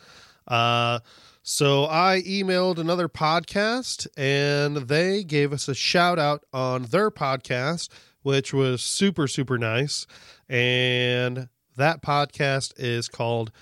Uh, 0.48 1.00
so 1.42 1.84
I 1.84 2.22
emailed 2.26 2.78
another 2.78 3.08
podcast 3.08 4.06
and 4.16 4.76
they 4.76 5.22
gave 5.22 5.52
us 5.52 5.68
a 5.68 5.74
shout 5.74 6.18
out 6.18 6.44
on 6.52 6.84
their 6.84 7.10
podcast, 7.10 7.88
which 8.22 8.54
was 8.54 8.80
super, 8.82 9.28
super 9.28 9.58
nice. 9.58 10.06
And 10.48 11.48
that 11.76 12.02
podcast 12.02 12.72
is 12.76 13.08
called 13.08 13.52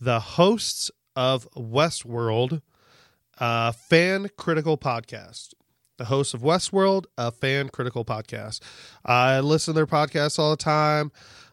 The 0.00 0.20
Hosts 0.20 0.90
of 1.16 1.48
Westworld, 1.56 2.62
uh, 3.38 3.72
Fan 3.72 4.30
Critical 4.36 4.78
Podcast 4.78 5.54
the 6.00 6.06
host 6.06 6.32
of 6.32 6.40
Westworld, 6.40 7.04
a 7.18 7.30
fan 7.30 7.68
critical 7.68 8.06
podcast. 8.06 8.60
I 9.04 9.40
listen 9.40 9.74
to 9.74 9.76
their 9.76 9.86
podcasts 9.86 10.38
all 10.38 10.50
the 10.50 10.56
time. 10.56 11.12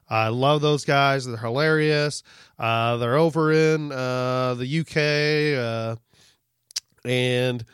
I 0.10 0.30
love 0.30 0.62
those 0.62 0.86
guys. 0.86 1.26
They're 1.26 1.36
hilarious. 1.36 2.24
Uh, 2.58 2.96
they're 2.96 3.18
over 3.18 3.52
in 3.52 3.92
uh, 3.92 4.54
the 4.54 4.80
UK, 4.80 5.60
uh, 5.62 5.96
and 7.06 7.66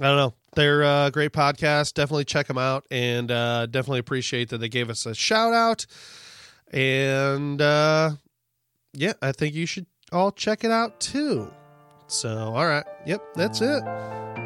I 0.00 0.04
don't 0.04 0.16
know. 0.16 0.34
They're 0.54 0.82
a 0.82 1.10
great 1.12 1.32
podcast. 1.32 1.94
Definitely 1.94 2.26
check 2.26 2.46
them 2.46 2.58
out, 2.58 2.86
and 2.92 3.28
uh, 3.32 3.66
definitely 3.66 3.98
appreciate 3.98 4.50
that 4.50 4.58
they 4.58 4.68
gave 4.68 4.90
us 4.90 5.06
a 5.06 5.16
shout 5.16 5.52
out. 5.52 5.84
And 6.70 7.60
uh, 7.60 8.12
yeah, 8.92 9.14
I 9.20 9.32
think 9.32 9.56
you 9.56 9.66
should 9.66 9.86
all 10.12 10.30
check 10.30 10.62
it 10.62 10.70
out 10.70 11.00
too. 11.00 11.52
So, 12.06 12.54
all 12.54 12.66
right. 12.66 12.84
Yep, 13.04 13.34
that's 13.34 13.60
it. 13.60 14.43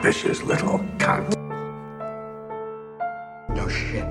Always 0.00 0.40
an 0.40 0.46
little 0.46 0.78
cunt. 0.98 1.34
No 3.54 3.68
shit. 3.68 4.04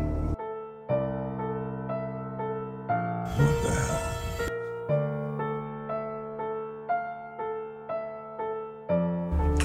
What 3.36 3.54
the 3.64 3.70
hell? 3.70 4.04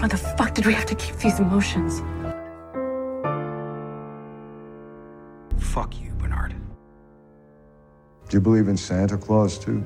Why 0.01 0.09
the 0.09 0.17
fuck 0.17 0.55
did 0.55 0.67
we 0.67 0.75
have 0.75 0.87
to 0.87 0.95
keep 0.95 1.17
these 1.17 1.39
emotions? 1.41 2.03
Fuck 5.59 6.01
you, 6.01 6.13
Bernard. 6.13 6.55
Do 8.29 8.37
you 8.37 8.41
believe 8.41 8.69
in 8.69 8.77
Santa 8.77 9.17
Claus 9.17 9.59
too? 9.59 9.85